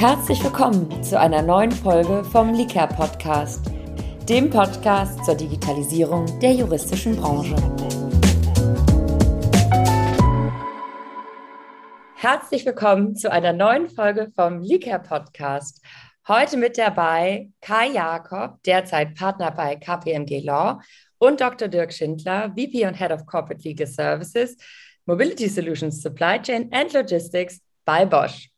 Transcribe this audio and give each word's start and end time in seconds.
Herzlich 0.00 0.42
willkommen 0.42 1.04
zu 1.04 1.20
einer 1.20 1.42
neuen 1.42 1.72
Folge 1.72 2.24
vom 2.24 2.54
Liker 2.54 2.86
Podcast, 2.86 3.70
dem 4.26 4.48
Podcast 4.48 5.22
zur 5.26 5.34
Digitalisierung 5.34 6.24
der 6.40 6.54
juristischen 6.54 7.16
Branche. 7.16 7.54
Herzlich 12.14 12.64
willkommen 12.64 13.14
zu 13.14 13.30
einer 13.30 13.52
neuen 13.52 13.90
Folge 13.90 14.32
vom 14.34 14.62
Liker 14.62 15.00
Podcast. 15.00 15.84
Heute 16.26 16.56
mit 16.56 16.78
dabei 16.78 17.50
Kai 17.60 17.88
Jakob, 17.88 18.62
derzeit 18.62 19.14
Partner 19.14 19.50
bei 19.50 19.76
KPMG 19.76 20.40
Law, 20.42 20.80
und 21.18 21.42
Dr. 21.42 21.68
Dirk 21.68 21.92
Schindler, 21.92 22.54
VP 22.56 22.86
und 22.86 22.94
Head 22.94 23.12
of 23.12 23.26
Corporate 23.26 23.68
Legal 23.68 23.86
Services, 23.86 24.56
Mobility 25.04 25.46
Solutions 25.46 26.00
Supply 26.00 26.40
Chain 26.40 26.70
and 26.72 26.90
Logistics 26.94 27.60
bei 27.84 28.06
Bosch. 28.06 28.49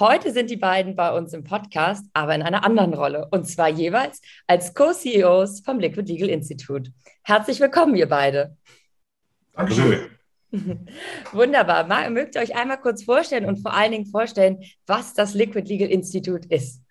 Heute 0.00 0.32
sind 0.32 0.48
die 0.48 0.56
beiden 0.56 0.96
bei 0.96 1.12
uns 1.12 1.34
im 1.34 1.44
Podcast, 1.44 2.06
aber 2.14 2.34
in 2.34 2.40
einer 2.40 2.64
anderen 2.64 2.94
Rolle, 2.94 3.28
und 3.32 3.46
zwar 3.46 3.68
jeweils 3.68 4.22
als 4.46 4.72
Co-CEOs 4.72 5.60
vom 5.60 5.78
Liquid 5.78 6.10
Legal 6.10 6.30
Institute. 6.30 6.90
Herzlich 7.22 7.60
willkommen, 7.60 7.94
ihr 7.96 8.08
beide. 8.08 8.56
Dankeschön. 9.52 10.06
Wunderbar. 11.32 12.08
Mögt 12.08 12.34
ihr 12.34 12.40
euch 12.40 12.56
einmal 12.56 12.80
kurz 12.80 13.04
vorstellen 13.04 13.44
und 13.44 13.58
vor 13.58 13.74
allen 13.74 13.92
Dingen 13.92 14.06
vorstellen, 14.06 14.62
was 14.86 15.12
das 15.12 15.34
Liquid 15.34 15.68
Legal 15.68 15.90
Institute 15.90 16.48
ist? 16.48 16.82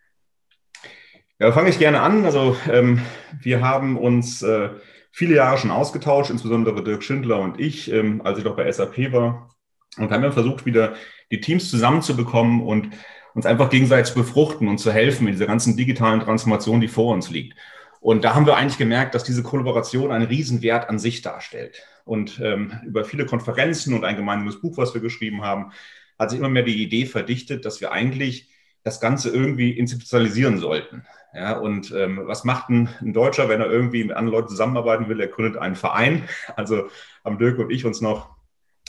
Ja, 1.40 1.52
fange 1.52 1.70
ich 1.70 1.80
gerne 1.80 2.02
an. 2.02 2.26
Also 2.26 2.56
ähm, 2.72 3.02
wir 3.42 3.62
haben 3.62 3.98
uns 3.98 4.44
äh, 4.44 4.70
viele 5.12 5.34
Jahre 5.34 5.58
schon 5.58 5.72
ausgetauscht, 5.72 6.30
insbesondere 6.30 6.84
Dirk 6.84 7.02
Schindler 7.02 7.40
und 7.40 7.60
ich, 7.60 7.92
ähm, 7.92 8.22
als 8.24 8.38
ich 8.38 8.44
noch 8.44 8.56
bei 8.56 8.72
SAP 8.72 9.12
war. 9.12 9.50
Und 9.98 10.12
haben 10.12 10.24
wir 10.24 10.32
versucht, 10.32 10.66
wieder 10.66 10.96
die 11.32 11.42
Teams 11.42 11.70
zusammenzubekommen 11.70 12.62
und 12.62 12.90
uns 13.34 13.46
einfach 13.46 13.70
gegenseitig 13.70 14.14
zu 14.14 14.20
befruchten 14.20 14.68
und 14.68 14.80
zu 14.80 14.92
helfen 14.92 15.28
in 15.28 15.34
dieser 15.34 15.46
ganzen 15.46 15.78
digitalen 15.78 16.20
Transformation, 16.20 16.82
die 16.82 16.88
vor 16.88 17.14
uns 17.14 17.30
liegt. 17.30 17.58
Und 18.02 18.24
da 18.24 18.34
haben 18.34 18.46
wir 18.46 18.56
eigentlich 18.56 18.78
gemerkt, 18.78 19.14
dass 19.14 19.24
diese 19.24 19.44
Kollaboration 19.44 20.12
einen 20.12 20.26
Riesenwert 20.26 20.90
an 20.90 21.00
sich 21.00 21.22
darstellt. 21.22 21.84
Und 22.06 22.40
ähm, 22.44 22.80
über 22.86 23.04
viele 23.04 23.26
Konferenzen 23.26 23.94
und 23.94 24.06
ein 24.06 24.16
gemeinsames 24.16 24.62
Buch, 24.62 24.78
was 24.78 24.94
wir 24.94 25.02
geschrieben 25.02 25.44
haben, 25.44 25.72
hat 26.18 26.30
sich 26.30 26.40
immer 26.40 26.50
mehr 26.50 26.64
die 26.64 26.82
Idee 26.82 27.06
verdichtet, 27.06 27.66
dass 27.66 27.82
wir 27.82 27.92
eigentlich 27.92 28.50
das 28.84 29.00
Ganze 29.02 29.30
irgendwie 29.30 29.72
institutionalisieren 29.72 30.58
sollten. 30.58 31.06
Ja, 31.34 31.58
und 31.58 31.92
ähm, 31.92 32.22
was 32.24 32.44
macht 32.44 32.70
ein, 32.70 32.90
ein, 33.02 33.14
Deutscher, 33.14 33.50
wenn 33.50 33.62
er 33.62 33.70
irgendwie 33.70 34.04
mit 34.04 34.16
anderen 34.16 34.40
Leuten 34.40 34.50
zusammenarbeiten 34.50 35.10
will? 35.10 35.20
Er 35.20 35.28
gründet 35.28 35.62
einen 35.62 35.76
Verein. 35.76 36.28
Also 36.56 36.90
haben 37.24 37.38
Dirk 37.38 37.60
und 37.60 37.70
ich 37.70 37.86
uns 37.86 38.02
noch 38.02 38.39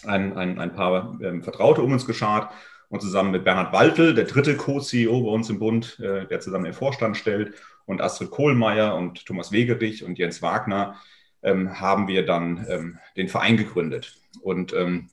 ein, 0.07 0.37
ein, 0.37 0.59
ein 0.59 0.73
paar 0.73 1.19
ähm, 1.23 1.43
Vertraute 1.43 1.83
um 1.83 1.93
uns 1.93 2.07
geschart 2.07 2.53
und 2.89 3.01
zusammen 3.01 3.31
mit 3.31 3.45
Bernhard 3.45 3.73
Waltel, 3.73 4.15
der 4.15 4.25
dritte 4.25 4.57
Co-CEO 4.57 5.23
bei 5.23 5.31
uns 5.31 5.49
im 5.49 5.59
Bund, 5.59 5.99
äh, 6.01 6.27
der 6.27 6.41
zusammen 6.41 6.65
den 6.65 6.75
Vorstand 6.75 7.17
stellt, 7.17 7.55
und 7.87 8.01
Astrid 8.01 8.31
Kohlmeier 8.31 8.95
und 8.95 9.27
Thomas 9.27 9.51
Wegerich 9.51 10.05
und 10.05 10.19
Jens 10.19 10.43
Wagner 10.43 10.97
ähm, 11.43 11.81
haben 11.81 12.07
wir 12.09 12.25
dann 12.25 12.67
ähm, 12.69 12.99
den 13.17 13.29
Verein 13.29 13.57
gegründet. 13.57 14.17
Und 14.43 14.73
ähm, 14.73 15.09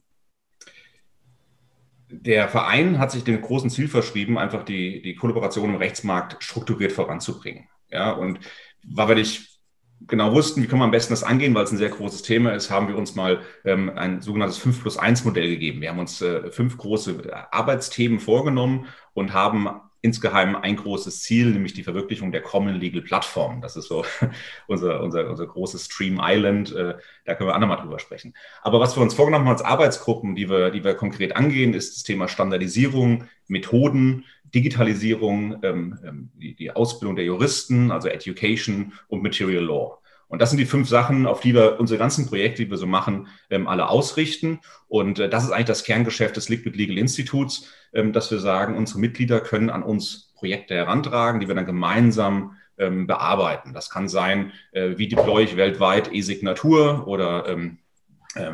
der 2.09 2.47
Verein 2.47 2.99
hat 2.99 3.11
sich 3.11 3.23
dem 3.23 3.41
großen 3.41 3.69
Ziel 3.69 3.87
verschrieben, 3.87 4.37
einfach 4.37 4.63
die, 4.63 5.01
die 5.01 5.15
Kollaboration 5.15 5.71
im 5.71 5.75
Rechtsmarkt 5.75 6.43
strukturiert 6.43 6.91
voranzubringen. 6.91 7.67
Ja, 7.89 8.11
und 8.11 8.39
weil 8.85 9.07
wir 9.09 9.15
nicht 9.15 9.56
genau 10.05 10.33
wussten, 10.33 10.61
wie 10.61 10.67
können 10.67 10.81
wir 10.81 10.85
am 10.85 10.91
besten 10.91 11.13
das 11.13 11.23
angehen, 11.23 11.55
weil 11.55 11.63
es 11.63 11.71
ein 11.71 11.77
sehr 11.77 11.89
großes 11.89 12.21
Thema 12.21 12.53
ist, 12.53 12.69
haben 12.69 12.87
wir 12.87 12.97
uns 12.97 13.15
mal 13.15 13.41
ähm, 13.65 13.91
ein 13.95 14.21
sogenanntes 14.21 14.57
5 14.57 14.81
plus 14.81 14.97
1 14.97 15.25
Modell 15.25 15.49
gegeben. 15.49 15.81
Wir 15.81 15.89
haben 15.89 15.99
uns 15.99 16.21
äh, 16.21 16.51
fünf 16.51 16.77
große 16.77 17.23
Arbeitsthemen 17.51 18.19
vorgenommen 18.19 18.85
und 19.13 19.33
haben 19.33 19.69
insgeheim 20.01 20.55
ein 20.55 20.75
großes 20.75 21.21
Ziel, 21.21 21.51
nämlich 21.51 21.73
die 21.73 21.83
Verwirklichung 21.83 22.31
der 22.31 22.41
Common 22.41 22.75
Legal 22.75 23.01
Plattform. 23.01 23.61
Das 23.61 23.75
ist 23.75 23.87
so 23.87 24.05
unser, 24.67 25.01
unser, 25.01 25.29
unser 25.29 25.47
großes 25.47 25.85
Stream 25.85 26.19
Island. 26.21 26.73
Äh, 26.73 26.95
da 27.25 27.35
können 27.35 27.49
wir 27.49 27.55
andermal 27.55 27.77
drüber 27.77 27.99
sprechen. 27.99 28.33
Aber 28.61 28.79
was 28.79 28.95
wir 28.95 29.03
uns 29.03 29.13
vorgenommen 29.13 29.45
haben 29.45 29.51
als 29.51 29.63
Arbeitsgruppen, 29.63 30.35
die 30.35 30.49
wir, 30.49 30.71
die 30.71 30.83
wir 30.83 30.93
konkret 30.93 31.35
angehen, 31.35 31.73
ist 31.73 31.95
das 31.95 32.03
Thema 32.03 32.27
Standardisierung, 32.27 33.25
Methoden, 33.47 34.25
Digitalisierung, 34.43 35.59
ähm, 35.63 35.99
ähm, 36.05 36.29
die 36.35 36.71
Ausbildung 36.71 37.15
der 37.15 37.25
Juristen, 37.25 37.91
also 37.91 38.07
Education 38.07 38.93
und 39.07 39.23
Material 39.23 39.63
Law. 39.63 39.99
Und 40.27 40.41
das 40.41 40.49
sind 40.49 40.59
die 40.59 40.65
fünf 40.65 40.89
Sachen, 40.89 41.25
auf 41.25 41.39
die 41.39 41.53
wir 41.53 41.79
unsere 41.79 41.97
ganzen 41.97 42.27
Projekte, 42.27 42.63
die 42.63 42.69
wir 42.69 42.77
so 42.77 42.87
machen, 42.87 43.27
ähm, 43.49 43.67
alle 43.67 43.89
ausrichten. 43.89 44.59
Und 44.87 45.19
äh, 45.19 45.29
das 45.29 45.45
ist 45.45 45.51
eigentlich 45.51 45.67
das 45.67 45.83
Kerngeschäft 45.83 46.35
des 46.35 46.49
Liquid 46.49 46.77
Legal 46.77 46.97
Instituts, 46.97 47.71
ähm, 47.93 48.13
dass 48.13 48.29
wir 48.29 48.39
sagen, 48.39 48.75
unsere 48.75 48.99
Mitglieder 48.99 49.39
können 49.39 49.69
an 49.69 49.83
uns 49.83 50.33
Projekte 50.35 50.75
herantragen, 50.75 51.39
die 51.39 51.47
wir 51.47 51.55
dann 51.55 51.65
gemeinsam 51.65 52.57
ähm, 52.77 53.07
bearbeiten. 53.07 53.73
Das 53.73 53.89
kann 53.89 54.07
sein, 54.07 54.51
äh, 54.71 54.97
wie 54.97 55.07
deploy 55.07 55.43
ich 55.43 55.57
weltweit 55.57 56.13
E-Signatur 56.13 57.07
oder 57.07 57.47
äh, 57.47 57.57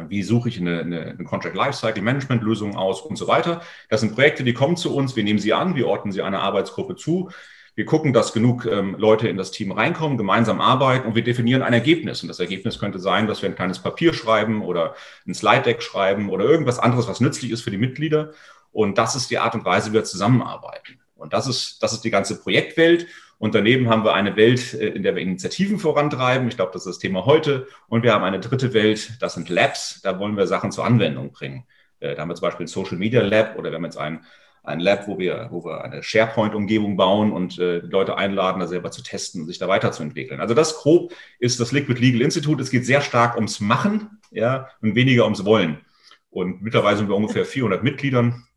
wie 0.07 0.23
suche 0.23 0.50
ich 0.50 0.59
eine, 0.59 0.79
eine, 0.79 1.01
eine 1.01 1.23
Contract 1.23 1.56
Lifecycle 1.56 2.03
Management 2.03 2.44
Lösung 2.44 2.78
aus 2.78 3.01
und 3.01 3.17
so 3.17 3.28
weiter. 3.28 3.62
Das 3.89 4.01
sind 4.01 4.13
Projekte, 4.13 4.44
die 4.44 4.53
kommen 4.53 4.78
zu 4.78 4.95
uns, 4.95 5.16
wir 5.16 5.23
nehmen 5.23 5.39
sie 5.39 5.53
an, 5.53 5.75
wir 5.75 5.88
ordnen 5.88 6.12
sie 6.12 6.22
einer 6.22 6.41
Arbeitsgruppe 6.41 6.95
zu 6.95 7.31
wir 7.75 7.85
gucken, 7.85 8.13
dass 8.13 8.34
genug 8.34 8.66
ähm, 8.66 8.95
Leute 8.97 9.28
in 9.28 9.38
das 9.38 9.51
Team 9.51 9.72
reinkommen, 9.72 10.17
gemeinsam 10.17 10.61
arbeiten 10.61 11.07
und 11.07 11.16
wir 11.16 11.23
definieren 11.23 11.63
ein 11.63 11.73
Ergebnis. 11.73 12.22
Und 12.22 12.28
das 12.28 12.39
Ergebnis 12.39 12.78
könnte 12.79 13.00
sein, 13.00 13.28
dass 13.28 13.41
wir 13.41 13.50
ein 13.50 13.56
kleines 13.56 13.79
Papier 13.79 14.13
schreiben 14.13 14.61
oder 14.61 14.95
ein 15.28 15.34
Slide-Deck 15.34 15.81
schreiben 15.81 16.29
oder 16.29 16.45
irgendwas 16.45 16.78
anderes, 16.78 17.07
was 17.07 17.19
nützlich 17.19 17.51
ist 17.51 17.62
für 17.62 17.72
die 17.72 17.78
Mitglieder. 17.78 18.31
Und 18.72 18.97
das 18.97 19.16
ist 19.16 19.31
die 19.31 19.39
Art 19.39 19.56
und 19.56 19.66
Weise, 19.66 19.89
wie 19.89 19.95
wir 19.95 20.03
zusammenarbeiten. 20.03 21.00
Und 21.16 21.33
das 21.33 21.47
ist, 21.47 21.81
das 21.81 21.94
ist 21.94 22.03
die 22.03 22.12
ganze 22.12 22.39
Projektwelt. 22.39 23.07
Und 23.39 23.56
daneben 23.56 23.89
haben 23.89 24.03
wir 24.03 24.13
eine 24.13 24.35
Welt, 24.35 24.73
äh, 24.73 24.89
in 24.89 25.01
der 25.01 25.16
wir 25.16 25.22
Initiativen 25.22 25.79
vorantreiben. 25.79 26.47
Ich 26.47 26.56
glaube, 26.56 26.72
das 26.73 26.85
ist 26.85 26.95
das 26.95 27.00
Thema 27.00 27.25
heute. 27.25 27.67
Und 27.88 28.03
wir 28.03 28.13
haben 28.13 28.23
eine 28.23 28.39
dritte 28.39 28.73
Welt, 28.73 29.22
das 29.22 29.33
sind 29.33 29.50
Labs. 29.50 30.01
Da 30.03 30.19
wollen 30.19 30.38
wir 30.38 30.45
Sachen 30.45 30.72
zur 30.72 30.85
Anwendung 30.85 31.31
bringen. 31.31 31.66
Äh, 32.00 32.16
da 32.16 32.22
haben 32.22 32.29
wir 32.29 32.35
zum 32.35 32.47
Beispiel 32.47 32.66
ein 32.66 32.67
Social 32.67 32.97
Media 32.97 33.22
Lab 33.22 33.57
oder 33.57 33.72
wir 33.72 33.78
haben 33.78 33.85
jetzt 33.85 33.97
ein 33.97 34.25
ein 34.63 34.79
Lab, 34.79 35.07
wo 35.07 35.19
wir, 35.19 35.50
wo 35.51 35.66
wir 35.66 35.84
eine 35.84 36.01
SharePoint-Umgebung 36.01 36.96
bauen 36.96 37.31
und 37.31 37.59
äh, 37.59 37.79
Leute 37.79 38.18
einladen, 38.18 38.62
da 38.62 38.68
selber 38.68 38.91
zu 38.91 39.03
testen 39.03 39.41
und 39.41 39.47
sich 39.47 39.59
da 39.59 39.68
weiterzuentwickeln. 39.68 40.40
Also 40.40 40.53
das 40.53 40.78
grob 40.78 41.13
ist 41.40 41.59
das 41.59 41.74
Liquid 41.74 42.00
Legal 42.00 42.22
Institute. 42.22 42.62
Es 42.62 42.72
geht 42.72 42.85
sehr 42.85 43.01
stark 43.01 43.35
ums 43.35 43.59
Machen 43.59 44.22
ja, 44.31 44.69
und 44.81 44.96
weniger 44.96 45.25
ums 45.25 45.44
Wollen. 45.44 45.81
Und 46.29 46.62
mittlerweile 46.62 46.97
sind 46.97 47.09
wir 47.09 47.16
ungefähr 47.16 47.46
400 47.46 47.84
Mitgliedern 47.84 48.47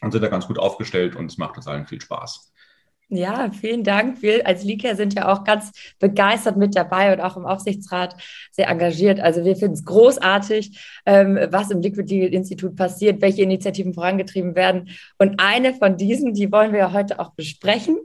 und 0.00 0.10
sind 0.10 0.22
da 0.22 0.28
ganz 0.28 0.46
gut 0.46 0.58
aufgestellt 0.58 1.14
und 1.14 1.26
es 1.26 1.38
macht 1.38 1.56
uns 1.56 1.68
allen 1.68 1.86
viel 1.86 2.00
Spaß. 2.00 2.51
Ja, 3.14 3.50
vielen 3.50 3.84
Dank. 3.84 4.22
Wir 4.22 4.46
als 4.46 4.64
Lika 4.64 4.94
sind 4.94 5.12
ja 5.12 5.30
auch 5.30 5.44
ganz 5.44 5.70
begeistert 5.98 6.56
mit 6.56 6.74
dabei 6.74 7.12
und 7.12 7.20
auch 7.20 7.36
im 7.36 7.44
Aufsichtsrat 7.44 8.16
sehr 8.50 8.68
engagiert. 8.68 9.20
Also 9.20 9.44
wir 9.44 9.54
finden 9.54 9.74
es 9.74 9.84
großartig, 9.84 10.80
ähm, 11.04 11.38
was 11.50 11.70
im 11.70 11.82
Liquid 11.82 12.08
Legal 12.10 12.32
Institut 12.32 12.74
passiert, 12.74 13.20
welche 13.20 13.42
Initiativen 13.42 13.92
vorangetrieben 13.92 14.54
werden. 14.54 14.88
Und 15.18 15.40
eine 15.40 15.74
von 15.74 15.98
diesen, 15.98 16.32
die 16.32 16.50
wollen 16.50 16.72
wir 16.72 16.94
heute 16.94 17.20
auch 17.20 17.34
besprechen. 17.34 17.98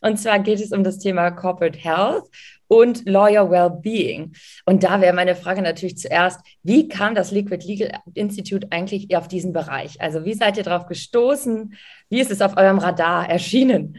Und 0.00 0.20
zwar 0.20 0.38
geht 0.38 0.60
es 0.60 0.70
um 0.70 0.84
das 0.84 1.00
Thema 1.00 1.32
Corporate 1.32 1.76
Health 1.76 2.26
und 2.68 3.04
Lawyer 3.04 3.50
Wellbeing. 3.50 4.32
Und 4.64 4.84
da 4.84 5.00
wäre 5.00 5.12
meine 5.12 5.34
Frage 5.34 5.62
natürlich 5.62 5.98
zuerst, 5.98 6.40
wie 6.62 6.86
kam 6.86 7.16
das 7.16 7.32
Liquid 7.32 7.66
Legal 7.66 7.98
Institute 8.14 8.68
eigentlich 8.70 9.16
auf 9.16 9.26
diesen 9.26 9.52
Bereich? 9.52 10.00
Also 10.00 10.24
wie 10.24 10.34
seid 10.34 10.56
ihr 10.56 10.62
darauf 10.62 10.86
gestoßen? 10.86 11.74
Wie 12.10 12.20
ist 12.20 12.30
es 12.30 12.40
auf 12.40 12.56
eurem 12.56 12.78
Radar 12.78 13.28
erschienen? 13.28 13.98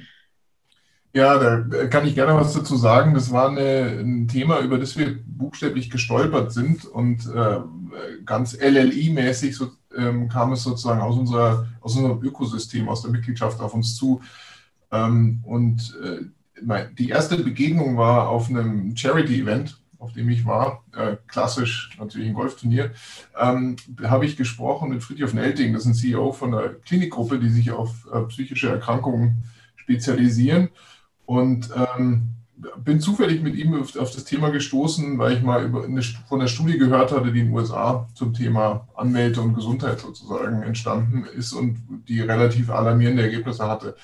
Ja, 1.15 1.37
da 1.37 1.85
kann 1.87 2.07
ich 2.07 2.15
gerne 2.15 2.33
was 2.33 2.53
dazu 2.53 2.75
sagen. 2.75 3.13
Das 3.13 3.31
war 3.31 3.49
eine, 3.49 3.99
ein 3.99 4.27
Thema, 4.27 4.61
über 4.61 4.79
das 4.79 4.97
wir 4.97 5.15
buchstäblich 5.23 5.91
gestolpert 5.91 6.51
sind 6.51 6.85
und 6.85 7.27
äh, 7.27 7.59
ganz 8.25 8.57
LLI-mäßig 8.59 9.55
so, 9.55 9.69
ähm, 9.95 10.27
kam 10.27 10.53
es 10.53 10.63
sozusagen 10.63 11.01
aus, 11.01 11.15
unserer, 11.15 11.67
aus 11.81 11.95
unserem 11.95 12.23
Ökosystem, 12.23 12.89
aus 12.89 13.03
der 13.03 13.11
Mitgliedschaft 13.11 13.59
auf 13.59 13.75
uns 13.75 13.95
zu. 13.95 14.21
Ähm, 14.91 15.41
und 15.43 15.95
äh, 16.03 16.25
die 16.97 17.09
erste 17.09 17.37
Begegnung 17.37 17.95
war 17.95 18.29
auf 18.29 18.49
einem 18.49 18.95
Charity-Event, 18.95 19.79
auf 19.99 20.13
dem 20.13 20.29
ich 20.29 20.47
war, 20.47 20.83
äh, 20.95 21.17
klassisch 21.27 21.91
natürlich 21.99 22.29
ein 22.29 22.33
Golfturnier, 22.33 22.91
ähm, 23.39 23.75
habe 24.03 24.25
ich 24.25 24.35
gesprochen 24.35 24.89
mit 24.89 25.03
Friedhof 25.03 25.35
Nelting, 25.35 25.73
das 25.73 25.83
ist 25.83 25.87
ein 25.89 25.93
CEO 25.93 26.31
von 26.31 26.55
einer 26.55 26.69
Klinikgruppe, 26.69 27.37
die 27.37 27.49
sich 27.49 27.71
auf 27.71 28.07
äh, 28.11 28.21
psychische 28.23 28.69
Erkrankungen 28.69 29.43
spezialisieren. 29.75 30.69
Und 31.25 31.69
ähm, 31.95 32.33
bin 32.77 32.99
zufällig 32.99 33.41
mit 33.41 33.55
ihm 33.55 33.79
auf, 33.79 33.95
auf, 33.97 34.11
das 34.11 34.25
Thema 34.25 34.49
gestoßen, 34.49 35.17
weil 35.17 35.33
ich 35.33 35.43
mal 35.43 35.65
eine, 35.65 36.01
von 36.01 36.39
einer 36.39 36.47
Studie 36.47 36.77
gehört 36.77 37.11
hatte, 37.11 37.31
die 37.31 37.39
in 37.39 37.47
den 37.47 37.53
USA 37.53 38.07
zum 38.13 38.33
Thema 38.33 38.87
Anmeldung 38.95 39.49
und 39.49 39.55
Gesundheit 39.55 39.99
sozusagen 39.99 40.63
entstanden 40.63 41.25
ist 41.25 41.53
und 41.53 41.77
die 42.07 42.21
relativ 42.21 42.69
alarmierende 42.69 43.23
Ergebnisse 43.23 43.67
hatte. 43.67 43.95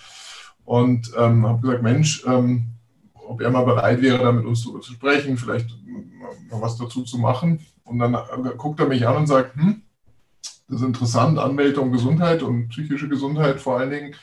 Und 0.66 1.12
ähm, 1.18 1.46
habe 1.46 1.62
gesagt, 1.62 1.84
Mensch, 1.84 2.24
ähm, 2.28 2.66
ob 3.14 3.42
er 3.42 3.52
mal 3.52 3.66
bereit 3.66 4.02
wäre, 4.02 4.20
da 4.20 4.32
mit 4.32 4.46
uns 4.46 4.62
zu, 4.62 4.78
zu 4.80 4.94
sprechen, 4.94 5.38
vielleicht 5.38 5.70
mal 6.50 6.62
was 6.62 6.78
dazu 6.78 7.04
zu 7.04 7.18
machen. 7.18 7.60
Und 7.84 8.00
dann 8.00 8.18
guckt 8.58 8.80
er 8.80 8.88
mich 8.88 9.08
an 9.08 9.18
und 9.18 9.28
sagt, 9.28 9.56
hm, 9.56 9.82
das 10.68 10.82
ist 10.82 10.88
interessant, 10.88 11.40
Anmeldung, 11.40 11.92
Gesundheit 11.92 12.44
und 12.44 12.70
psychische 12.70 13.10
Gesundheit 13.10 13.60
vor 13.60 13.80
allen 13.80 13.90
Dingen. 13.90 14.16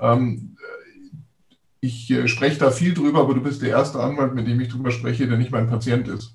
Ähm, 0.00 0.56
ich 1.80 2.10
äh, 2.10 2.28
spreche 2.28 2.58
da 2.58 2.70
viel 2.70 2.94
drüber, 2.94 3.20
aber 3.20 3.34
du 3.34 3.42
bist 3.42 3.62
der 3.62 3.70
erste 3.70 4.00
Anwalt, 4.00 4.34
mit 4.34 4.46
dem 4.46 4.60
ich 4.60 4.68
drüber 4.68 4.90
spreche, 4.90 5.26
der 5.26 5.38
nicht 5.38 5.50
mein 5.50 5.68
Patient 5.68 6.08
ist. 6.08 6.34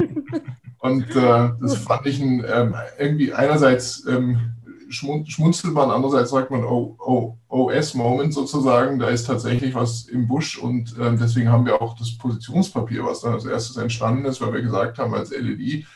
Und 0.78 1.10
äh, 1.16 1.50
das 1.60 1.76
fand 1.78 2.06
ich 2.06 2.20
ein, 2.20 2.44
ähm, 2.48 2.74
irgendwie 2.98 3.32
einerseits 3.32 4.06
ähm, 4.06 4.52
schmunzelt 4.88 5.74
man, 5.74 5.90
andererseits 5.90 6.30
sagt 6.30 6.50
man 6.50 6.62
oh, 6.64 6.96
oh, 6.98 7.36
OS-Moment 7.48 8.32
sozusagen, 8.32 8.98
da 8.98 9.08
ist 9.08 9.24
tatsächlich 9.24 9.74
was 9.74 10.04
im 10.04 10.28
Busch 10.28 10.58
und 10.58 10.96
äh, 10.98 11.16
deswegen 11.16 11.50
haben 11.50 11.66
wir 11.66 11.82
auch 11.82 11.96
das 11.98 12.16
Positionspapier, 12.16 13.04
was 13.04 13.22
dann 13.22 13.32
als 13.32 13.44
erstes 13.46 13.76
entstanden 13.76 14.24
ist, 14.26 14.40
weil 14.40 14.52
wir 14.52 14.62
gesagt 14.62 14.98
haben 14.98 15.14
als 15.14 15.30
LED, 15.30 15.86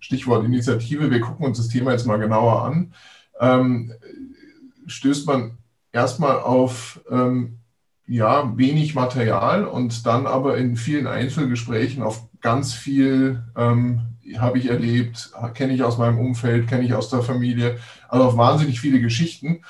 Stichwort 0.00 0.44
Initiative, 0.44 1.10
wir 1.10 1.20
gucken 1.20 1.46
uns 1.46 1.58
das 1.58 1.68
Thema 1.68 1.92
jetzt 1.92 2.06
mal 2.06 2.18
genauer 2.18 2.64
an, 2.64 2.94
ähm, 3.38 3.92
stößt 4.86 5.26
man 5.28 5.58
erstmal 5.92 6.40
auf 6.40 7.00
ähm, 7.10 7.58
ja, 8.06 8.56
wenig 8.56 8.94
Material 8.94 9.64
und 9.64 10.06
dann 10.06 10.26
aber 10.26 10.58
in 10.58 10.76
vielen 10.76 11.06
Einzelgesprächen 11.06 12.02
auf 12.02 12.28
ganz 12.40 12.74
viel 12.74 13.44
ähm, 13.56 14.00
habe 14.38 14.58
ich 14.58 14.68
erlebt, 14.68 15.32
kenne 15.54 15.74
ich 15.74 15.82
aus 15.82 15.98
meinem 15.98 16.18
Umfeld, 16.18 16.68
kenne 16.68 16.84
ich 16.84 16.94
aus 16.94 17.10
der 17.10 17.22
Familie, 17.22 17.78
also 18.08 18.24
auf 18.24 18.36
wahnsinnig 18.36 18.80
viele 18.80 19.00
Geschichten. 19.00 19.62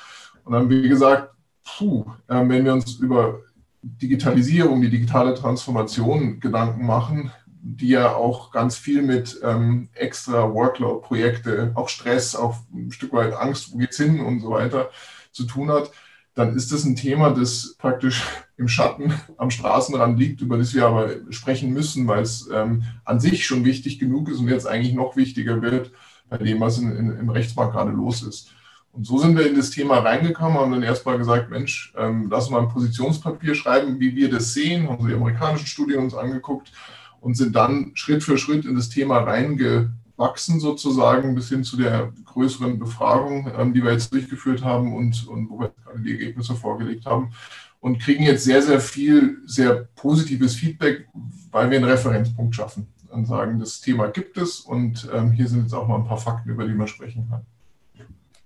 Und 0.43 0.53
dann, 0.53 0.69
wie 0.69 0.87
gesagt, 0.87 1.33
puh, 1.63 2.05
äh, 2.27 2.47
wenn 2.47 2.65
wir 2.65 2.73
uns 2.73 2.95
über 2.95 3.39
Digitalisierung, 3.81 4.81
die 4.81 4.89
digitale 4.89 5.33
Transformation 5.33 6.39
Gedanken 6.39 6.85
machen, 6.85 7.31
die 7.65 7.89
ja 7.89 8.13
auch 8.13 8.51
ganz 8.51 8.77
viel 8.77 9.01
mit 9.01 9.39
ähm, 9.43 9.89
extra 9.93 10.53
Workload-Projekte, 10.53 11.71
auch 11.75 11.89
Stress, 11.89 12.35
auch 12.35 12.55
ein 12.73 12.91
Stück 12.91 13.13
weit 13.13 13.33
Angst, 13.33 13.73
wo 13.73 13.77
geht's 13.77 13.97
hin 13.97 14.19
und 14.19 14.41
so 14.41 14.51
weiter 14.51 14.89
zu 15.31 15.45
tun 15.45 15.71
hat, 15.71 15.91
dann 16.35 16.55
ist 16.55 16.71
das 16.71 16.83
ein 16.83 16.95
Thema, 16.95 17.29
das 17.29 17.75
praktisch 17.77 18.23
im 18.57 18.67
Schatten 18.67 19.13
am 19.37 19.51
Straßenrand 19.51 20.17
liegt, 20.19 20.41
über 20.41 20.57
das 20.57 20.73
wir 20.73 20.85
aber 20.87 21.09
sprechen 21.29 21.71
müssen, 21.71 22.07
weil 22.07 22.23
es 22.23 22.49
ähm, 22.51 22.83
an 23.05 23.19
sich 23.19 23.45
schon 23.45 23.65
wichtig 23.65 23.99
genug 23.99 24.29
ist 24.29 24.39
und 24.39 24.47
jetzt 24.47 24.67
eigentlich 24.67 24.93
noch 24.93 25.15
wichtiger 25.15 25.61
wird 25.61 25.91
bei 26.29 26.37
dem, 26.37 26.59
was 26.59 26.79
in, 26.79 26.91
in, 26.95 27.17
im 27.17 27.29
Rechtsmarkt 27.29 27.73
gerade 27.73 27.91
los 27.91 28.23
ist. 28.23 28.51
Und 28.91 29.05
so 29.05 29.17
sind 29.17 29.37
wir 29.37 29.47
in 29.47 29.55
das 29.55 29.71
Thema 29.71 29.99
reingekommen, 29.99 30.57
haben 30.57 30.71
dann 30.71 30.83
erstmal 30.83 31.17
gesagt, 31.17 31.49
Mensch, 31.49 31.93
ähm, 31.97 32.27
lass 32.29 32.49
mal 32.49 32.61
ein 32.61 32.69
Positionspapier 32.69 33.55
schreiben, 33.55 33.99
wie 33.99 34.15
wir 34.15 34.29
das 34.29 34.53
sehen, 34.53 34.87
haben 34.87 35.01
so 35.01 35.07
die 35.07 35.15
amerikanischen 35.15 35.67
Studien 35.67 35.99
uns 35.99 36.13
angeguckt 36.13 36.71
und 37.19 37.35
sind 37.35 37.55
dann 37.55 37.91
Schritt 37.95 38.23
für 38.23 38.37
Schritt 38.37 38.65
in 38.65 38.75
das 38.75 38.89
Thema 38.89 39.19
reingegangen 39.19 40.02
wachsen 40.17 40.59
sozusagen 40.59 41.35
bis 41.35 41.49
hin 41.49 41.63
zu 41.63 41.77
der 41.77 42.13
größeren 42.25 42.79
Befragung, 42.79 43.51
ähm, 43.57 43.73
die 43.73 43.83
wir 43.83 43.91
jetzt 43.91 44.13
durchgeführt 44.13 44.63
haben 44.63 44.95
und, 44.95 45.27
und 45.27 45.49
wo 45.49 45.59
wir 45.59 45.73
gerade 45.83 45.99
die 45.99 46.11
Ergebnisse 46.11 46.55
vorgelegt 46.55 47.05
haben 47.05 47.31
und 47.79 47.99
kriegen 47.99 48.23
jetzt 48.23 48.43
sehr, 48.45 48.61
sehr 48.61 48.79
viel, 48.79 49.39
sehr 49.45 49.87
positives 49.95 50.55
Feedback, 50.55 51.07
weil 51.51 51.69
wir 51.69 51.77
einen 51.77 51.89
Referenzpunkt 51.89 52.55
schaffen 52.55 52.87
und 53.09 53.25
sagen, 53.25 53.59
das 53.59 53.81
Thema 53.81 54.07
gibt 54.07 54.37
es 54.37 54.59
und 54.59 55.09
ähm, 55.13 55.31
hier 55.31 55.47
sind 55.47 55.63
jetzt 55.63 55.73
auch 55.73 55.87
mal 55.87 55.97
ein 55.97 56.05
paar 56.05 56.17
Fakten, 56.17 56.49
über 56.49 56.65
die 56.65 56.73
man 56.73 56.87
sprechen 56.87 57.27
kann. 57.29 57.45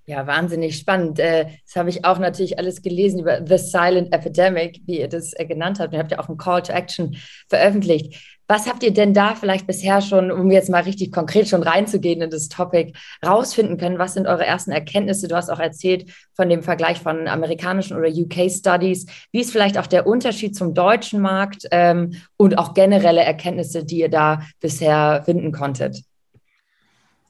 Ja, 0.09 0.25
wahnsinnig 0.25 0.77
spannend. 0.77 1.19
Äh, 1.19 1.47
das 1.65 1.75
habe 1.75 1.89
ich 1.89 2.05
auch 2.05 2.17
natürlich 2.17 2.57
alles 2.57 2.81
gelesen 2.81 3.19
über 3.19 3.45
The 3.45 3.57
Silent 3.57 4.13
Epidemic, 4.13 4.81
wie 4.85 5.01
ihr 5.01 5.09
das 5.09 5.33
äh, 5.33 5.45
genannt 5.45 5.79
habt. 5.81 5.91
Ihr 5.91 5.99
habt 5.99 6.11
ja 6.11 6.19
auch 6.19 6.29
einen 6.29 6.37
Call 6.37 6.63
to 6.63 6.71
Action 6.71 7.17
veröffentlicht. 7.49 8.36
Was 8.49 8.67
habt 8.67 8.81
ihr 8.83 8.93
denn 8.93 9.13
da 9.13 9.35
vielleicht 9.35 9.67
bisher 9.67 10.01
schon, 10.01 10.31
um 10.31 10.49
jetzt 10.51 10.69
mal 10.69 10.83
richtig 10.83 11.11
konkret 11.11 11.49
schon 11.49 11.63
reinzugehen 11.63 12.21
in 12.21 12.29
das 12.29 12.47
Topic, 12.47 12.93
rausfinden 13.25 13.77
können? 13.77 13.99
Was 13.99 14.13
sind 14.13 14.25
eure 14.25 14.45
ersten 14.45 14.71
Erkenntnisse? 14.71 15.27
Du 15.27 15.35
hast 15.35 15.49
auch 15.49 15.59
erzählt 15.59 16.09
von 16.33 16.47
dem 16.47 16.63
Vergleich 16.63 16.99
von 16.99 17.27
amerikanischen 17.27 17.97
oder 17.97 18.07
UK 18.07 18.49
Studies. 18.49 19.05
Wie 19.33 19.41
ist 19.41 19.51
vielleicht 19.51 19.77
auch 19.77 19.87
der 19.87 20.07
Unterschied 20.07 20.55
zum 20.55 20.73
deutschen 20.73 21.19
Markt 21.19 21.67
ähm, 21.71 22.15
und 22.37 22.57
auch 22.57 22.73
generelle 22.73 23.21
Erkenntnisse, 23.21 23.83
die 23.83 23.99
ihr 23.99 24.09
da 24.09 24.41
bisher 24.61 25.23
finden 25.25 25.51
konntet? 25.51 26.03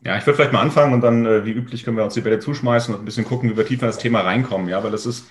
Ja, 0.03 0.17
ich 0.17 0.25
würde 0.27 0.37
vielleicht 0.37 0.53
mal 0.53 0.61
anfangen 0.61 0.93
und 0.93 1.01
dann, 1.01 1.25
äh, 1.25 1.45
wie 1.45 1.51
üblich, 1.51 1.83
können 1.83 1.97
wir 1.97 2.03
uns 2.03 2.13
die 2.13 2.21
Bälle 2.21 2.39
zuschmeißen 2.39 2.93
und 2.93 3.01
ein 3.01 3.05
bisschen 3.05 3.25
gucken, 3.25 3.49
wie 3.49 3.57
wir 3.57 3.65
tiefer 3.65 3.83
in 3.83 3.89
das 3.89 3.97
Thema 3.97 4.21
reinkommen. 4.21 4.69
Ja, 4.69 4.83
weil 4.83 4.91
das 4.91 5.07
ist 5.07 5.27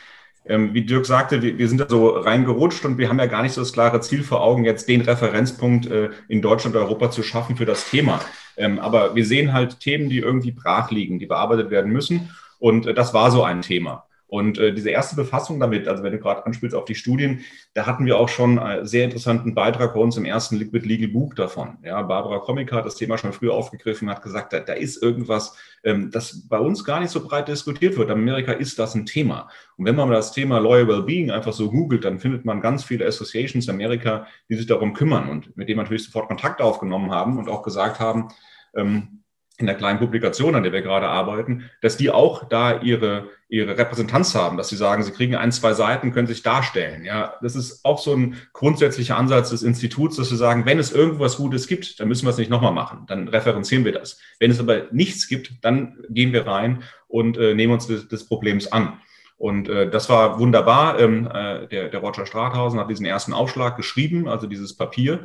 ähm, 0.49 0.75
wie 0.75 0.85
Dirk 0.85 1.07
sagte, 1.07 1.43
wir, 1.43 1.59
wir 1.59 1.69
sind 1.69 1.81
da 1.81 1.87
so 1.89 2.09
reingerutscht 2.09 2.85
und 2.85 2.99
wir 2.99 3.09
haben 3.09 3.19
ja 3.19 3.27
gar 3.27 3.43
nicht 3.43 3.53
so 3.53 3.61
das 3.61 3.73
klare 3.73 4.01
Ziel 4.01 4.23
vor 4.23 4.43
Augen, 4.43 4.65
jetzt 4.65 4.89
den 4.89 5.01
Referenzpunkt 5.01 5.87
äh, 5.87 6.11
in 6.29 6.43
Deutschland 6.43 6.77
und 6.77 6.83
Europa 6.83 7.11
zu 7.11 7.23
schaffen 7.23 7.57
für 7.57 7.67
das 7.67 7.91
Thema. 7.91 8.21
Ähm, 8.57 8.79
aber 8.79 9.15
wir 9.15 9.27
sehen 9.27 9.53
halt 9.53 9.81
Themen, 9.81 10.09
die 10.09 10.19
irgendwie 10.19 10.53
brach 10.53 10.91
liegen, 10.91 11.19
die 11.19 11.27
bearbeitet 11.27 11.71
werden 11.71 11.93
müssen. 11.93 12.31
Und 12.59 12.87
äh, 12.87 12.95
das 12.95 13.13
war 13.13 13.31
so 13.31 13.43
ein 13.43 13.63
Thema. 13.63 14.06
Und 14.29 14.59
äh, 14.59 14.75
diese 14.75 14.91
erste 14.91 15.15
Befassung 15.15 15.61
damit, 15.61 15.87
also 15.87 16.03
wenn 16.03 16.13
du 16.13 16.19
gerade 16.19 16.45
anspielst 16.47 16.75
auf 16.75 16.85
die 16.85 16.97
Studien, 16.97 17.41
da 17.75 17.87
hatten 17.87 18.07
wir 18.07 18.19
auch 18.19 18.29
schon 18.29 18.59
einen 18.59 18.87
sehr 18.87 19.05
interessanten 19.05 19.55
Beitrag 19.55 19.95
bei 19.95 20.01
uns 20.01 20.17
im 20.17 20.25
ersten 20.25 20.57
Liquid 20.57 20.87
Legal 20.87 21.09
Buch 21.09 21.35
davon. 21.35 21.79
Ja, 21.85 22.03
Barbara 22.03 22.41
Komika 22.41 22.77
hat 22.77 22.87
das 22.87 22.97
Thema 22.97 23.19
schon 23.19 23.33
früher 23.33 23.55
aufgegriffen, 23.55 24.11
hat 24.11 24.23
gesagt, 24.23 24.53
da, 24.53 24.61
da 24.61 24.73
ist 24.73 25.01
irgendwas, 25.01 25.57
ähm, 25.85 26.11
das 26.11 26.49
bei 26.49 26.59
uns 26.59 26.85
gar 26.85 26.99
nicht 27.01 27.11
so 27.11 27.25
breit 27.25 27.47
diskutiert 27.47 27.97
wird. 27.97 28.11
In 28.11 28.17
Amerika 28.17 28.53
ist 28.53 28.79
das 28.81 28.97
ein 28.97 29.07
Thema. 29.07 29.49
Und 29.77 29.85
wenn 29.85 29.95
man 29.95 30.11
das 30.11 30.33
Thema 30.33 30.59
Lawyer 30.59 30.89
Wellbeing 30.89 31.31
einfach 31.31 31.53
so 31.53 31.71
googelt, 31.71 32.05
dann 32.05 32.19
findet 32.19 32.45
man 32.45 32.61
ganz 32.61 32.83
viele 32.83 33.07
Associations 33.07 33.69
in 33.69 33.75
Amerika, 33.75 34.27
die 34.49 34.57
sich 34.57 34.67
darum 34.67 34.93
kümmern 34.93 35.29
und 35.29 35.57
mit 35.57 35.69
denen 35.69 35.79
natürlich 35.79 36.05
sofort 36.05 36.27
Kontakt 36.27 36.61
aufgenommen 36.61 37.13
haben 37.13 37.39
und 37.39 37.49
auch 37.49 37.63
gesagt 37.63 38.01
haben, 38.01 38.29
ähm, 38.75 39.23
in 39.59 39.67
der 39.67 39.75
kleinen 39.75 39.99
Publikation, 39.99 40.55
an 40.55 40.63
der 40.63 40.73
wir 40.73 40.83
gerade 40.83 41.09
arbeiten, 41.09 41.71
dass 41.81 41.97
die 41.97 42.11
auch 42.11 42.45
da 42.45 42.81
ihre, 42.81 43.31
ihre 43.49 43.79
Repräsentanz 43.79 44.35
haben, 44.35 44.57
dass 44.59 44.69
sie 44.69 44.77
sagen, 44.77 45.03
sie 45.03 45.13
kriegen 45.13 45.35
ein, 45.35 45.51
zwei 45.51 45.73
Seiten, 45.73 46.13
können 46.13 46.27
sich 46.27 46.43
darstellen. 46.43 47.05
Ja, 47.05 47.35
das 47.41 47.57
ist 47.57 47.85
auch 47.85 47.99
so 47.99 48.15
ein 48.15 48.37
grundsätzlicher 48.53 49.17
Ansatz 49.17 49.51
des 49.51 49.63
Instituts, 49.63 50.17
dass 50.17 50.31
wir 50.31 50.37
sagen, 50.37 50.67
wenn 50.67 50.79
es 50.79 50.93
irgendwas 50.93 51.39
Gutes 51.39 51.67
gibt, 51.69 51.99
dann 52.01 52.09
müssen 52.09 52.27
wir 52.27 52.31
es 52.31 52.39
nicht 52.39 52.51
nochmal 52.51 52.73
machen. 52.73 53.05
Dann 53.07 53.29
referenzieren 53.29 53.85
wir 53.85 53.93
das. 53.93 54.21
Wenn 54.39 54.51
es 54.51 54.61
aber 54.61 54.89
nichts 54.91 55.27
gibt, 55.27 55.65
dann 55.65 55.97
gehen 56.11 56.35
wir 56.35 56.47
rein 56.47 56.83
und 57.09 57.39
äh, 57.39 57.55
nehmen 57.55 57.73
uns 57.73 57.87
des, 57.87 58.09
des 58.09 58.27
Problems 58.27 58.71
an. 58.71 59.01
Und 59.39 59.69
äh, 59.69 59.89
das 59.89 60.09
war 60.09 60.39
wunderbar. 60.39 60.99
Ähm, 60.99 61.27
äh, 61.33 61.67
der, 61.69 61.89
der 61.89 62.01
Roger 62.01 62.27
Strathausen 62.27 62.79
hat 62.79 62.91
diesen 62.91 63.07
ersten 63.07 63.33
Aufschlag 63.33 63.77
geschrieben, 63.77 64.29
also 64.29 64.47
dieses 64.47 64.77
Papier. 64.77 65.21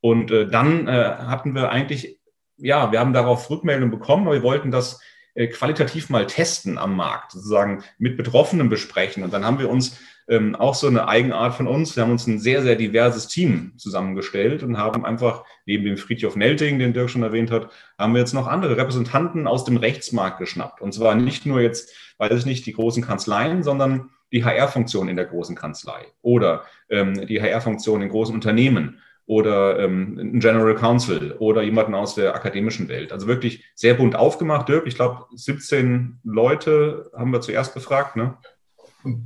Und 0.00 0.30
äh, 0.30 0.48
dann 0.48 0.88
äh, 0.88 0.92
hatten 0.92 1.54
wir 1.54 1.70
eigentlich 1.70 2.18
ja, 2.56 2.92
wir 2.92 3.00
haben 3.00 3.12
darauf 3.12 3.50
Rückmeldungen 3.50 3.90
bekommen, 3.90 4.26
aber 4.26 4.36
wir 4.36 4.42
wollten 4.42 4.70
das 4.70 5.00
äh, 5.34 5.46
qualitativ 5.46 6.10
mal 6.10 6.26
testen 6.26 6.78
am 6.78 6.96
Markt, 6.96 7.32
sozusagen 7.32 7.82
mit 7.98 8.16
Betroffenen 8.16 8.68
besprechen. 8.68 9.22
Und 9.22 9.32
dann 9.32 9.44
haben 9.44 9.58
wir 9.58 9.70
uns 9.70 9.98
ähm, 10.28 10.54
auch 10.54 10.74
so 10.74 10.86
eine 10.86 11.08
Eigenart 11.08 11.54
von 11.54 11.66
uns, 11.66 11.96
wir 11.96 12.02
haben 12.02 12.12
uns 12.12 12.26
ein 12.26 12.38
sehr, 12.38 12.62
sehr 12.62 12.76
diverses 12.76 13.28
Team 13.28 13.72
zusammengestellt 13.76 14.62
und 14.62 14.78
haben 14.78 15.04
einfach 15.04 15.44
neben 15.66 15.84
dem 15.84 15.96
Friedhof 15.96 16.36
Nelting, 16.36 16.78
den 16.78 16.92
Dirk 16.92 17.10
schon 17.10 17.22
erwähnt 17.22 17.50
hat, 17.50 17.70
haben 17.98 18.14
wir 18.14 18.20
jetzt 18.20 18.34
noch 18.34 18.46
andere 18.46 18.76
Repräsentanten 18.76 19.46
aus 19.46 19.64
dem 19.64 19.76
Rechtsmarkt 19.76 20.38
geschnappt. 20.38 20.80
Und 20.80 20.92
zwar 20.92 21.14
nicht 21.14 21.46
nur 21.46 21.60
jetzt, 21.60 21.92
weiß 22.18 22.38
ich 22.38 22.46
nicht, 22.46 22.66
die 22.66 22.72
großen 22.72 23.02
Kanzleien, 23.02 23.62
sondern 23.62 24.10
die 24.32 24.44
HR-Funktion 24.44 25.08
in 25.08 25.16
der 25.16 25.26
großen 25.26 25.56
Kanzlei 25.56 26.06
oder 26.22 26.64
ähm, 26.88 27.26
die 27.26 27.40
HR-Funktion 27.40 28.00
in 28.00 28.08
großen 28.08 28.34
Unternehmen 28.34 29.00
oder 29.26 29.78
ähm, 29.78 30.18
ein 30.18 30.40
General 30.40 30.74
Counsel 30.74 31.36
oder 31.38 31.62
jemanden 31.62 31.94
aus 31.94 32.14
der 32.14 32.34
akademischen 32.34 32.88
Welt. 32.88 33.12
Also 33.12 33.26
wirklich 33.26 33.64
sehr 33.74 33.94
bunt 33.94 34.16
aufgemacht, 34.16 34.68
Dirk. 34.68 34.86
Ich 34.86 34.96
glaube, 34.96 35.26
17 35.34 36.18
Leute 36.24 37.10
haben 37.16 37.32
wir 37.32 37.40
zuerst 37.40 37.74
befragt, 37.74 38.16
ne? 38.16 38.36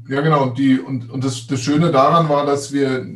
Ja, 0.09 0.21
genau. 0.21 0.43
Und, 0.43 0.59
die, 0.59 0.79
und, 0.79 1.11
und 1.11 1.25
das, 1.25 1.47
das 1.47 1.61
Schöne 1.61 1.91
daran 1.91 2.29
war, 2.29 2.47
dass 2.47 2.73
wir 2.73 3.07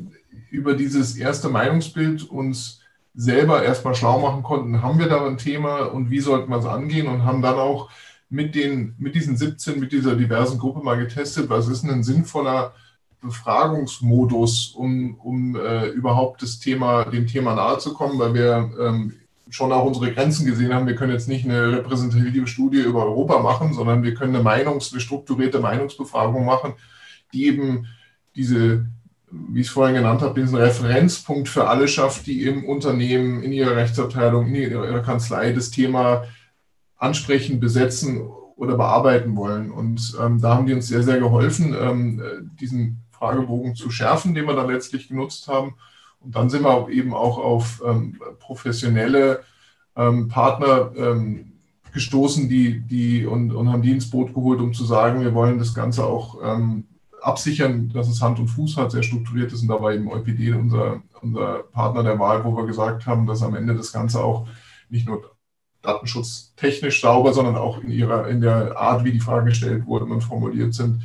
über 0.51 0.75
dieses 0.75 1.17
erste 1.17 1.49
Meinungsbild 1.49 2.25
uns 2.25 2.81
selber 3.15 3.63
erstmal 3.63 3.95
schlau 3.95 4.21
machen 4.21 4.43
konnten, 4.43 4.83
haben 4.83 4.99
wir 4.99 5.09
da 5.09 5.27
ein 5.27 5.39
Thema 5.39 5.81
und 5.85 6.11
wie 6.11 6.21
sollten 6.21 6.51
wir 6.51 6.59
es 6.59 6.67
angehen 6.67 7.09
und 7.09 7.25
haben 7.25 7.43
dann 7.43 7.57
auch 7.57 7.91
mit, 8.29 8.55
den, 8.55 8.95
mit 8.99 9.15
diesen 9.15 9.37
17, 9.37 9.81
mit 9.81 9.93
dieser 9.93 10.15
diversen 10.15 10.59
Gruppe 10.59 10.81
mal 10.81 10.97
getestet, 10.97 11.51
was 11.51 11.69
ist 11.69 11.85
ein 11.85 12.05
sinnvoller 12.05 12.75
Befragungsmodus, 13.21 14.75
um, 14.77 15.17
um 15.23 15.57
äh, 15.57 15.89
überhaupt 15.89 16.43
das 16.43 16.59
Thema, 16.59 17.05
dem 17.05 17.27
Thema 17.27 17.55
nahe 17.55 17.79
zu 17.79 17.93
kommen, 17.93 18.19
weil 18.19 18.35
wir 18.35 18.71
ähm, 18.81 19.13
schon 19.51 19.73
auch 19.73 19.85
unsere 19.85 20.13
Grenzen 20.13 20.47
gesehen 20.47 20.73
haben. 20.73 20.87
Wir 20.87 20.95
können 20.95 21.13
jetzt 21.13 21.29
nicht 21.29 21.45
eine 21.45 21.73
repräsentative 21.73 22.47
Studie 22.47 22.81
über 22.81 23.05
Europa 23.05 23.41
machen, 23.41 23.75
sondern 23.75 24.03
wir 24.03 24.15
können 24.15 24.35
eine 24.35 24.45
Meinungs-, 24.45 24.93
eine 24.93 25.01
strukturierte 25.01 25.59
Meinungsbefragung 25.59 26.45
machen, 26.45 26.75
die 27.33 27.47
eben 27.47 27.87
diese, 28.37 28.87
wie 29.31 29.61
ich 29.61 29.67
es 29.67 29.73
vorhin 29.73 29.97
genannt 29.97 30.23
habe, 30.23 30.41
diesen 30.41 30.57
Referenzpunkt 30.57 31.49
für 31.49 31.69
alle 31.69 31.89
schafft, 31.89 32.27
die 32.27 32.45
im 32.45 32.65
Unternehmen, 32.65 33.43
in 33.43 33.53
ihrer 33.53 33.77
Rechtsabteilung, 33.77 34.47
in 34.47 34.55
ihrer 34.55 35.01
Kanzlei 35.01 35.53
das 35.53 35.71
Thema 35.71 36.25
ansprechen, 36.97 37.61
besetzen 37.61 38.23
oder 38.57 38.77
bearbeiten 38.77 39.37
wollen. 39.37 39.71
Und 39.71 40.17
ähm, 40.23 40.41
da 40.41 40.55
haben 40.55 40.67
die 40.67 40.75
uns 40.75 40.87
sehr, 40.87 41.03
sehr 41.03 41.19
geholfen, 41.19 41.75
ähm, 41.79 42.51
diesen 42.61 43.03
Fragebogen 43.21 43.77
zu 43.77 43.91
schärfen, 43.91 44.35
den 44.35 44.47
wir 44.47 44.57
dann 44.57 44.71
letztlich 44.71 45.09
genutzt 45.09 45.47
haben. 45.47 45.75
Und 46.21 46.35
dann 46.35 46.51
sind 46.51 46.65
wir 46.65 46.89
eben 46.89 47.15
auch 47.15 47.39
auf 47.39 47.83
ähm, 47.87 48.19
professionelle 48.41 49.41
ähm, 49.97 50.29
Partner 50.29 50.91
ähm, 50.97 51.53
gestoßen, 51.93 52.49
die, 52.49 52.81
die 52.81 53.27
und, 53.27 53.53
und 53.53 53.71
haben 53.71 53.83
die 53.83 53.93
ins 53.93 54.11
Boot 54.11 54.35
geholt, 54.35 54.61
um 54.61 54.73
zu 54.73 54.85
sagen, 54.85 55.21
wir 55.21 55.35
wollen 55.35 55.59
das 55.59 55.75
Ganze 55.75 56.05
auch 56.05 56.39
ähm, 56.43 56.85
absichern, 57.21 57.91
dass 57.93 58.09
es 58.09 58.23
Hand 58.23 58.39
und 58.39 58.49
Fuß 58.49 58.77
hat, 58.77 58.93
sehr 58.93 59.03
strukturiert 59.03 59.53
ist. 59.53 59.63
Und 59.63 59.69
da 59.69 59.81
war 59.81 59.93
eben 59.93 60.11
EuPD 60.11 60.53
unser, 60.53 61.03
unser 61.21 61.65
Partner 61.73 62.03
der 62.03 62.19
Wahl, 62.19 62.45
wo 62.45 62.57
wir 62.57 62.67
gesagt 62.67 63.07
haben, 63.07 63.27
dass 63.27 63.43
am 63.43 63.55
Ende 63.55 63.75
das 63.75 63.93
Ganze 63.93 64.23
auch 64.23 64.47
nicht 64.89 65.07
nur 65.07 65.31
datenschutztechnisch 65.83 67.01
sauber, 67.01 67.33
sondern 67.33 67.57
auch 67.57 67.83
in 67.83 67.91
ihrer, 67.91 68.29
in 68.29 68.41
der 68.41 68.79
Art, 68.79 69.05
wie 69.05 69.13
die 69.13 69.21
Fragen 69.21 69.47
gestellt 69.47 69.87
wurden 69.87 70.11
und 70.11 70.23
formuliert 70.23 70.75
sind, 70.75 71.03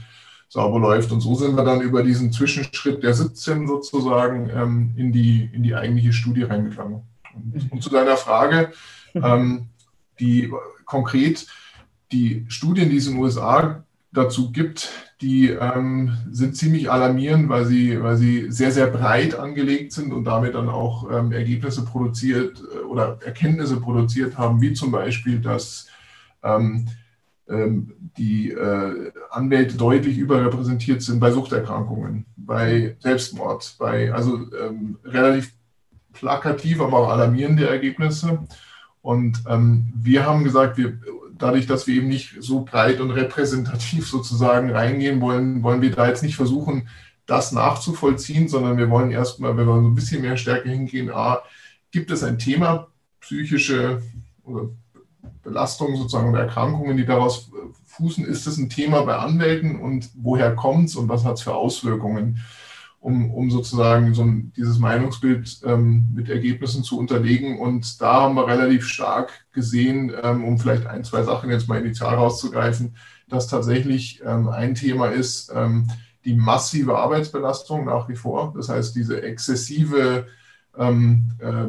sauber 0.48 0.80
läuft. 0.80 1.12
Und 1.12 1.22
so 1.22 1.36
sind 1.36 1.56
wir 1.56 1.64
dann 1.64 1.82
über 1.82 2.04
diesen 2.04 2.32
Zwischenschritt 2.32 3.04
der 3.04 3.14
17 3.14 3.68
sozusagen 3.68 4.50
ähm, 4.50 4.94
in, 4.96 5.12
die, 5.12 5.50
in 5.54 5.64
die 5.64 5.76
eigentliche 5.76 6.14
Studie 6.14 6.44
reingegangen. 6.44 7.02
Und, 7.34 7.72
und 7.72 7.84
zu 7.84 7.90
deiner 7.90 8.18
Frage, 8.18 8.72
ähm, 9.16 9.68
die 10.20 10.52
konkret 10.86 11.48
die 12.12 12.46
Studien, 12.48 12.90
die 12.90 12.98
es 12.98 13.08
in 13.08 13.14
den 13.14 13.24
USA 13.24 13.84
dazu 14.12 14.52
gibt, 14.52 14.90
die 15.22 15.50
ähm, 15.50 16.18
sind 16.32 16.56
ziemlich 16.56 16.90
alarmierend, 16.90 17.50
weil 17.50 17.66
sie, 17.66 18.02
weil 18.02 18.16
sie 18.16 18.52
sehr, 18.52 18.72
sehr 18.72 18.88
breit 18.88 19.36
angelegt 19.36 19.92
sind 19.92 20.14
und 20.14 20.26
damit 20.26 20.56
dann 20.56 20.70
auch 20.70 21.10
ähm, 21.12 21.32
Ergebnisse 21.32 21.84
produziert 21.84 22.62
äh, 22.74 22.80
oder 22.86 23.20
Erkenntnisse 23.24 23.80
produziert 23.80 24.38
haben, 24.38 24.62
wie 24.62 24.74
zum 24.74 24.92
Beispiel, 24.92 25.40
dass 25.40 25.88
ähm, 26.44 26.88
die 28.18 28.52
äh, 28.52 29.12
Anwälte 29.30 29.78
deutlich 29.78 30.18
überrepräsentiert 30.18 31.02
sind 31.02 31.20
bei 31.20 31.32
Suchterkrankungen, 31.32 32.26
bei 32.36 32.96
Selbstmord, 33.00 33.76
bei 33.78 34.12
also 34.12 34.40
ähm, 34.60 34.98
relativ 35.04 35.54
plakativ, 36.14 36.82
aber 36.82 36.98
auch 36.98 37.10
alarmierende 37.10 37.68
Ergebnisse. 37.70 38.40
Und 39.02 39.44
ähm, 39.48 39.94
wir 39.96 40.26
haben 40.26 40.44
gesagt, 40.44 40.78
wir, 40.78 41.00
dadurch, 41.38 41.68
dass 41.68 41.86
wir 41.86 41.96
eben 41.96 42.08
nicht 42.08 42.38
so 42.40 42.64
breit 42.64 43.00
und 43.00 43.12
repräsentativ 43.12 44.08
sozusagen 44.10 44.72
reingehen 44.72 45.22
wollen, 45.22 45.62
wollen 45.62 45.82
wir 45.82 45.92
da 45.92 46.08
jetzt 46.08 46.24
nicht 46.24 46.36
versuchen, 46.36 46.88
das 47.28 47.52
nachzuvollziehen, 47.52 48.48
sondern 48.48 48.78
wir 48.78 48.90
wollen 48.90 49.12
erstmal, 49.12 49.58
wenn 49.58 49.68
wir 49.68 49.82
so 49.82 49.88
ein 49.88 49.96
bisschen 49.96 50.22
mehr 50.22 50.38
Stärke 50.38 50.70
hingehen, 50.70 51.12
A, 51.12 51.42
gibt 51.92 52.12
es 52.12 52.24
ein 52.24 52.38
Thema, 52.38 52.88
psychische 53.20 54.02
oder 54.44 54.70
Belastungen 55.44 55.98
sozusagen 55.98 56.30
oder 56.30 56.42
Erkrankungen, 56.42 56.98
die 56.98 57.06
daraus 57.06 57.52
fußen, 57.86 58.26
ist 58.26 58.48
es 58.48 58.58
ein 58.58 58.70
Thema 58.70 59.02
bei 59.04 59.16
Anwälten 59.16 59.80
und 59.80 60.10
woher 60.16 60.56
kommt 60.56 60.90
es 60.90 60.96
und 60.96 61.10
was 61.10 61.24
hat 61.24 61.36
es 61.36 61.42
für 61.42 61.56
Auswirkungen? 61.56 62.40
um, 63.06 63.30
um 63.30 63.52
sozusagen 63.52 64.16
so 64.16 64.24
ein, 64.24 64.52
dieses 64.58 64.80
Meinungsbild 64.80 65.62
ähm, 65.64 66.10
mit 66.16 66.28
Ergebnissen 66.28 66.84
zu 66.84 66.98
unterlegen. 66.98 67.60
Und 67.60 68.02
da 68.02 68.22
haben 68.22 68.34
wir 68.34 68.48
relativ 68.48 68.88
stark 68.88 69.46
gesehen, 69.52 70.12
ähm, 70.24 70.44
um 70.44 70.58
vielleicht 70.58 70.88
ein, 70.88 71.04
zwei 71.04 71.22
Sachen 71.22 71.52
jetzt 71.52 71.70
mal 71.70 71.80
initial 71.80 72.16
rauszugreifen, 72.16 72.96
dass 73.30 73.48
tatsächlich 73.48 74.24
ähm, 74.26 74.48
ein 74.48 74.74
Thema 74.74 75.10
ist, 75.10 75.52
ähm, 75.54 75.88
die 76.26 76.34
massive 76.34 76.98
Arbeitsbelastung 76.98 77.86
nach 77.86 78.10
wie 78.10 78.16
vor. 78.16 78.54
Das 78.56 78.70
heißt, 78.70 78.96
diese 78.96 79.22
exzessive 79.22 80.26
ähm, 80.76 81.32
äh, 81.38 81.68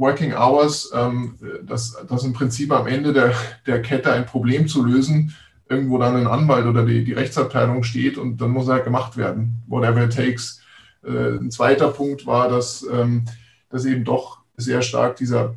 Working 0.00 0.32
Hours, 0.32 0.90
ähm, 0.94 1.36
das, 1.62 1.96
das 2.08 2.24
im 2.24 2.32
Prinzip 2.32 2.72
am 2.72 2.86
Ende 2.86 3.12
der, 3.12 3.34
der 3.66 3.82
Kette 3.82 4.12
ein 4.12 4.24
Problem 4.24 4.66
zu 4.66 4.82
lösen, 4.82 5.36
irgendwo 5.68 5.98
dann 5.98 6.16
ein 6.16 6.26
Anwalt 6.26 6.66
oder 6.66 6.84
die, 6.84 7.04
die 7.04 7.12
Rechtsabteilung 7.12 7.82
steht 7.82 8.16
und 8.16 8.40
dann 8.40 8.50
muss 8.50 8.66
er 8.66 8.80
gemacht 8.80 9.16
werden, 9.16 9.62
whatever 9.68 10.04
it 10.04 10.16
takes. 10.16 10.62
Äh, 11.04 11.36
ein 11.36 11.50
zweiter 11.50 11.88
Punkt 11.88 12.26
war, 12.26 12.48
dass, 12.48 12.84
ähm, 12.90 13.26
dass 13.68 13.84
eben 13.84 14.04
doch 14.04 14.38
sehr 14.56 14.82
stark 14.82 15.16
dieser 15.16 15.54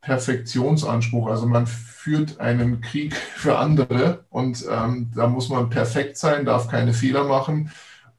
Perfektionsanspruch, 0.00 1.28
also 1.28 1.46
man 1.46 1.66
führt 1.66 2.40
einen 2.40 2.80
Krieg 2.80 3.14
für 3.36 3.58
andere 3.58 4.24
und 4.30 4.64
ähm, 4.68 5.10
da 5.14 5.28
muss 5.28 5.50
man 5.50 5.68
perfekt 5.68 6.16
sein, 6.16 6.46
darf 6.46 6.68
keine 6.68 6.94
Fehler 6.94 7.24
machen 7.24 7.70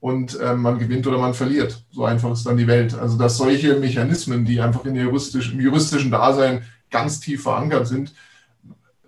und 0.06 0.38
ähm, 0.40 0.62
man 0.62 0.78
gewinnt 0.78 1.08
oder 1.08 1.18
man 1.18 1.34
verliert. 1.34 1.84
So 1.90 2.06
einfach 2.06 2.32
ist 2.32 2.46
dann 2.46 2.58
die 2.58 2.68
Welt. 2.68 2.94
Also 2.94 3.18
dass 3.18 3.38
solche 3.38 3.80
Mechanismen, 3.80 4.46
die 4.46 4.62
einfach 4.62 4.86
in 4.86 4.94
juristisch, 4.94 5.52
im 5.52 5.60
juristischen 5.60 6.12
Dasein 6.12 6.62
ganz 6.92 7.20
tief 7.22 7.42
verankert 7.42 7.88
sind, 7.88 8.14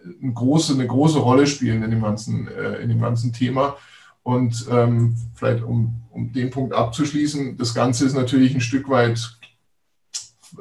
eine 0.04 0.34
große, 0.34 0.74
eine 0.74 0.88
große 0.88 1.20
Rolle 1.20 1.46
spielen 1.46 1.84
in 1.84 1.92
dem 1.92 2.02
ganzen, 2.02 2.48
äh, 2.48 2.78
in 2.78 2.90
dem 2.90 3.00
ganzen 3.00 3.32
Thema. 3.32 3.78
Und 4.24 4.66
ähm, 4.72 5.16
vielleicht 5.36 5.62
um, 5.62 6.02
um 6.10 6.34
den 6.34 6.50
Punkt 6.50 6.74
abzuschließen, 6.74 7.58
das 7.58 7.76
Ganze 7.76 8.04
ist 8.04 8.16
natürlich 8.16 8.56
ein 8.56 8.62
Stück 8.62 8.90
weit 8.90 9.38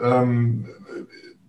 ähm, 0.02 0.66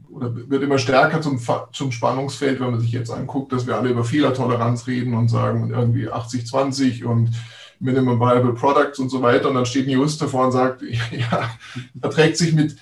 oder 0.09 0.33
wird 0.33 0.63
immer 0.63 0.77
stärker 0.77 1.19
zum, 1.19 1.41
zum 1.73 1.91
Spannungsfeld, 1.91 2.61
wenn 2.61 2.71
man 2.71 2.79
sich 2.79 2.93
jetzt 2.93 3.11
anguckt, 3.11 3.51
dass 3.51 3.67
wir 3.67 3.75
alle 3.75 3.89
über 3.89 4.05
Fehlertoleranz 4.05 4.87
reden 4.87 5.13
und 5.13 5.27
sagen 5.27 5.71
irgendwie 5.71 6.09
80-20 6.09 7.03
und 7.03 7.31
Minimum 7.79 8.19
Viable 8.19 8.53
Products 8.53 8.99
und 8.99 9.09
so 9.09 9.21
weiter. 9.21 9.49
Und 9.49 9.55
dann 9.55 9.65
steht 9.65 9.87
ein 9.87 9.91
Jurist 9.91 10.21
davor 10.21 10.45
und 10.45 10.51
sagt, 10.51 10.81
ja, 11.11 11.49
verträgt 11.99 12.37
sich 12.37 12.53
mit 12.53 12.75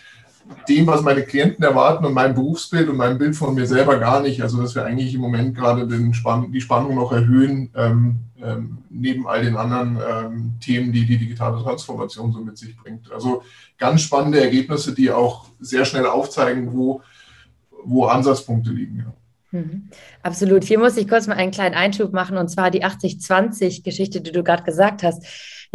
dem, 0.69 0.87
was 0.87 1.01
meine 1.01 1.23
Klienten 1.23 1.63
erwarten 1.63 2.05
und 2.05 2.13
meinem 2.13 2.35
Berufsbild 2.35 2.89
und 2.89 2.97
meinem 2.97 3.17
Bild 3.17 3.35
von 3.35 3.55
mir 3.55 3.65
selber 3.65 3.97
gar 3.97 4.21
nicht. 4.21 4.41
Also 4.41 4.61
dass 4.61 4.75
wir 4.75 4.85
eigentlich 4.85 5.13
im 5.13 5.21
Moment 5.21 5.55
gerade 5.55 5.87
Spann 6.13 6.51
die 6.51 6.61
Spannung 6.61 6.95
noch 6.95 7.11
erhöhen, 7.11 7.71
ähm, 7.75 8.17
ähm, 8.41 8.77
neben 8.89 9.27
all 9.27 9.43
den 9.43 9.55
anderen 9.55 9.97
ähm, 10.07 10.53
Themen, 10.61 10.91
die 10.91 11.05
die 11.05 11.17
digitale 11.17 11.61
Transformation 11.61 12.31
so 12.31 12.39
mit 12.39 12.57
sich 12.57 12.77
bringt. 12.77 13.11
Also 13.11 13.43
ganz 13.77 14.01
spannende 14.01 14.41
Ergebnisse, 14.41 14.93
die 14.93 15.11
auch 15.11 15.47
sehr 15.59 15.85
schnell 15.85 16.05
aufzeigen, 16.05 16.73
wo, 16.73 17.01
wo 17.83 18.05
Ansatzpunkte 18.05 18.71
liegen. 18.71 18.99
Ja. 18.99 19.13
Mhm. 19.51 19.89
Absolut. 20.23 20.63
Hier 20.63 20.79
muss 20.79 20.97
ich 20.97 21.07
kurz 21.07 21.27
mal 21.27 21.35
einen 21.35 21.51
kleinen 21.51 21.75
Einschub 21.75 22.13
machen, 22.13 22.37
und 22.37 22.49
zwar 22.49 22.71
die 22.71 22.83
80-20-Geschichte, 22.83 24.21
die 24.21 24.31
du 24.31 24.43
gerade 24.43 24.63
gesagt 24.63 25.03
hast 25.03 25.25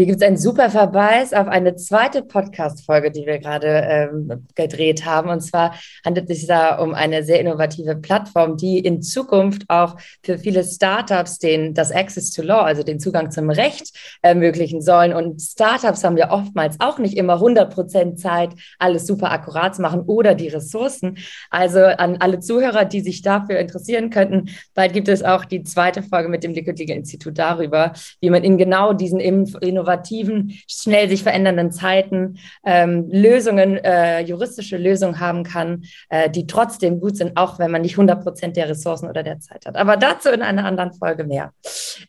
hier 0.00 0.06
gibt 0.06 0.22
es 0.22 0.26
einen 0.26 0.38
super 0.38 0.70
Verweis 0.70 1.34
auf 1.34 1.46
eine 1.46 1.76
zweite 1.76 2.22
Podcast-Folge, 2.22 3.10
die 3.10 3.26
wir 3.26 3.38
gerade 3.38 3.66
ähm, 3.66 4.46
gedreht 4.54 5.04
haben. 5.04 5.28
Und 5.28 5.42
zwar 5.42 5.74
handelt 6.06 6.30
es 6.30 6.38
sich 6.38 6.48
da 6.48 6.78
um 6.78 6.94
eine 6.94 7.22
sehr 7.22 7.38
innovative 7.38 7.96
Plattform, 7.96 8.56
die 8.56 8.78
in 8.78 9.02
Zukunft 9.02 9.64
auch 9.68 9.96
für 10.24 10.38
viele 10.38 10.64
Startups 10.64 11.38
den, 11.38 11.74
das 11.74 11.92
Access 11.92 12.30
to 12.30 12.40
Law, 12.40 12.62
also 12.62 12.82
den 12.82 12.98
Zugang 12.98 13.30
zum 13.30 13.50
Recht, 13.50 13.94
ermöglichen 14.22 14.80
sollen. 14.80 15.12
Und 15.12 15.42
Startups 15.42 16.02
haben 16.02 16.16
ja 16.16 16.30
oftmals 16.30 16.76
auch 16.78 16.98
nicht 16.98 17.18
immer 17.18 17.34
100 17.34 17.70
Prozent 17.70 18.18
Zeit, 18.18 18.52
alles 18.78 19.06
super 19.06 19.30
akkurat 19.30 19.76
zu 19.76 19.82
machen 19.82 20.00
oder 20.06 20.34
die 20.34 20.48
Ressourcen. 20.48 21.18
Also 21.50 21.80
an 21.80 22.16
alle 22.20 22.40
Zuhörer, 22.40 22.86
die 22.86 23.02
sich 23.02 23.20
dafür 23.20 23.58
interessieren 23.58 24.08
könnten, 24.08 24.48
bald 24.72 24.94
gibt 24.94 25.08
es 25.08 25.22
auch 25.22 25.44
die 25.44 25.62
zweite 25.62 26.02
Folge 26.02 26.30
mit 26.30 26.42
dem 26.42 26.54
Liquid 26.54 26.78
Legal 26.78 26.96
Institut 26.96 27.36
darüber, 27.36 27.92
wie 28.22 28.30
man 28.30 28.42
in 28.42 28.56
genau 28.56 28.94
diesen 28.94 29.20
innovativen 29.20 29.89
innovativen, 29.90 30.58
schnell 30.68 31.08
sich 31.08 31.22
verändernden 31.22 31.72
Zeiten 31.72 32.38
ähm, 32.64 33.08
Lösungen, 33.10 33.76
äh, 33.76 34.20
juristische 34.20 34.76
Lösungen 34.76 35.20
haben 35.20 35.42
kann, 35.42 35.84
äh, 36.08 36.30
die 36.30 36.46
trotzdem 36.46 37.00
gut 37.00 37.16
sind, 37.16 37.36
auch 37.36 37.58
wenn 37.58 37.70
man 37.70 37.82
nicht 37.82 37.94
100 37.94 38.22
Prozent 38.22 38.56
der 38.56 38.68
Ressourcen 38.68 39.08
oder 39.08 39.22
der 39.22 39.40
Zeit 39.40 39.66
hat. 39.66 39.76
Aber 39.76 39.96
dazu 39.96 40.30
in 40.30 40.42
einer 40.42 40.64
anderen 40.64 40.92
Folge 40.92 41.24
mehr. 41.24 41.52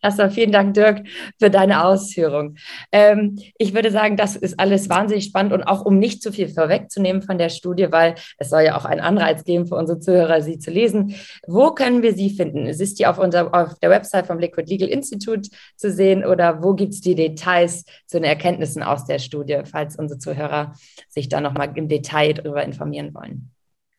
Erstmal 0.02 0.32
vielen 0.32 0.52
Dank, 0.52 0.74
Dirk, 0.74 1.02
für 1.40 1.50
deine 1.50 1.84
Ausführung. 1.86 2.56
Ähm, 2.92 3.40
ich 3.58 3.74
würde 3.74 3.92
sagen, 3.92 4.18
das 4.18 4.36
ist 4.36 4.60
alles 4.60 4.90
wahnsinnig 4.90 5.26
spannend 5.26 5.54
und 5.54 5.64
auch 5.64 5.86
um 5.86 5.98
nicht 5.98 6.22
zu 6.22 6.32
viel 6.32 6.50
vorwegzunehmen 6.50 7.22
von 7.22 7.38
der 7.38 7.50
Studie, 7.50 7.88
weil 7.92 8.16
es 8.38 8.50
soll 8.50 8.62
ja 8.62 8.78
auch 8.78 8.86
einen 8.86 9.02
Anreiz 9.02 9.44
geben 9.44 9.66
für 9.66 9.76
unsere 9.76 10.00
Zuhörer, 10.00 10.42
sie 10.42 10.60
zu 10.60 10.72
lesen. 10.72 11.16
Wo 11.48 11.72
können 11.72 12.02
wir 12.04 12.14
sie 12.14 12.30
finden? 12.30 12.66
Ist 12.66 13.00
die 13.00 13.08
auf, 13.08 13.18
unser, 13.18 13.54
auf 13.54 13.78
der 13.80 13.90
Website 13.90 14.28
vom 14.28 14.40
Liquid 14.40 14.70
Legal 14.70 14.90
Institute 14.90 15.50
zu 15.76 15.92
sehen 15.92 16.26
oder 16.26 16.64
wo 16.64 16.74
gibt 16.74 16.94
es 16.94 17.02
die 17.02 17.16
Details? 17.16 17.61
Details 17.62 17.86
zu 18.06 18.18
den 18.18 18.24
Erkenntnissen 18.24 18.84
aus 18.84 19.06
der 19.06 19.20
Studie, 19.20 19.62
falls 19.70 19.96
unsere 19.96 20.20
Zuhörer 20.20 20.74
sich 21.10 21.30
da 21.30 21.42
nochmal 21.42 21.72
im 21.76 21.88
Detail 21.88 22.34
darüber 22.34 22.64
informieren 22.64 23.14
wollen. 23.14 23.52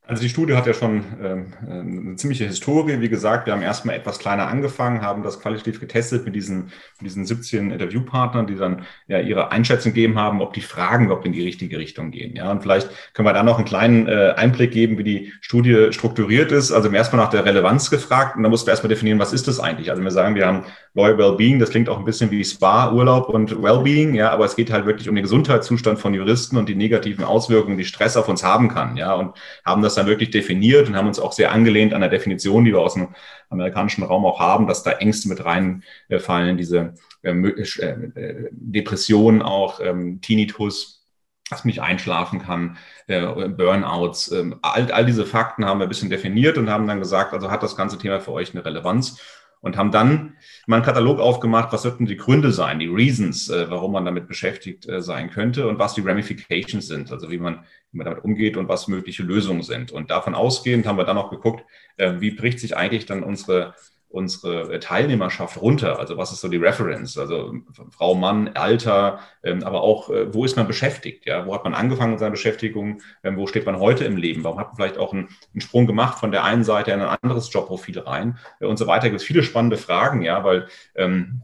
Also 0.05 0.25
die 0.25 0.29
Studie 0.29 0.55
hat 0.55 0.67
ja 0.67 0.75
schon 0.75 1.05
ähm, 1.23 1.55
eine 1.65 2.17
ziemliche 2.17 2.45
Historie. 2.45 3.01
Wie 3.01 3.09
gesagt, 3.09 3.47
wir 3.47 3.53
haben 3.53 3.63
erstmal 3.63 3.95
etwas 3.95 4.19
kleiner 4.19 4.49
angefangen, 4.49 5.01
haben 5.01 5.23
das 5.23 5.39
qualitativ 5.39 5.79
getestet 5.79 6.25
mit 6.25 6.35
diesen, 6.35 6.73
mit 6.99 7.09
diesen 7.09 7.25
17 7.25 7.71
Interviewpartnern, 7.71 8.49
die 8.49 8.57
dann 8.57 8.85
ja 9.07 9.21
ihre 9.21 9.53
Einschätzung 9.53 9.95
gegeben 9.95 10.19
haben, 10.19 10.43
ob 10.43 10.55
die 10.55 10.61
Fragen 10.61 11.05
überhaupt 11.05 11.25
in 11.25 11.33
die 11.33 11.45
richtige 11.45 11.79
Richtung 11.79 12.11
gehen. 12.11 12.35
Ja, 12.35 12.51
und 12.51 12.63
vielleicht 12.63 12.91
können 13.15 13.29
wir 13.29 13.33
da 13.33 13.45
noch 13.45 13.59
einen 13.59 13.65
kleinen 13.65 14.09
äh, 14.09 14.35
Einblick 14.37 14.73
geben, 14.73 14.99
wie 14.99 15.05
die 15.05 15.33
Studie 15.41 15.93
strukturiert 15.93 16.51
ist. 16.51 16.73
Also 16.73 16.91
erstmal 16.91 17.23
nach 17.23 17.31
der 17.31 17.45
Relevanz 17.45 17.89
gefragt 17.89 18.37
und 18.37 18.43
dann 18.43 18.51
mussten 18.51 18.67
wir 18.67 18.73
erstmal 18.73 18.89
definieren, 18.89 19.21
was 19.21 19.33
ist 19.33 19.47
das 19.47 19.61
eigentlich? 19.61 19.89
Also 19.89 20.03
wir 20.03 20.11
sagen, 20.11 20.35
wir 20.35 20.47
haben 20.47 20.65
Loyal 20.95 21.17
Wellbeing, 21.17 21.59
das 21.59 21.71
klingt 21.71 21.89
auch 21.89 21.99
ein 21.99 22.05
bisschen 22.05 22.31
wie 22.31 22.45
Spa, 22.45 22.93
Urlaub 22.93 23.31
und 23.31 23.63
Wellbeing, 23.63 24.15
ja, 24.15 24.31
aber 24.31 24.45
es 24.45 24.57
geht 24.57 24.71
halt 24.71 24.85
wirklich 24.85 25.09
um 25.09 25.15
den 25.15 25.23
Gesundheitszustand 25.23 25.99
von 25.99 26.13
Juristen 26.13 26.59
und 26.59 26.69
die 26.69 26.75
negativen 26.75 27.25
Auswirkungen, 27.25 27.79
die 27.79 27.85
Stress 27.85 28.19
auf 28.19 28.29
uns 28.29 28.45
haben 28.45 28.69
kann, 28.69 28.99
ja, 28.99 29.15
und 29.15 29.35
haben 29.65 29.81
das 29.81 29.95
dann 29.95 30.07
wirklich 30.07 30.31
definiert 30.31 30.89
und 30.89 30.97
haben 30.97 31.09
uns 31.09 31.19
auch 31.19 31.33
sehr 31.33 31.51
angelehnt 31.51 31.95
an 31.95 32.03
der 32.03 32.11
Definition, 32.11 32.67
die 32.67 32.73
wir 32.73 32.81
aus 32.81 32.93
dem 32.95 33.09
amerikanischen 33.49 34.03
Raum 34.03 34.27
auch 34.27 34.39
haben, 34.39 34.67
dass 34.67 34.83
da 34.83 34.93
Ängste 34.93 35.31
mit 35.31 35.43
reinfallen, 35.43 36.59
diese 36.59 36.93
äh, 37.23 37.31
äh, 37.31 38.49
Depressionen 38.51 39.41
auch, 39.41 39.81
ähm, 39.81 40.21
Tinnitus, 40.21 41.07
dass 41.49 41.65
man 41.65 41.69
nicht 41.69 41.81
einschlafen 41.81 42.43
kann, 42.43 42.77
äh, 43.07 43.49
Burnouts, 43.49 44.31
ähm, 44.33 44.59
all, 44.61 44.93
all 44.93 45.07
diese 45.07 45.25
Fakten 45.25 45.65
haben 45.65 45.81
wir 45.81 45.87
ein 45.87 45.89
bisschen 45.89 46.11
definiert 46.11 46.59
und 46.59 46.69
haben 46.69 46.87
dann 46.87 46.99
gesagt, 46.99 47.33
also 47.33 47.51
hat 47.51 47.63
das 47.63 47.77
ganze 47.77 47.97
Thema 47.97 48.21
für 48.21 48.33
euch 48.33 48.53
eine 48.53 48.65
Relevanz 48.65 49.19
und 49.63 49.77
haben 49.77 49.93
dann 49.93 50.37
mal 50.67 50.77
einen 50.77 50.85
Katalog 50.85 51.21
aufgemacht, 51.21 51.73
was 51.73 51.83
sollten 51.83 52.05
die 52.05 52.17
Gründe 52.17 52.53
sein, 52.53 52.81
die 52.81 52.89
Reasons, 52.89 53.49
äh, 53.49 53.71
warum 53.71 53.93
man 53.93 54.05
damit 54.05 54.29
beschäftigt 54.29 54.87
äh, 54.89 55.01
sein 55.01 55.31
könnte 55.31 55.69
und 55.69 55.79
was 55.79 55.95
die 55.95 56.03
Ramifications 56.03 56.87
sind, 56.87 57.11
also 57.11 57.31
wie 57.31 57.39
man, 57.39 57.65
wie 57.93 57.99
man 57.99 58.05
damit 58.05 58.25
umgeht 58.25 58.57
und 58.57 58.69
was 58.69 58.89
mögliche 58.89 59.23
Lösungen 59.23 59.63
sind. 59.63 59.93
Und 59.93 60.11
davon 60.11 60.35
ausgehend 60.35 60.87
haben 60.87 60.99
wir 60.99 61.05
dann 61.05 61.17
auch 61.17 61.31
geguckt, 61.31 61.65
äh, 61.97 62.15
wie 62.19 62.33
bricht 62.33 62.59
sich 62.59 62.77
eigentlich 62.77 63.07
dann 63.07 63.23
unsere 63.23 63.75
unsere 64.13 64.79
Teilnehmerschaft 64.79 65.61
runter? 65.61 65.99
Also 65.99 66.17
was 66.17 66.33
ist 66.33 66.43
so 66.43 66.49
die 66.49 66.59
Reference? 66.59 67.17
Also 67.19 67.55
Frau, 67.91 68.15
Mann, 68.15 68.49
Alter, 68.55 69.21
ähm, 69.43 69.65
aber 69.65 69.83
auch, 69.83 70.11
äh, 70.11 70.33
wo 70.33 70.45
ist 70.45 70.57
man 70.57 70.67
beschäftigt? 70.67 71.27
Ja, 71.27 71.47
wo 71.47 71.55
hat 71.55 71.65
man 71.65 71.75
angefangen 71.75 72.13
mit 72.13 72.21
seiner 72.21 72.31
Beschäftigung? 72.31 73.01
Ähm, 73.25 73.37
wo 73.37 73.47
steht 73.47 73.67
man 73.67 73.79
heute 73.79 74.05
im 74.05 74.17
Leben? 74.17 74.45
Warum 74.45 74.59
hat 74.59 74.69
man 74.69 74.77
vielleicht 74.77 74.99
auch 74.99 75.13
einen, 75.13 75.29
einen 75.53 75.61
Sprung 75.61 75.87
gemacht 75.87 76.19
von 76.19 76.31
der 76.31 76.45
einen 76.45 76.65
Seite 76.65 76.93
in 76.93 77.01
ein 77.01 77.19
anderes 77.23 77.53
Jobprofil 77.53 77.99
rein 77.99 78.39
äh, 78.61 78.67
und 78.67 78.79
so 78.79 78.87
weiter? 78.87 79.09
Gibt 79.09 79.21
es 79.21 79.27
viele 79.27 79.43
spannende 79.43 79.79
Fragen, 79.79 80.23
ja, 80.23 80.45
weil 80.45 80.69
ähm, 80.95 81.43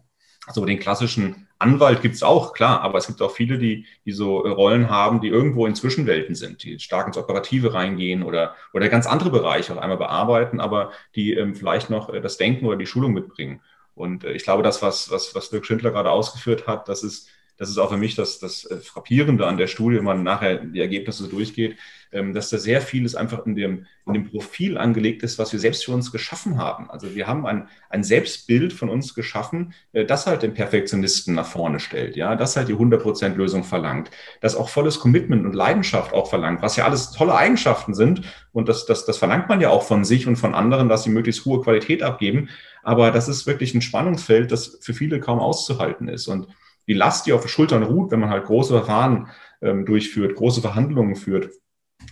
so 0.52 0.64
den 0.64 0.78
klassischen 0.78 1.47
Anwalt 1.58 2.02
gibt 2.02 2.14
es 2.14 2.22
auch, 2.22 2.52
klar, 2.52 2.82
aber 2.82 2.98
es 2.98 3.08
gibt 3.08 3.20
auch 3.20 3.32
viele, 3.32 3.58
die, 3.58 3.86
die 4.04 4.12
so 4.12 4.38
Rollen 4.38 4.90
haben, 4.90 5.20
die 5.20 5.28
irgendwo 5.28 5.66
in 5.66 5.74
Zwischenwelten 5.74 6.34
sind, 6.34 6.62
die 6.62 6.78
stark 6.78 7.08
ins 7.08 7.18
Operative 7.18 7.74
reingehen 7.74 8.22
oder, 8.22 8.54
oder 8.72 8.88
ganz 8.88 9.06
andere 9.06 9.30
Bereiche 9.30 9.72
auf 9.72 9.78
einmal 9.78 9.98
bearbeiten, 9.98 10.60
aber 10.60 10.92
die 11.16 11.34
ähm, 11.34 11.54
vielleicht 11.56 11.90
noch 11.90 12.12
äh, 12.12 12.20
das 12.20 12.36
Denken 12.36 12.66
oder 12.66 12.76
die 12.76 12.86
Schulung 12.86 13.12
mitbringen. 13.12 13.60
Und 13.94 14.24
äh, 14.24 14.32
ich 14.32 14.44
glaube, 14.44 14.62
das, 14.62 14.82
was, 14.82 15.10
was, 15.10 15.34
was 15.34 15.50
Dirk 15.50 15.66
Schindler 15.66 15.90
gerade 15.90 16.10
ausgeführt 16.10 16.66
hat, 16.68 16.88
das 16.88 17.02
ist 17.02 17.28
das 17.58 17.68
ist 17.68 17.78
auch 17.78 17.90
für 17.90 17.96
mich 17.96 18.14
das, 18.14 18.38
das 18.38 18.64
äh, 18.64 18.78
Frappierende 18.78 19.46
an 19.46 19.56
der 19.56 19.66
Studie, 19.66 19.96
wenn 19.96 20.04
man 20.04 20.22
nachher 20.22 20.58
die 20.58 20.80
Ergebnisse 20.80 21.28
durchgeht, 21.28 21.76
ähm, 22.12 22.32
dass 22.32 22.50
da 22.50 22.58
sehr 22.58 22.80
vieles 22.80 23.14
einfach 23.14 23.44
in 23.44 23.56
dem, 23.56 23.86
in 24.06 24.14
dem 24.14 24.30
Profil 24.30 24.78
angelegt 24.78 25.22
ist, 25.22 25.38
was 25.38 25.52
wir 25.52 25.60
selbst 25.60 25.84
für 25.84 25.92
uns 25.92 26.12
geschaffen 26.12 26.56
haben. 26.56 26.88
Also 26.88 27.14
wir 27.14 27.26
haben 27.26 27.46
ein, 27.46 27.68
ein 27.90 28.04
Selbstbild 28.04 28.72
von 28.72 28.88
uns 28.88 29.14
geschaffen, 29.14 29.74
äh, 29.92 30.04
das 30.04 30.26
halt 30.26 30.42
den 30.42 30.54
Perfektionisten 30.54 31.34
nach 31.34 31.46
vorne 31.46 31.80
stellt, 31.80 32.16
ja, 32.16 32.36
das 32.36 32.56
halt 32.56 32.68
die 32.68 32.74
100% 32.74 33.34
Lösung 33.34 33.64
verlangt, 33.64 34.10
das 34.40 34.56
auch 34.56 34.68
volles 34.68 35.00
Commitment 35.00 35.44
und 35.44 35.52
Leidenschaft 35.52 36.12
auch 36.12 36.30
verlangt, 36.30 36.62
was 36.62 36.76
ja 36.76 36.84
alles 36.84 37.10
tolle 37.10 37.34
Eigenschaften 37.34 37.92
sind 37.92 38.22
und 38.52 38.68
das, 38.68 38.86
das, 38.86 39.04
das 39.04 39.18
verlangt 39.18 39.48
man 39.48 39.60
ja 39.60 39.70
auch 39.70 39.82
von 39.82 40.04
sich 40.04 40.26
und 40.26 40.36
von 40.36 40.54
anderen, 40.54 40.88
dass 40.88 41.02
sie 41.02 41.10
möglichst 41.10 41.44
hohe 41.44 41.60
Qualität 41.60 42.02
abgeben. 42.02 42.48
Aber 42.82 43.10
das 43.10 43.28
ist 43.28 43.46
wirklich 43.46 43.74
ein 43.74 43.82
Spannungsfeld, 43.82 44.50
das 44.50 44.78
für 44.80 44.94
viele 44.94 45.20
kaum 45.20 45.40
auszuhalten 45.40 46.08
ist. 46.08 46.26
Und 46.26 46.48
die 46.88 46.94
Last, 46.94 47.26
die 47.26 47.32
auf 47.32 47.42
den 47.42 47.48
Schultern 47.48 47.82
ruht, 47.82 48.10
wenn 48.10 48.20
man 48.20 48.30
halt 48.30 48.46
große 48.46 48.72
Verfahren 48.72 49.28
ähm, 49.62 49.84
durchführt, 49.86 50.34
große 50.34 50.60
Verhandlungen 50.60 51.16
führt, 51.16 51.50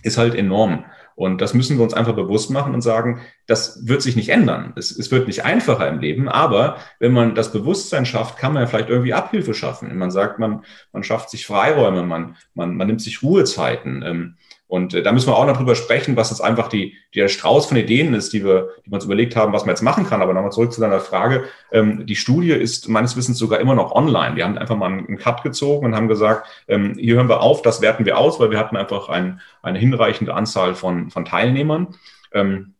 ist 0.03 0.17
halt 0.17 0.35
enorm. 0.35 0.85
Und 1.15 1.41
das 1.41 1.55
müssen 1.55 1.77
wir 1.77 1.83
uns 1.83 1.95
einfach 1.95 2.13
bewusst 2.13 2.51
machen 2.51 2.75
und 2.75 2.81
sagen, 2.81 3.21
das 3.47 3.87
wird 3.87 4.03
sich 4.03 4.15
nicht 4.15 4.29
ändern. 4.29 4.73
Es, 4.75 4.95
es, 4.95 5.09
wird 5.09 5.25
nicht 5.25 5.43
einfacher 5.45 5.89
im 5.89 5.99
Leben, 5.99 6.29
aber 6.29 6.77
wenn 6.99 7.11
man 7.11 7.33
das 7.33 7.51
Bewusstsein 7.51 8.05
schafft, 8.05 8.37
kann 8.37 8.53
man 8.53 8.61
ja 8.61 8.67
vielleicht 8.67 8.89
irgendwie 8.89 9.13
Abhilfe 9.13 9.55
schaffen. 9.55 9.97
Man 9.97 10.11
sagt, 10.11 10.37
man, 10.37 10.63
man 10.93 11.03
schafft 11.03 11.31
sich 11.31 11.47
Freiräume, 11.47 12.03
man, 12.03 12.35
man, 12.53 12.77
man 12.77 12.85
nimmt 12.85 13.01
sich 13.01 13.23
Ruhezeiten. 13.23 14.03
Ähm, 14.03 14.37
und 14.67 14.93
äh, 14.93 15.01
da 15.01 15.13
müssen 15.13 15.29
wir 15.29 15.37
auch 15.37 15.45
noch 15.45 15.57
drüber 15.57 15.75
sprechen, 15.75 16.17
was 16.17 16.29
jetzt 16.29 16.41
einfach 16.41 16.67
die, 16.67 16.95
der 17.15 17.29
Strauß 17.29 17.67
von 17.67 17.77
Ideen 17.77 18.13
ist, 18.13 18.33
die 18.33 18.43
wir, 18.43 18.69
die 18.85 18.91
wir 18.91 18.95
uns 18.95 19.05
überlegt 19.05 19.35
haben, 19.35 19.53
was 19.53 19.65
man 19.65 19.69
jetzt 19.69 19.81
machen 19.81 20.05
kann. 20.05 20.21
Aber 20.21 20.33
nochmal 20.33 20.51
zurück 20.51 20.73
zu 20.73 20.81
deiner 20.81 20.99
Frage. 20.99 21.45
Ähm, 21.71 22.05
die 22.05 22.17
Studie 22.17 22.51
ist 22.51 22.89
meines 22.89 23.15
Wissens 23.15 23.37
sogar 23.37 23.59
immer 23.59 23.75
noch 23.75 23.93
online. 23.93 24.35
Wir 24.35 24.43
haben 24.43 24.57
einfach 24.57 24.75
mal 24.75 24.87
einen 24.87 25.17
Cut 25.17 25.41
gezogen 25.43 25.85
und 25.85 25.95
haben 25.95 26.09
gesagt, 26.09 26.47
ähm, 26.67 26.95
hier 26.99 27.15
hören 27.15 27.29
wir 27.29 27.41
auf, 27.41 27.61
das 27.61 27.81
werten 27.81 28.05
wir 28.05 28.17
aus, 28.17 28.39
weil 28.39 28.51
wir 28.51 28.59
hatten 28.59 28.75
einfach 28.75 29.07
ein, 29.07 29.39
eine 29.61 29.79
hinreichende 29.79 30.33
Anzahl 30.33 30.75
von, 30.75 31.09
von 31.11 31.23
Teilnehmern. 31.25 31.95
Ähm, 32.33 32.73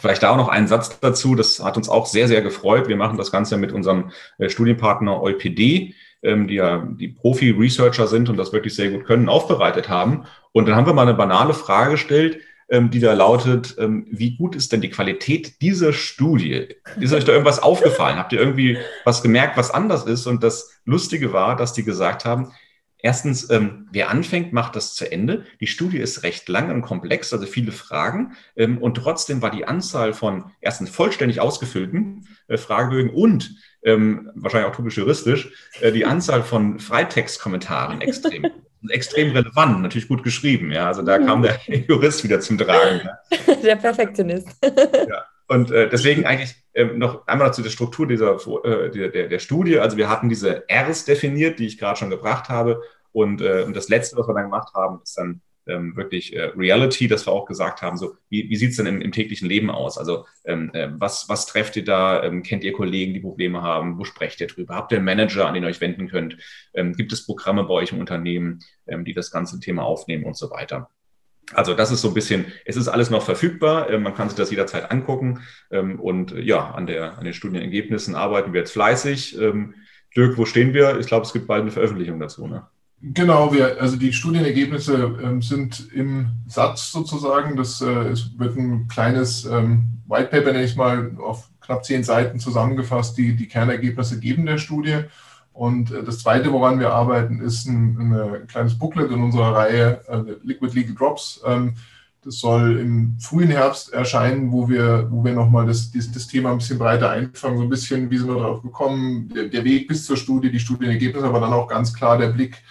Vielleicht 0.00 0.22
da 0.22 0.30
auch 0.30 0.36
noch 0.36 0.48
einen 0.48 0.68
Satz 0.68 1.00
dazu. 1.00 1.34
Das 1.34 1.58
hat 1.58 1.76
uns 1.76 1.88
auch 1.88 2.06
sehr, 2.06 2.28
sehr 2.28 2.40
gefreut. 2.40 2.86
Wir 2.86 2.96
machen 2.96 3.18
das 3.18 3.32
Ganze 3.32 3.56
mit 3.56 3.72
unserem 3.72 4.12
äh, 4.38 4.48
Studienpartner 4.48 5.20
EuPD 5.20 5.94
ähm, 6.22 6.48
die 6.48 6.54
ja 6.54 6.86
die 6.98 7.08
Profi-Researcher 7.08 8.06
sind 8.06 8.28
und 8.28 8.36
das 8.36 8.52
wirklich 8.52 8.74
sehr 8.74 8.90
gut 8.90 9.04
können, 9.04 9.28
aufbereitet 9.28 9.88
haben. 9.88 10.24
Und 10.52 10.66
dann 10.66 10.76
haben 10.76 10.86
wir 10.86 10.94
mal 10.94 11.02
eine 11.02 11.14
banale 11.14 11.54
Frage 11.54 11.92
gestellt, 11.92 12.40
ähm, 12.70 12.90
die 12.90 13.00
da 13.00 13.14
lautet, 13.14 13.76
ähm, 13.78 14.06
wie 14.10 14.36
gut 14.36 14.54
ist 14.54 14.72
denn 14.72 14.80
die 14.80 14.90
Qualität 14.90 15.62
dieser 15.62 15.92
Studie? 15.92 16.76
Ist 17.00 17.14
euch 17.14 17.24
da 17.24 17.32
irgendwas 17.32 17.62
aufgefallen? 17.62 18.18
Habt 18.18 18.32
ihr 18.32 18.40
irgendwie 18.40 18.78
was 19.04 19.22
gemerkt, 19.22 19.56
was 19.56 19.70
anders 19.70 20.04
ist? 20.04 20.26
Und 20.26 20.42
das 20.42 20.80
Lustige 20.84 21.32
war, 21.32 21.56
dass 21.56 21.72
die 21.72 21.84
gesagt 21.84 22.24
haben, 22.24 22.52
Erstens, 23.00 23.48
ähm, 23.50 23.88
wer 23.92 24.10
anfängt, 24.10 24.52
macht 24.52 24.74
das 24.74 24.94
zu 24.94 25.10
Ende. 25.10 25.44
Die 25.60 25.68
Studie 25.68 25.98
ist 25.98 26.24
recht 26.24 26.48
lang 26.48 26.70
und 26.72 26.82
komplex, 26.82 27.32
also 27.32 27.46
viele 27.46 27.70
Fragen. 27.70 28.32
Ähm, 28.56 28.78
und 28.78 28.96
trotzdem 28.96 29.40
war 29.40 29.50
die 29.50 29.66
Anzahl 29.66 30.12
von 30.12 30.50
erstens 30.60 30.90
vollständig 30.90 31.40
ausgefüllten 31.40 32.26
äh, 32.48 32.56
Fragebögen 32.56 33.10
und 33.10 33.54
ähm, 33.84 34.30
wahrscheinlich 34.34 34.70
auch 34.70 34.76
typisch 34.76 34.96
juristisch, 34.96 35.52
äh, 35.80 35.92
die 35.92 36.04
Anzahl 36.04 36.42
von 36.42 36.80
Freitextkommentaren 36.80 38.00
extrem, 38.00 38.50
extrem 38.88 39.30
relevant, 39.30 39.80
natürlich 39.80 40.08
gut 40.08 40.24
geschrieben. 40.24 40.72
Ja, 40.72 40.88
also 40.88 41.02
da 41.02 41.18
kam 41.18 41.42
der 41.42 41.60
Jurist 41.88 42.24
wieder 42.24 42.40
zum 42.40 42.58
Tragen. 42.58 43.00
Ja. 43.04 43.54
Der 43.62 43.76
Perfektionist. 43.76 44.48
Ja. 44.62 45.24
Und 45.48 45.70
äh, 45.70 45.88
deswegen 45.88 46.26
eigentlich 46.26 46.54
ähm, 46.74 46.98
noch 46.98 47.26
einmal 47.26 47.52
zu 47.54 47.62
der 47.62 47.70
Struktur 47.70 48.06
dieser, 48.06 48.36
äh, 48.64 48.90
der, 48.90 49.08
der, 49.08 49.28
der 49.28 49.38
Studie. 49.38 49.78
Also 49.78 49.96
wir 49.96 50.08
hatten 50.08 50.28
diese 50.28 50.64
Rs 50.70 51.06
definiert, 51.06 51.58
die 51.58 51.66
ich 51.66 51.78
gerade 51.78 51.98
schon 51.98 52.10
gebracht 52.10 52.48
habe. 52.50 52.82
Und, 53.12 53.40
äh, 53.40 53.62
und 53.62 53.74
das 53.74 53.88
Letzte, 53.88 54.16
was 54.16 54.28
wir 54.28 54.34
dann 54.34 54.44
gemacht 54.44 54.74
haben, 54.74 55.00
ist 55.02 55.16
dann 55.16 55.40
ähm, 55.66 55.96
wirklich 55.96 56.34
äh, 56.34 56.52
Reality, 56.56 57.08
dass 57.08 57.26
wir 57.26 57.32
auch 57.32 57.46
gesagt 57.46 57.82
haben, 57.82 57.96
so 57.96 58.16
wie, 58.28 58.48
wie 58.48 58.56
sieht 58.56 58.70
es 58.70 58.76
denn 58.76 58.86
im, 58.86 59.00
im, 59.00 59.12
täglichen 59.12 59.48
Leben 59.48 59.70
aus? 59.70 59.98
Also 59.98 60.26
ähm, 60.44 60.70
äh, 60.72 60.88
was, 60.98 61.28
was 61.28 61.46
trefft 61.46 61.76
ihr 61.76 61.84
da? 61.84 62.22
Ähm, 62.22 62.42
kennt 62.42 62.64
ihr 62.64 62.72
Kollegen, 62.72 63.14
die 63.14 63.20
Probleme 63.20 63.62
haben? 63.62 63.98
Wo 63.98 64.04
sprecht 64.04 64.40
ihr 64.40 64.46
drüber? 64.46 64.74
Habt 64.74 64.92
ihr 64.92 64.98
einen 64.98 65.04
Manager, 65.04 65.46
an 65.46 65.54
den 65.54 65.62
ihr 65.62 65.68
euch 65.68 65.80
wenden 65.80 66.08
könnt? 66.08 66.36
Ähm, 66.74 66.94
gibt 66.94 67.12
es 67.12 67.26
Programme 67.26 67.64
bei 67.64 67.74
euch 67.74 67.92
im 67.92 68.00
Unternehmen, 68.00 68.60
ähm, 68.86 69.04
die 69.04 69.14
das 69.14 69.30
ganze 69.30 69.60
Thema 69.60 69.84
aufnehmen 69.84 70.24
und 70.24 70.36
so 70.36 70.50
weiter? 70.50 70.90
Also 71.54 71.74
das 71.74 71.90
ist 71.90 72.02
so 72.02 72.08
ein 72.08 72.14
bisschen, 72.14 72.46
es 72.64 72.76
ist 72.76 72.88
alles 72.88 73.10
noch 73.10 73.24
verfügbar, 73.24 73.88
äh, 73.88 73.98
man 73.98 74.14
kann 74.14 74.28
sich 74.28 74.36
das 74.36 74.50
jederzeit 74.50 74.90
angucken 74.90 75.40
ähm, 75.70 75.98
und 75.98 76.32
äh, 76.32 76.40
ja, 76.40 76.70
an, 76.70 76.86
der, 76.86 77.18
an 77.18 77.24
den 77.24 77.34
Studienergebnissen 77.34 78.14
arbeiten 78.14 78.52
wir 78.52 78.60
jetzt 78.60 78.72
fleißig. 78.72 79.38
Dirk, 80.16 80.38
wo 80.38 80.44
stehen 80.44 80.74
wir? 80.74 80.98
Ich 80.98 81.06
glaube, 81.06 81.26
es 81.26 81.32
gibt 81.32 81.46
bald 81.46 81.62
eine 81.62 81.70
Veröffentlichung 81.70 82.18
dazu. 82.18 82.46
Ne? 82.46 82.66
Genau, 83.00 83.52
wir, 83.52 83.80
also 83.80 83.96
die 83.96 84.12
Studienergebnisse 84.12 85.18
ähm, 85.22 85.40
sind 85.42 85.92
im 85.92 86.30
Satz 86.48 86.90
sozusagen. 86.90 87.56
Das 87.56 87.80
äh, 87.80 88.08
es 88.08 88.36
wird 88.38 88.56
ein 88.56 88.88
kleines 88.88 89.44
ähm, 89.44 90.02
White 90.08 90.30
Paper, 90.30 90.52
nenne 90.52 90.64
ich 90.64 90.74
mal, 90.74 91.12
auf 91.18 91.48
knapp 91.60 91.84
zehn 91.84 92.02
Seiten 92.02 92.40
zusammengefasst, 92.40 93.16
die 93.16 93.36
die 93.36 93.46
Kernergebnisse 93.46 94.18
geben 94.18 94.46
der 94.46 94.58
Studie. 94.58 95.04
Und 95.58 95.90
äh, 95.90 96.04
das 96.04 96.20
Zweite, 96.20 96.52
woran 96.52 96.78
wir 96.78 96.92
arbeiten, 96.92 97.40
ist 97.40 97.66
ein, 97.66 98.12
ein 98.12 98.46
kleines 98.46 98.78
Booklet 98.78 99.10
in 99.10 99.20
unserer 99.20 99.56
Reihe 99.56 100.00
äh, 100.06 100.36
Liquid 100.44 100.72
Legal 100.72 100.94
Drops. 100.94 101.42
Ähm, 101.44 101.74
das 102.22 102.38
soll 102.38 102.78
im 102.78 103.16
frühen 103.18 103.50
Herbst 103.50 103.92
erscheinen, 103.92 104.52
wo 104.52 104.68
wir, 104.68 105.08
wo 105.10 105.24
wir 105.24 105.32
nochmal 105.32 105.66
das, 105.66 105.90
das, 105.90 106.12
das 106.12 106.28
Thema 106.28 106.52
ein 106.52 106.58
bisschen 106.58 106.78
breiter 106.78 107.10
einfangen, 107.10 107.58
so 107.58 107.64
ein 107.64 107.70
bisschen, 107.70 108.08
wie 108.08 108.18
sind 108.18 108.28
wir 108.28 108.36
darauf 108.36 108.62
gekommen, 108.62 109.32
der, 109.34 109.48
der 109.48 109.64
Weg 109.64 109.88
bis 109.88 110.06
zur 110.06 110.16
Studie, 110.16 110.50
die 110.50 110.60
Studienergebnisse, 110.60 111.26
aber 111.26 111.40
dann 111.40 111.52
auch 111.52 111.66
ganz 111.66 111.92
klar 111.92 112.18
der 112.18 112.28
Blick 112.28 112.62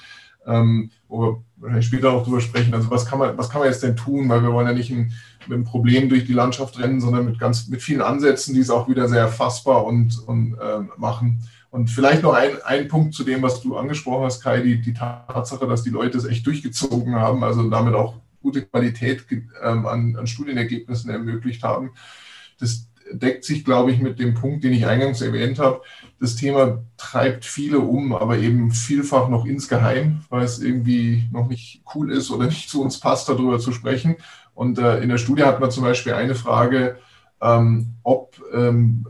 ähm, 0.47 0.89
wo 1.07 1.21
wir 1.21 1.43
wahrscheinlich 1.57 1.87
später 1.87 2.11
auch 2.11 2.23
drüber 2.23 2.41
sprechen. 2.41 2.73
Also 2.73 2.89
was 2.89 3.05
kann 3.05 3.19
man, 3.19 3.37
was 3.37 3.49
kann 3.49 3.59
man 3.59 3.69
jetzt 3.69 3.83
denn 3.83 3.95
tun? 3.95 4.29
Weil 4.29 4.41
wir 4.41 4.53
wollen 4.53 4.67
ja 4.67 4.73
nicht 4.73 4.89
ein, 4.89 5.11
mit 5.47 5.55
einem 5.55 5.65
Problem 5.65 6.09
durch 6.09 6.25
die 6.25 6.33
Landschaft 6.33 6.79
rennen, 6.79 6.99
sondern 6.99 7.25
mit 7.25 7.39
ganz, 7.39 7.67
mit 7.67 7.81
vielen 7.81 8.01
Ansätzen, 8.01 8.53
die 8.53 8.61
es 8.61 8.69
auch 8.69 8.87
wieder 8.89 9.07
sehr 9.07 9.27
fassbar 9.27 9.85
und, 9.85 10.17
und 10.25 10.53
äh, 10.53 10.79
machen. 10.97 11.43
Und 11.77 11.91
vielleicht 11.91 12.23
noch 12.23 12.33
ein, 12.33 12.59
ein 12.65 12.87
Punkt 12.87 13.13
zu 13.13 13.23
dem, 13.23 13.43
was 13.43 13.61
du 13.61 13.77
angesprochen 13.77 14.25
hast, 14.25 14.41
Kai, 14.41 14.61
die, 14.61 14.81
die 14.81 14.95
Tatsache, 14.95 15.67
dass 15.67 15.83
die 15.83 15.91
Leute 15.91 16.17
es 16.17 16.25
echt 16.25 16.47
durchgezogen 16.47 17.13
haben, 17.15 17.43
also 17.43 17.69
damit 17.69 17.93
auch 17.93 18.15
gute 18.41 18.63
Qualität 18.63 19.27
ähm, 19.61 19.85
an, 19.85 20.15
an 20.15 20.25
Studienergebnissen 20.25 21.11
ermöglicht 21.11 21.61
haben. 21.61 21.91
Das 22.59 22.87
deckt 23.11 23.43
sich, 23.43 23.63
glaube 23.63 23.91
ich, 23.91 23.99
mit 23.99 24.17
dem 24.17 24.33
Punkt, 24.33 24.63
den 24.63 24.73
ich 24.73 24.87
eingangs 24.87 25.21
erwähnt 25.21 25.59
habe. 25.59 25.81
Das 26.19 26.35
Thema 26.35 26.83
treibt 26.97 27.45
viele 27.45 27.79
um, 27.79 28.11
aber 28.15 28.39
eben 28.39 28.71
vielfach 28.71 29.29
noch 29.29 29.45
insgeheim, 29.45 30.21
weil 30.29 30.45
es 30.45 30.59
irgendwie 30.59 31.29
noch 31.31 31.47
nicht 31.47 31.83
cool 31.93 32.11
ist 32.11 32.31
oder 32.31 32.47
nicht 32.47 32.71
zu 32.71 32.81
uns 32.81 32.99
passt, 32.99 33.29
darüber 33.29 33.59
zu 33.59 33.71
sprechen. 33.71 34.15
Und 34.55 34.79
äh, 34.79 34.99
in 35.01 35.09
der 35.09 35.19
Studie 35.19 35.43
hat 35.43 35.59
man 35.59 35.69
zum 35.69 35.83
Beispiel 35.83 36.13
eine 36.13 36.33
Frage, 36.33 36.97
ähm, 37.39 37.93
ob 38.01 38.41
ähm, 38.51 39.05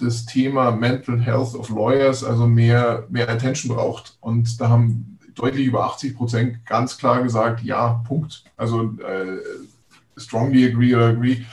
das 0.00 0.26
Thema 0.26 0.70
Mental 0.70 1.20
Health 1.20 1.54
of 1.54 1.70
Lawyers 1.70 2.24
also 2.24 2.46
mehr, 2.46 3.06
mehr 3.10 3.28
Attention 3.28 3.74
braucht. 3.74 4.16
Und 4.20 4.60
da 4.60 4.68
haben 4.68 5.18
deutlich 5.34 5.66
über 5.66 5.84
80 5.84 6.16
Prozent 6.16 6.66
ganz 6.66 6.98
klar 6.98 7.22
gesagt, 7.22 7.62
ja, 7.62 8.02
Punkt. 8.06 8.44
Also 8.56 8.92
äh, 9.00 9.38
strongly 10.16 10.66
agree 10.66 10.94
or 10.94 11.02
agree. 11.02 11.44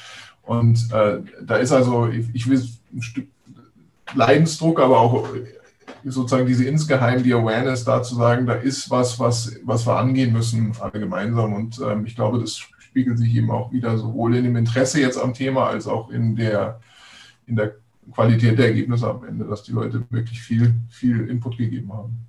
Und 0.43 0.91
äh, 0.93 1.19
da 1.43 1.57
ist 1.57 1.71
also, 1.71 2.07
ich, 2.07 2.27
ich 2.33 2.49
will 2.49 2.67
ein 2.93 3.01
Stück 3.01 3.27
Leidensdruck, 4.13 4.79
aber 4.79 4.99
auch 4.99 5.27
sozusagen 6.05 6.45
diese 6.45 6.65
insgeheim 6.65 7.23
die 7.23 7.33
Awareness 7.33 7.83
da 7.83 8.01
zu 8.01 8.15
sagen, 8.15 8.45
da 8.45 8.53
ist 8.53 8.89
was, 8.89 9.19
was, 9.19 9.59
was 9.63 9.85
wir 9.85 9.97
angehen 9.97 10.31
müssen, 10.31 10.71
alle 10.79 10.99
gemeinsam. 10.99 11.53
Und 11.53 11.79
ähm, 11.79 12.05
ich 12.05 12.15
glaube, 12.15 12.39
das 12.39 12.57
spiegelt 12.79 13.17
sich 13.17 13.35
eben 13.35 13.51
auch 13.51 13.71
wieder 13.71 13.97
sowohl 13.97 14.35
in 14.35 14.45
dem 14.45 14.55
Interesse 14.55 15.01
jetzt 15.01 15.17
am 15.17 15.33
Thema 15.33 15.67
als 15.67 15.87
auch 15.87 16.09
in 16.09 16.35
der, 16.35 16.79
in 17.45 17.55
der 17.55 17.75
Qualität 18.11 18.57
der 18.57 18.67
Ergebnisse 18.67 19.09
am 19.09 19.23
Ende, 19.25 19.45
dass 19.45 19.63
die 19.63 19.71
Leute 19.71 20.03
wirklich 20.09 20.41
viel, 20.41 20.73
viel 20.89 21.29
Input 21.29 21.57
gegeben 21.57 21.91
haben. 21.93 22.27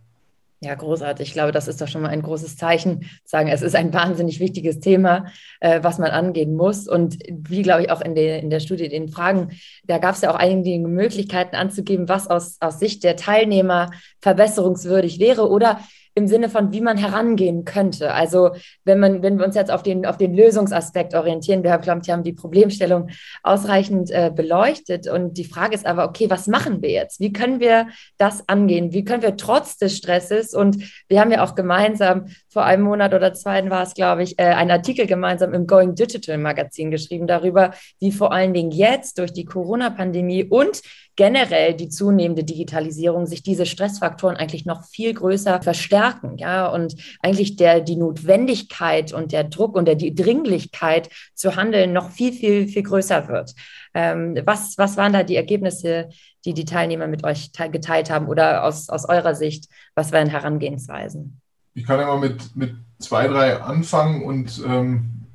Ja, 0.60 0.74
großartig. 0.74 1.28
Ich 1.28 1.34
glaube, 1.34 1.52
das 1.52 1.68
ist 1.68 1.80
doch 1.80 1.86
schon 1.86 2.02
mal 2.02 2.08
ein 2.08 2.22
großes 2.22 2.56
Zeichen, 2.56 3.08
sagen, 3.24 3.48
es 3.48 3.62
ist 3.62 3.76
ein 3.76 3.94
wahnsinnig 3.94 4.40
wichtiges 4.40 4.80
Thema, 4.80 5.26
äh, 5.60 5.84
was 5.84 5.98
man 5.98 6.10
angehen 6.10 6.56
muss. 6.56 6.88
Und 6.88 7.16
wie, 7.30 7.62
glaube 7.62 7.82
ich, 7.82 7.90
auch 7.92 8.00
in 8.00 8.16
der, 8.16 8.42
in 8.42 8.50
der 8.50 8.58
Studie, 8.58 8.88
den 8.88 9.08
Fragen, 9.08 9.50
da 9.84 9.98
gab 9.98 10.16
es 10.16 10.22
ja 10.22 10.32
auch 10.32 10.38
einige 10.38 10.88
Möglichkeiten 10.88 11.54
anzugeben, 11.54 12.08
was 12.08 12.26
aus, 12.26 12.56
aus 12.58 12.80
Sicht 12.80 13.04
der 13.04 13.14
Teilnehmer 13.14 13.90
verbesserungswürdig 14.20 15.20
wäre 15.20 15.48
oder 15.48 15.78
im 16.18 16.26
Sinne 16.28 16.48
von, 16.48 16.72
wie 16.72 16.80
man 16.80 16.96
herangehen 16.96 17.64
könnte. 17.64 18.12
Also 18.12 18.50
wenn 18.84 19.00
man, 19.00 19.22
wenn 19.22 19.38
wir 19.38 19.46
uns 19.46 19.54
jetzt 19.54 19.70
auf 19.70 19.82
den, 19.82 20.04
auf 20.04 20.18
den 20.18 20.34
Lösungsaspekt 20.34 21.14
orientieren, 21.14 21.62
wir 21.62 21.72
haben, 21.72 21.82
glaube 21.82 22.00
ich, 22.04 22.10
haben 22.10 22.22
die 22.22 22.32
Problemstellung 22.32 23.08
ausreichend 23.42 24.10
äh, 24.10 24.30
beleuchtet. 24.34 25.08
Und 25.08 25.38
die 25.38 25.44
Frage 25.44 25.74
ist 25.74 25.86
aber, 25.86 26.04
okay, 26.04 26.28
was 26.28 26.46
machen 26.46 26.82
wir 26.82 26.90
jetzt? 26.90 27.20
Wie 27.20 27.32
können 27.32 27.60
wir 27.60 27.88
das 28.18 28.48
angehen? 28.48 28.92
Wie 28.92 29.04
können 29.04 29.22
wir 29.22 29.36
trotz 29.36 29.78
des 29.78 29.96
Stresses 29.96 30.54
und 30.54 30.76
wir 31.08 31.20
haben 31.20 31.30
ja 31.30 31.44
auch 31.44 31.54
gemeinsam 31.54 32.26
vor 32.48 32.64
einem 32.64 32.82
Monat 32.82 33.14
oder 33.14 33.32
zwei 33.34 33.58
war 33.70 33.82
es, 33.82 33.94
glaube 33.94 34.22
ich, 34.22 34.38
äh, 34.38 34.44
einen 34.44 34.70
Artikel 34.70 35.06
gemeinsam 35.06 35.54
im 35.54 35.66
Going 35.66 35.94
Digital 35.94 36.38
Magazin 36.38 36.90
geschrieben 36.90 37.26
darüber, 37.26 37.72
wie 38.00 38.12
vor 38.12 38.32
allen 38.32 38.52
Dingen 38.52 38.70
jetzt 38.70 39.18
durch 39.18 39.32
die 39.32 39.44
Corona-Pandemie 39.44 40.44
und 40.44 40.82
generell 41.18 41.74
die 41.74 41.88
zunehmende 41.88 42.44
Digitalisierung 42.44 43.26
sich 43.26 43.42
diese 43.42 43.66
Stressfaktoren 43.66 44.36
eigentlich 44.36 44.66
noch 44.66 44.84
viel 44.84 45.12
größer 45.12 45.60
verstärken, 45.60 46.38
ja, 46.38 46.68
und 46.68 46.94
eigentlich 47.20 47.56
der, 47.56 47.80
die 47.80 47.96
Notwendigkeit 47.96 49.12
und 49.12 49.32
der 49.32 49.42
Druck 49.42 49.74
und 49.74 49.86
der, 49.86 49.96
die 49.96 50.14
Dringlichkeit 50.14 51.10
zu 51.34 51.56
handeln 51.56 51.92
noch 51.92 52.10
viel, 52.10 52.32
viel, 52.32 52.68
viel 52.68 52.84
größer 52.84 53.26
wird. 53.26 53.56
Ähm, 53.94 54.38
was, 54.44 54.78
was 54.78 54.96
waren 54.96 55.12
da 55.12 55.24
die 55.24 55.34
Ergebnisse, 55.34 56.08
die 56.44 56.54
die 56.54 56.64
Teilnehmer 56.64 57.08
mit 57.08 57.24
euch 57.24 57.50
geteilt 57.52 58.10
haben 58.10 58.28
oder 58.28 58.62
aus, 58.62 58.88
aus 58.88 59.04
eurer 59.08 59.34
Sicht, 59.34 59.68
was 59.96 60.12
wären 60.12 60.28
Herangehensweisen? 60.28 61.40
Ich 61.74 61.84
kann 61.84 61.98
mal 61.98 62.20
mit, 62.20 62.54
mit 62.54 62.76
zwei, 63.00 63.26
drei 63.26 63.60
anfangen 63.60 64.22
und 64.22 64.62
ähm, 64.64 65.26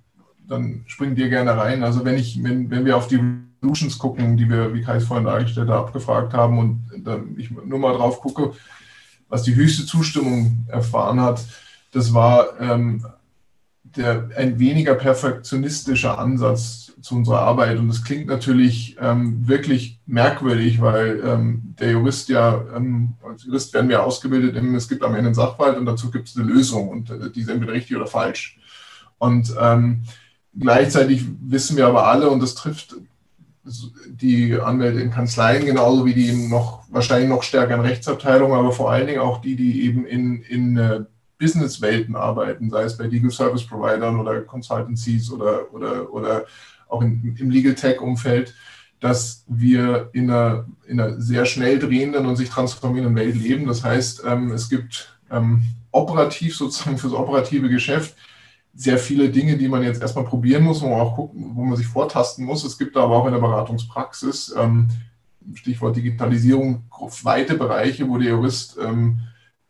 dann 0.47 0.85
springt 0.87 1.17
dir 1.17 1.27
gerne 1.27 1.57
rein. 1.57 1.83
Also 1.83 2.05
wenn 2.05 2.15
ich, 2.15 2.41
wenn, 2.41 2.69
wenn 2.69 2.85
wir 2.85 2.95
auf 2.95 3.09
die 3.09 3.19
Solutions 3.63 3.97
gucken, 3.97 4.35
die 4.35 4.49
wir, 4.49 4.73
wie 4.73 4.81
Kai 4.81 4.97
es 4.97 5.05
vorhin 5.05 5.25
dargestellt 5.25 5.69
hat, 5.69 5.77
abgefragt 5.77 6.33
haben 6.33 6.59
und 6.59 6.83
dann 7.05 7.35
ich 7.37 7.49
nur 7.49 7.79
mal 7.79 7.95
drauf 7.95 8.19
gucke, 8.19 8.53
was 9.29 9.43
die 9.43 9.55
höchste 9.55 9.85
Zustimmung 9.85 10.65
erfahren 10.67 11.21
hat, 11.21 11.43
das 11.91 12.13
war 12.13 12.59
ähm, 12.59 13.05
der, 13.83 14.29
ein 14.35 14.59
weniger 14.59 14.95
perfektionistischer 14.95 16.19
Ansatz 16.19 16.91
zu 17.01 17.15
unserer 17.15 17.39
Arbeit. 17.39 17.77
Und 17.77 17.87
das 17.87 18.03
klingt 18.03 18.27
natürlich 18.27 18.97
ähm, 18.99 19.47
wirklich 19.47 19.99
merkwürdig, 20.05 20.81
weil 20.81 21.21
ähm, 21.25 21.75
der 21.79 21.91
Jurist 21.91 22.29
ja, 22.29 22.63
ähm, 22.75 23.13
als 23.27 23.45
Jurist 23.45 23.73
werden 23.73 23.89
wir 23.89 24.03
ausgebildet, 24.03 24.55
im, 24.55 24.75
es 24.75 24.89
gibt 24.89 25.03
am 25.03 25.15
Ende 25.15 25.27
einen 25.27 25.35
Sachverhalt 25.35 25.77
und 25.77 25.85
dazu 25.85 26.11
gibt 26.11 26.27
es 26.27 26.35
eine 26.35 26.45
Lösung 26.45 26.89
und 26.89 27.09
äh, 27.09 27.31
die 27.31 27.41
ist 27.41 27.49
entweder 27.49 27.73
richtig 27.73 27.95
oder 27.95 28.07
falsch. 28.07 28.59
Und 29.19 29.53
ähm, 29.59 30.03
gleichzeitig 30.57 31.25
wissen 31.41 31.77
wir 31.77 31.87
aber 31.87 32.07
alle, 32.07 32.29
und 32.29 32.41
das 32.41 32.55
trifft 32.55 32.95
die 34.07 34.59
Anwälte 34.59 34.99
in 34.99 35.11
Kanzleien, 35.11 35.65
genauso 35.65 36.05
wie 36.05 36.13
die 36.13 36.47
noch 36.49 36.83
wahrscheinlich 36.89 37.29
noch 37.29 37.43
stärker 37.43 37.75
in 37.75 37.81
Rechtsabteilungen, 37.81 38.57
aber 38.57 38.71
vor 38.71 38.91
allen 38.91 39.07
Dingen 39.07 39.21
auch 39.21 39.39
die, 39.39 39.55
die 39.55 39.85
eben 39.85 40.05
in, 40.05 40.41
in 40.43 40.77
äh, 40.77 41.05
Businesswelten 41.37 42.15
arbeiten, 42.15 42.69
sei 42.69 42.83
es 42.83 42.97
bei 42.97 43.07
Legal 43.07 43.31
Service 43.31 43.65
Providern 43.65 44.19
oder 44.19 44.41
Consultancies 44.41 45.31
oder, 45.31 45.73
oder, 45.73 46.13
oder 46.13 46.45
auch 46.87 47.01
in, 47.01 47.35
im 47.39 47.49
Legal 47.49 47.75
Tech-Umfeld, 47.75 48.53
dass 48.99 49.43
wir 49.47 50.09
in 50.13 50.29
einer, 50.29 50.65
in 50.87 50.99
einer 50.99 51.19
sehr 51.19 51.45
schnell 51.45 51.79
drehenden 51.79 52.25
und 52.25 52.35
sich 52.35 52.49
transformierenden 52.49 53.15
Welt 53.15 53.35
leben. 53.35 53.65
Das 53.65 53.83
heißt, 53.83 54.23
ähm, 54.25 54.51
es 54.51 54.69
gibt 54.69 55.17
ähm, 55.31 55.63
operativ 55.91 56.55
sozusagen 56.55 56.97
fürs 56.97 57.13
operative 57.13 57.69
Geschäft 57.69 58.15
sehr 58.73 58.97
viele 58.97 59.29
Dinge, 59.29 59.57
die 59.57 59.67
man 59.67 59.83
jetzt 59.83 60.01
erstmal 60.01 60.25
probieren 60.25 60.63
muss, 60.63 60.81
wo 60.81 60.89
man 60.89 60.99
auch 60.99 61.15
gucken, 61.15 61.51
wo 61.53 61.63
man 61.63 61.77
sich 61.77 61.85
vortasten 61.85 62.45
muss. 62.45 62.63
Es 62.63 62.77
gibt 62.77 62.97
aber 62.97 63.15
auch 63.15 63.25
in 63.25 63.33
der 63.33 63.39
Beratungspraxis, 63.39 64.53
ähm, 64.57 64.89
Stichwort 65.53 65.95
Digitalisierung, 65.95 66.83
weite 67.23 67.55
Bereiche, 67.55 68.09
wo 68.09 68.17
der 68.17 68.29
Jurist 68.29 68.77
ähm, 68.81 69.19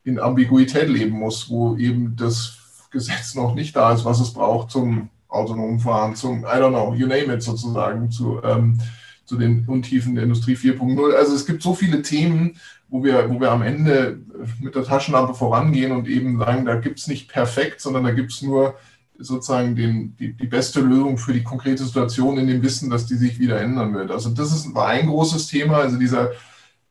in 0.04 0.20
Ambiguität 0.20 0.88
leben 0.90 1.18
muss, 1.18 1.50
wo 1.50 1.76
eben 1.76 2.16
das 2.16 2.58
Gesetz 2.92 3.36
noch 3.36 3.56
nicht 3.56 3.76
da 3.76 3.92
ist, 3.92 4.06
was 4.06 4.20
es 4.20 4.34
braucht 4.34 4.72
zum 4.72 5.10
autonomen 5.28 5.80
Fahren, 5.80 6.16
zum, 6.16 6.44
I 6.44 6.58
don't 6.58 6.70
know, 6.70 6.94
you 6.94 7.08
name 7.08 7.34
it 7.34 7.42
sozusagen, 7.42 8.12
zu, 8.12 8.42
ähm, 8.44 8.80
zu 9.26 9.38
den 9.38 9.66
Untiefen 9.68 10.16
der 10.16 10.26
Industrie 10.26 10.56
4.0. 10.56 11.14
Also 11.14 11.36
es 11.36 11.46
gibt 11.46 11.64
so 11.64 11.74
viele 11.74 12.04
Themen, 12.04 12.58
wo 12.88 13.04
wir, 13.04 13.30
wo 13.30 13.40
wir 13.40 13.52
am 13.52 13.64
Ende 13.64 14.20
mit 14.62 14.76
der 14.76 14.84
Taschenlampe 14.84 15.34
vorangehen 15.34 15.92
und 15.92 16.08
eben 16.08 16.38
sagen, 16.38 16.66
da 16.66 16.76
gibt 16.76 17.00
es 17.00 17.08
nicht 17.08 17.30
perfekt, 17.30 17.82
sondern 17.82 18.04
da 18.04 18.12
gibt 18.12 18.32
es 18.32 18.44
nur 18.44 18.76
sozusagen 19.24 19.76
den, 19.76 20.16
die, 20.18 20.34
die 20.34 20.48
beste 20.48 20.82
Lösung 20.82 21.18
für 21.18 21.34
die 21.34 21.44
konkrete 21.44 21.84
Situation 21.84 22.38
in 22.38 22.48
dem 22.48 22.62
Wissen, 22.62 22.90
dass 22.90 23.06
die 23.06 23.16
sich 23.16 23.40
wieder 23.40 23.60
ändern 23.60 23.94
wird. 23.94 24.12
Also 24.12 24.30
das 24.30 24.52
ist, 24.52 24.74
war 24.74 24.88
ein 24.88 25.08
großes 25.08 25.48
Thema, 25.48 25.78
also 25.78 25.98
dieser, 25.98 26.32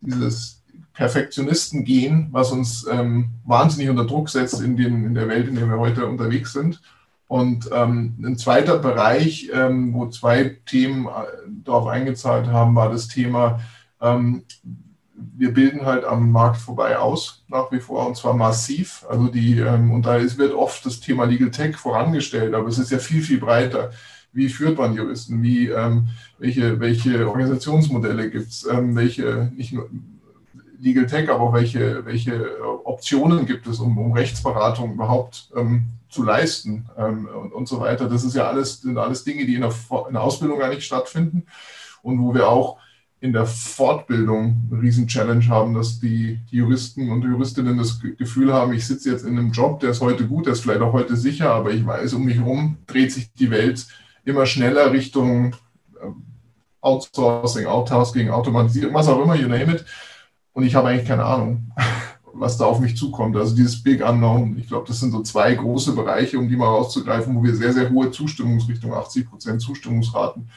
dieses 0.01 0.63
Perfektionisten-Gehen, 0.95 2.29
was 2.33 2.53
uns 2.53 2.87
ähm, 2.91 3.31
wahnsinnig 3.45 3.89
unter 3.89 4.05
Druck 4.05 4.29
setzt 4.29 4.61
in, 4.61 4.77
dem, 4.77 5.07
in 5.07 5.15
der 5.15 5.29
Welt, 5.29 5.49
in 5.49 5.55
der 5.55 5.67
wir 5.67 5.79
heute 5.79 6.07
unterwegs 6.07 6.53
sind. 6.53 6.81
Und 7.29 7.71
ähm, 7.73 8.15
ein 8.23 8.37
zweiter 8.37 8.79
Bereich, 8.79 9.51
ähm, 9.55 9.95
wo 9.95 10.07
zwei 10.09 10.59
Themen 10.67 11.07
äh, 11.07 11.11
darauf 11.65 11.87
eingezahlt 11.87 12.49
haben, 12.49 12.75
war 12.75 12.91
das 12.91 13.09
Thema, 13.09 13.61
ähm, 14.03 14.45
wir 15.37 15.53
bilden 15.53 15.87
halt 15.87 16.05
am 16.05 16.31
Markt 16.31 16.59
vorbei 16.59 16.99
aus, 16.99 17.45
nach 17.49 17.71
wie 17.73 17.81
vor, 17.81 18.07
und 18.07 18.17
zwar 18.17 18.35
massiv. 18.35 19.05
Also 19.09 19.29
die, 19.29 19.59
ähm, 19.59 19.93
und 19.93 20.07
da 20.07 20.17
ist, 20.17 20.39
wird 20.39 20.55
oft 20.55 20.85
das 20.87 21.01
Thema 21.01 21.25
Legal 21.25 21.51
Tech 21.51 21.77
vorangestellt, 21.77 22.55
aber 22.55 22.69
es 22.69 22.79
ist 22.79 22.91
ja 22.91 22.99
viel, 22.99 23.23
viel 23.23 23.39
breiter. 23.39 23.91
Wie 24.33 24.49
führt 24.49 24.79
man 24.79 24.95
Juristen? 24.95 25.43
Wie, 25.43 25.69
ähm, 25.69 26.09
welche, 26.39 26.81
welche 26.81 27.29
Organisationsmodelle 27.29 28.31
gibt 28.31 28.49
es? 28.49 28.67
Ähm, 28.67 28.97
welche, 28.97 29.53
nicht 29.55 29.73
nur 29.73 29.89
Legal 30.81 31.07
Tech, 31.07 31.29
aber 31.31 31.41
auch 31.41 31.53
welche, 31.53 32.05
welche 32.07 32.61
Optionen 32.85 33.47
gibt 33.47 33.67
es, 33.67 33.79
um, 33.79 33.97
um 33.99 34.13
Rechtsberatung 34.13 34.95
überhaupt 34.95 35.51
ähm, 35.55 35.85
zu 36.09 36.25
leisten 36.25 36.87
ähm, 36.99 37.27
und, 37.27 37.53
und 37.53 37.69
so 37.69 37.81
weiter. 37.81 38.09
Das 38.09 38.25
ist 38.25 38.35
ja 38.35 38.49
alles, 38.49 38.81
sind 38.81 38.99
alles 38.99 39.25
Dinge, 39.25 39.47
die 39.47 39.55
in 39.55 39.61
der, 39.61 39.73
in 40.09 40.15
der 40.15 40.23
Ausbildung 40.23 40.59
gar 40.59 40.71
nicht 40.71 40.83
stattfinden 40.83 41.47
und 42.03 42.21
wo 42.21 42.35
wir 42.35 42.49
auch 42.49 42.79
in 43.23 43.33
der 43.33 43.47
Fortbildung 43.47 44.69
eine 44.69 44.83
Riesen-Challenge 44.83 45.47
haben, 45.47 45.75
dass 45.75 46.01
die, 46.01 46.41
die, 46.51 46.57
Juristen 46.57 47.09
und 47.09 47.23
Juristinnen 47.23 47.79
das 47.79 48.01
Gefühl 48.01 48.53
haben, 48.53 48.73
ich 48.73 48.85
sitze 48.85 49.13
jetzt 49.13 49.25
in 49.25 49.39
einem 49.39 49.53
Job, 49.53 49.79
der 49.79 49.91
ist 49.91 50.01
heute 50.01 50.27
gut, 50.27 50.47
der 50.47 50.55
ist 50.55 50.63
vielleicht 50.63 50.81
auch 50.81 50.93
heute 50.93 51.17
sicher, 51.17 51.55
aber 51.55 51.71
ich 51.71 51.87
weiß, 51.87 52.15
um 52.15 52.25
mich 52.25 52.39
herum 52.39 52.79
dreht 52.89 53.13
sich 53.13 53.33
die 53.33 53.53
Welt 53.53 53.87
immer 54.25 54.45
schneller 54.45 54.91
Richtung 54.91 55.55
ähm, 56.03 56.25
Outsourcing, 56.81 57.67
Outtasking, 57.67 58.29
Automatisierung, 58.29 58.93
was 58.93 59.07
auch 59.07 59.23
immer, 59.23 59.37
you 59.37 59.47
name 59.47 59.73
it. 59.73 59.85
Und 60.53 60.65
ich 60.65 60.75
habe 60.75 60.89
eigentlich 60.89 61.07
keine 61.07 61.25
Ahnung, 61.25 61.71
was 62.35 62.59
da 62.59 62.65
auf 62.65 62.81
mich 62.81 62.97
zukommt. 62.97 63.37
Also 63.37 63.55
dieses 63.55 63.81
Big 63.81 64.05
Unknown, 64.05 64.59
ich 64.59 64.67
glaube, 64.67 64.89
das 64.89 64.99
sind 64.99 65.13
so 65.13 65.23
zwei 65.23 65.55
große 65.55 65.93
Bereiche, 65.93 66.41
um 66.41 66.49
die 66.49 66.57
mal 66.57 66.67
rauszugreifen, 66.67 67.37
wo 67.37 67.45
wir 67.45 67.55
sehr, 67.55 67.73
sehr 67.73 67.89
hohe 67.89 68.11
Zustimmungsrichtung, 68.11 68.93
80 68.93 69.31
Prozent 69.31 69.63
Zustimmungsraten 69.63 70.49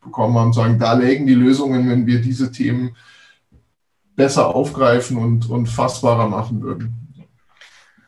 bekommen 0.00 0.38
haben, 0.38 0.52
sagen, 0.52 0.78
da 0.78 0.94
lägen 0.94 1.26
die 1.26 1.34
Lösungen, 1.34 1.88
wenn 1.88 2.06
wir 2.06 2.20
diese 2.20 2.52
Themen 2.52 2.96
besser 4.16 4.54
aufgreifen 4.54 5.16
und, 5.16 5.48
und 5.48 5.66
fassbarer 5.66 6.28
machen 6.28 6.62
würden. 6.62 7.00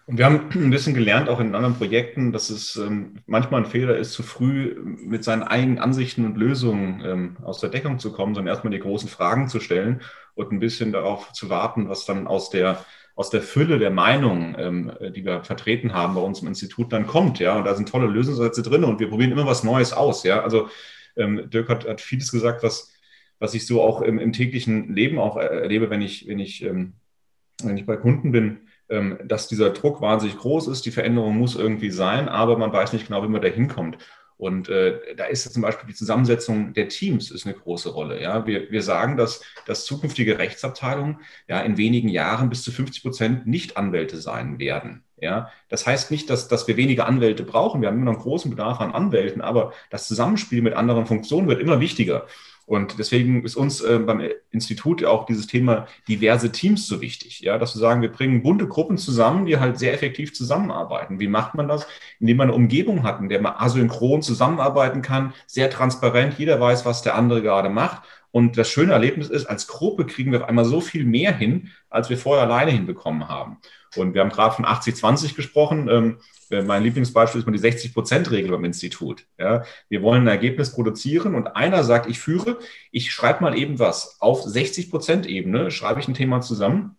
Und 0.06 0.18
wir 0.18 0.24
haben 0.24 0.50
ein 0.54 0.70
bisschen 0.70 0.94
gelernt, 0.94 1.28
auch 1.28 1.40
in 1.40 1.54
anderen 1.54 1.76
Projekten, 1.76 2.32
dass 2.32 2.50
es 2.50 2.76
ähm, 2.76 3.14
manchmal 3.26 3.62
ein 3.62 3.70
Fehler 3.70 3.96
ist, 3.96 4.12
zu 4.12 4.22
früh 4.22 4.74
mit 4.84 5.22
seinen 5.22 5.42
eigenen 5.42 5.78
Ansichten 5.78 6.26
und 6.26 6.36
Lösungen 6.36 7.02
ähm, 7.04 7.36
aus 7.42 7.60
der 7.60 7.70
Deckung 7.70 7.98
zu 7.98 8.12
kommen, 8.12 8.34
sondern 8.34 8.52
erstmal 8.52 8.72
die 8.72 8.80
großen 8.80 9.08
Fragen 9.08 9.48
zu 9.48 9.60
stellen 9.60 10.02
und 10.34 10.52
ein 10.52 10.58
bisschen 10.58 10.92
darauf 10.92 11.32
zu 11.32 11.50
warten, 11.50 11.88
was 11.88 12.04
dann 12.04 12.26
aus 12.26 12.50
der, 12.50 12.84
aus 13.14 13.30
der 13.30 13.42
Fülle 13.42 13.78
der 13.78 13.90
Meinungen, 13.90 14.56
ähm, 14.58 14.92
die 15.14 15.24
wir 15.24 15.44
vertreten 15.44 15.94
haben 15.94 16.14
bei 16.14 16.20
uns 16.20 16.42
im 16.42 16.48
Institut, 16.48 16.92
dann 16.92 17.06
kommt. 17.06 17.38
Ja, 17.38 17.56
und 17.56 17.64
da 17.64 17.74
sind 17.74 17.88
tolle 17.88 18.06
Lösungsansätze 18.06 18.62
drin 18.62 18.84
und 18.84 18.98
wir 18.98 19.08
probieren 19.08 19.32
immer 19.32 19.46
was 19.46 19.62
Neues 19.62 19.92
aus. 19.92 20.24
Ja, 20.24 20.40
also 20.40 20.68
ähm, 21.16 21.50
Dirk 21.50 21.68
hat, 21.68 21.86
hat 21.86 22.00
vieles 22.00 22.30
gesagt, 22.30 22.62
was, 22.62 22.92
was 23.38 23.54
ich 23.54 23.66
so 23.66 23.82
auch 23.82 24.02
im, 24.02 24.18
im 24.18 24.32
täglichen 24.32 24.94
Leben 24.94 25.18
auch 25.18 25.36
erlebe, 25.36 25.90
wenn 25.90 26.02
ich, 26.02 26.26
wenn 26.28 26.38
ich, 26.38 26.62
ähm, 26.62 26.94
wenn 27.62 27.76
ich 27.76 27.86
bei 27.86 27.96
Kunden 27.96 28.32
bin, 28.32 28.60
ähm, 28.88 29.18
dass 29.24 29.48
dieser 29.48 29.70
Druck 29.70 30.00
wahnsinnig 30.00 30.36
groß 30.36 30.68
ist, 30.68 30.84
die 30.86 30.90
Veränderung 30.90 31.36
muss 31.36 31.56
irgendwie 31.56 31.90
sein, 31.90 32.28
aber 32.28 32.58
man 32.58 32.72
weiß 32.72 32.92
nicht 32.92 33.06
genau, 33.06 33.22
wie 33.22 33.28
man 33.28 33.42
da 33.42 33.48
hinkommt. 33.48 33.98
Und 34.42 34.68
äh, 34.68 35.14
da 35.14 35.26
ist 35.26 35.52
zum 35.52 35.62
Beispiel 35.62 35.86
die 35.86 35.94
Zusammensetzung 35.94 36.74
der 36.74 36.88
Teams 36.88 37.30
ist 37.30 37.46
eine 37.46 37.54
große 37.54 37.90
Rolle. 37.90 38.20
Ja? 38.20 38.44
Wir, 38.44 38.72
wir 38.72 38.82
sagen, 38.82 39.16
dass, 39.16 39.40
dass 39.66 39.84
zukünftige 39.84 40.36
Rechtsabteilungen 40.36 41.20
ja 41.46 41.60
in 41.60 41.76
wenigen 41.76 42.08
Jahren 42.08 42.50
bis 42.50 42.64
zu 42.64 42.72
50 42.72 43.04
Prozent 43.04 43.46
nicht 43.46 43.76
Anwälte 43.76 44.16
sein 44.16 44.58
werden. 44.58 45.04
Ja, 45.16 45.52
das 45.68 45.86
heißt 45.86 46.10
nicht, 46.10 46.28
dass, 46.28 46.48
dass 46.48 46.66
wir 46.66 46.76
weniger 46.76 47.06
Anwälte 47.06 47.44
brauchen. 47.44 47.80
Wir 47.80 47.88
haben 47.88 47.98
immer 47.98 48.06
noch 48.06 48.14
einen 48.14 48.22
großen 48.22 48.50
Bedarf 48.50 48.80
an 48.80 48.90
Anwälten, 48.90 49.40
aber 49.40 49.72
das 49.90 50.08
Zusammenspiel 50.08 50.60
mit 50.60 50.74
anderen 50.74 51.06
Funktionen 51.06 51.46
wird 51.46 51.60
immer 51.60 51.78
wichtiger. 51.78 52.26
Und 52.64 52.98
deswegen 52.98 53.44
ist 53.44 53.56
uns 53.56 53.80
äh, 53.80 53.98
beim 53.98 54.22
Institut 54.50 55.04
auch 55.04 55.26
dieses 55.26 55.46
Thema 55.46 55.86
diverse 56.08 56.52
Teams 56.52 56.86
so 56.86 57.00
wichtig, 57.00 57.40
ja, 57.40 57.58
dass 57.58 57.74
wir 57.74 57.80
sagen, 57.80 58.02
wir 58.02 58.12
bringen 58.12 58.42
bunte 58.42 58.68
Gruppen 58.68 58.98
zusammen, 58.98 59.46
die 59.46 59.58
halt 59.58 59.78
sehr 59.78 59.92
effektiv 59.92 60.32
zusammenarbeiten. 60.32 61.18
Wie 61.18 61.28
macht 61.28 61.54
man 61.54 61.68
das? 61.68 61.86
Indem 62.20 62.36
man 62.36 62.48
eine 62.48 62.56
Umgebung 62.56 63.02
hat, 63.02 63.20
in 63.20 63.28
der 63.28 63.40
man 63.40 63.54
asynchron 63.56 64.22
zusammenarbeiten 64.22 65.02
kann, 65.02 65.34
sehr 65.46 65.70
transparent, 65.70 66.38
jeder 66.38 66.60
weiß, 66.60 66.84
was 66.84 67.02
der 67.02 67.16
andere 67.16 67.42
gerade 67.42 67.68
macht. 67.68 68.02
Und 68.32 68.58
das 68.58 68.68
schöne 68.68 68.92
Erlebnis 68.92 69.28
ist, 69.28 69.46
als 69.46 69.68
Gruppe 69.68 70.06
kriegen 70.06 70.32
wir 70.32 70.42
auf 70.42 70.48
einmal 70.48 70.64
so 70.64 70.80
viel 70.80 71.04
mehr 71.04 71.36
hin, 71.36 71.70
als 71.90 72.10
wir 72.10 72.18
vorher 72.18 72.44
alleine 72.44 72.70
hinbekommen 72.70 73.28
haben. 73.28 73.58
Und 73.94 74.14
wir 74.14 74.22
haben 74.22 74.30
gerade 74.30 74.54
von 74.54 74.64
80-20 74.64 75.36
gesprochen. 75.36 75.88
Ähm, 75.88 76.18
äh, 76.50 76.62
mein 76.62 76.82
Lieblingsbeispiel 76.82 77.40
ist 77.40 77.46
mal 77.46 77.52
die 77.52 77.60
60-Prozent-Regel 77.60 78.50
beim 78.50 78.64
Institut. 78.64 79.26
Ja, 79.38 79.64
wir 79.90 80.02
wollen 80.02 80.22
ein 80.22 80.28
Ergebnis 80.28 80.72
produzieren 80.72 81.34
und 81.34 81.48
einer 81.56 81.84
sagt, 81.84 82.08
ich 82.08 82.18
führe, 82.18 82.58
ich 82.90 83.12
schreibe 83.12 83.44
mal 83.44 83.56
eben 83.56 83.78
was. 83.78 84.16
Auf 84.20 84.46
60-Prozent-Ebene 84.46 85.70
schreibe 85.70 86.00
ich 86.00 86.08
ein 86.08 86.14
Thema 86.14 86.40
zusammen 86.40 86.96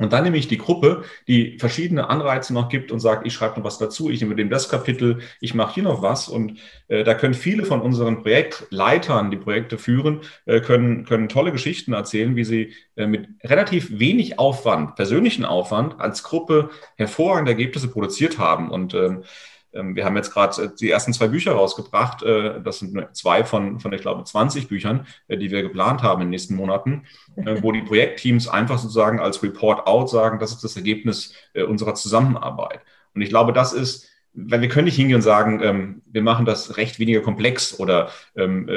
und 0.00 0.14
dann 0.14 0.24
nehme 0.24 0.38
ich 0.38 0.48
die 0.48 0.56
Gruppe, 0.56 1.04
die 1.28 1.58
verschiedene 1.58 2.08
Anreize 2.08 2.54
noch 2.54 2.70
gibt 2.70 2.90
und 2.90 3.00
sagt, 3.00 3.26
ich 3.26 3.34
schreibe 3.34 3.58
noch 3.58 3.64
was 3.64 3.76
dazu, 3.76 4.08
ich 4.08 4.22
nehme 4.22 4.34
dem 4.34 4.48
das 4.48 4.70
Kapitel, 4.70 5.18
ich 5.42 5.52
mache 5.52 5.74
hier 5.74 5.82
noch 5.82 6.00
was. 6.00 6.28
Und 6.30 6.58
äh, 6.88 7.04
da 7.04 7.12
können 7.12 7.34
viele 7.34 7.66
von 7.66 7.82
unseren 7.82 8.22
Projektleitern, 8.22 9.30
die 9.30 9.36
Projekte 9.36 9.76
führen, 9.76 10.22
äh, 10.46 10.60
können, 10.60 11.04
können 11.04 11.28
tolle 11.28 11.52
Geschichten 11.52 11.92
erzählen, 11.92 12.34
wie 12.34 12.44
sie 12.44 12.72
äh, 12.96 13.06
mit 13.06 13.28
relativ 13.44 13.98
wenig 13.98 14.38
Aufwand, 14.38 14.96
persönlichen 14.96 15.44
Aufwand, 15.44 16.00
als 16.00 16.22
Gruppe 16.22 16.70
hervorragende 16.96 17.50
Ergebnisse 17.50 17.88
produziert 17.88 18.38
haben. 18.38 18.70
Und 18.70 18.94
ähm, 18.94 19.24
wir 19.72 20.04
haben 20.04 20.16
jetzt 20.16 20.32
gerade 20.32 20.64
äh, 20.64 20.68
die 20.78 20.90
ersten 20.90 21.12
zwei 21.12 21.28
Bücher 21.28 21.52
rausgebracht. 21.52 22.22
Äh, 22.22 22.60
das 22.62 22.80
sind 22.80 23.06
zwei 23.12 23.44
von, 23.44 23.80
von 23.80 23.92
ich 23.92 24.00
glaube, 24.00 24.24
20 24.24 24.68
Büchern, 24.68 25.06
äh, 25.28 25.36
die 25.36 25.50
wir 25.50 25.62
geplant 25.62 26.02
haben 26.02 26.20
in 26.22 26.26
den 26.26 26.30
nächsten 26.30 26.54
Monaten, 26.54 27.04
wo 27.36 27.72
die 27.72 27.82
Projektteams 27.82 28.48
einfach 28.48 28.78
sozusagen 28.78 29.20
als 29.20 29.42
Report 29.42 29.86
out 29.86 30.10
sagen, 30.10 30.38
das 30.38 30.52
ist 30.52 30.64
das 30.64 30.76
Ergebnis 30.76 31.34
unserer 31.68 31.94
Zusammenarbeit. 31.94 32.80
Und 33.14 33.22
ich 33.22 33.28
glaube, 33.28 33.52
das 33.52 33.72
ist, 33.72 34.08
weil 34.34 34.60
wir 34.60 34.68
können 34.68 34.84
nicht 34.86 34.96
hingehen 34.96 35.16
und 35.16 35.22
sagen, 35.22 35.60
ähm, 35.62 36.02
wir 36.06 36.22
machen 36.22 36.44
das 36.44 36.76
recht 36.76 36.98
weniger 36.98 37.20
komplex 37.20 37.78
oder 37.78 38.10
ähm, 38.36 38.68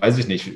weiß 0.00 0.18
ich 0.18 0.28
nicht. 0.28 0.50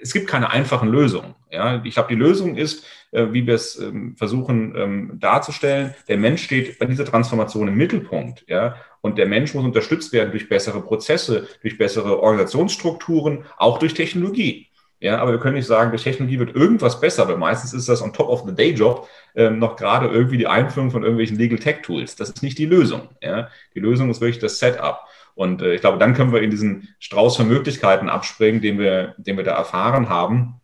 Es 0.00 0.12
gibt 0.12 0.28
keine 0.28 0.50
einfachen 0.50 0.88
Lösungen. 0.88 1.34
Ja, 1.50 1.82
ich 1.84 1.94
glaube, 1.94 2.08
die 2.10 2.14
Lösung 2.14 2.56
ist, 2.56 2.84
wie 3.10 3.46
wir 3.46 3.54
es 3.54 3.82
versuchen 4.16 5.18
darzustellen. 5.18 5.94
Der 6.08 6.18
Mensch 6.18 6.42
steht 6.42 6.78
bei 6.78 6.84
dieser 6.84 7.06
Transformation 7.06 7.68
im 7.68 7.76
Mittelpunkt. 7.76 8.44
Ja, 8.48 8.76
und 9.00 9.16
der 9.16 9.26
Mensch 9.26 9.54
muss 9.54 9.64
unterstützt 9.64 10.12
werden 10.12 10.30
durch 10.30 10.48
bessere 10.48 10.82
Prozesse, 10.82 11.48
durch 11.62 11.78
bessere 11.78 12.20
Organisationsstrukturen, 12.20 13.44
auch 13.56 13.78
durch 13.78 13.94
Technologie. 13.94 14.68
Ja, 15.00 15.18
aber 15.18 15.30
wir 15.30 15.38
können 15.38 15.54
nicht 15.54 15.66
sagen, 15.66 15.90
durch 15.90 16.02
Technologie 16.02 16.40
wird 16.40 16.56
irgendwas 16.56 17.00
besser, 17.00 17.28
weil 17.28 17.36
meistens 17.36 17.72
ist 17.72 17.88
das 17.88 18.02
on 18.02 18.12
top 18.12 18.28
of 18.28 18.44
the 18.48 18.54
day 18.54 18.72
job 18.72 19.08
ähm, 19.36 19.60
noch 19.60 19.76
gerade 19.76 20.08
irgendwie 20.08 20.38
die 20.38 20.48
Einführung 20.48 20.90
von 20.90 21.02
irgendwelchen 21.02 21.38
Legal 21.38 21.60
Tech 21.60 21.82
Tools. 21.82 22.16
Das 22.16 22.30
ist 22.30 22.42
nicht 22.42 22.58
die 22.58 22.66
Lösung. 22.66 23.08
Ja, 23.22 23.48
die 23.76 23.80
Lösung 23.80 24.10
ist 24.10 24.20
wirklich 24.20 24.40
das 24.40 24.58
Setup. 24.58 24.98
Und 25.36 25.62
äh, 25.62 25.74
ich 25.74 25.80
glaube, 25.82 25.98
dann 25.98 26.14
können 26.14 26.32
wir 26.32 26.42
in 26.42 26.50
diesen 26.50 26.88
Strauß 26.98 27.36
von 27.36 27.46
Möglichkeiten 27.46 28.08
abspringen, 28.08 28.60
den 28.60 28.80
wir, 28.80 29.14
den 29.18 29.36
wir 29.36 29.44
da 29.44 29.52
erfahren 29.52 30.08
haben. 30.08 30.57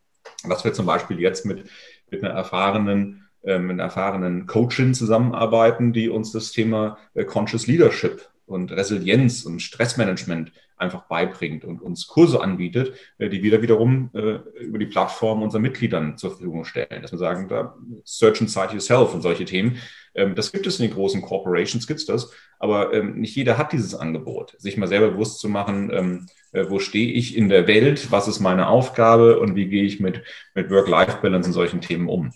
Dass 0.49 0.65
wir 0.65 0.73
zum 0.73 0.87
Beispiel 0.87 1.21
jetzt 1.21 1.47
mit, 1.47 1.65
mit 2.11 2.25
einer 2.25 2.35
erfahrenen 2.35 3.25
äh, 3.45 3.59
mit 3.59 3.79
erfahrenen 3.79 4.47
Coachin 4.47 4.95
zusammenarbeiten, 4.95 5.93
die 5.93 6.09
uns 6.09 6.33
das 6.33 6.51
Thema 6.51 6.97
äh, 7.13 7.25
Conscious 7.25 7.67
Leadership 7.67 8.31
und 8.47 8.73
Resilienz 8.73 9.45
und 9.45 9.61
Stressmanagement 9.61 10.51
einfach 10.79 11.03
beibringt 11.09 11.65
und 11.65 11.83
uns 11.83 12.07
Kurse 12.07 12.41
anbietet, 12.41 12.95
äh, 13.19 13.29
die 13.29 13.43
wir 13.43 13.61
wiederum 13.61 14.11
über 14.13 14.79
die 14.79 14.87
Plattform 14.87 15.43
unseren 15.43 15.61
Mitgliedern 15.61 16.17
zur 16.17 16.31
Verfügung 16.31 16.65
stellen. 16.65 17.03
Dass 17.03 17.13
wir 17.13 17.19
sagen, 17.19 17.49
da 17.49 17.77
Search 18.05 18.41
Inside 18.41 18.73
Yourself 18.73 19.13
und 19.13 19.21
solche 19.21 19.45
Themen. 19.45 19.77
Ähm, 20.15 20.35
das 20.35 20.51
gibt 20.51 20.67
es 20.67 20.81
in 20.81 20.87
den 20.87 20.95
großen 20.95 21.21
Corporations, 21.21 21.87
gibt 21.87 22.01
es 22.01 22.07
das, 22.07 22.31
aber 22.59 22.95
ähm, 22.95 23.21
nicht 23.21 23.37
jeder 23.37 23.59
hat 23.59 23.73
dieses 23.73 23.95
Angebot, 23.95 24.55
sich 24.59 24.79
mal 24.79 24.87
selber 24.87 25.11
bewusst 25.11 25.39
zu 25.41 25.51
machen, 25.51 25.91
ähm, 25.93 26.27
äh, 26.27 26.44
wo 26.69 26.79
stehe 26.79 27.13
ich 27.13 27.37
in 27.37 27.49
der 27.49 27.67
Welt, 27.67 28.11
was 28.11 28.29
ist 28.29 28.41
meine 28.41 28.69
Aufgabe 28.69 29.41
und 29.41 29.57
wie 29.57 29.69
gehe 29.69 29.85
ich 29.85 30.01
mit, 30.01 30.23
mit 30.55 30.71
Work-Life-Balance 30.71 31.49
und 31.49 31.53
solchen 31.53 31.81
Themen 31.81 32.09
um. 32.09 32.33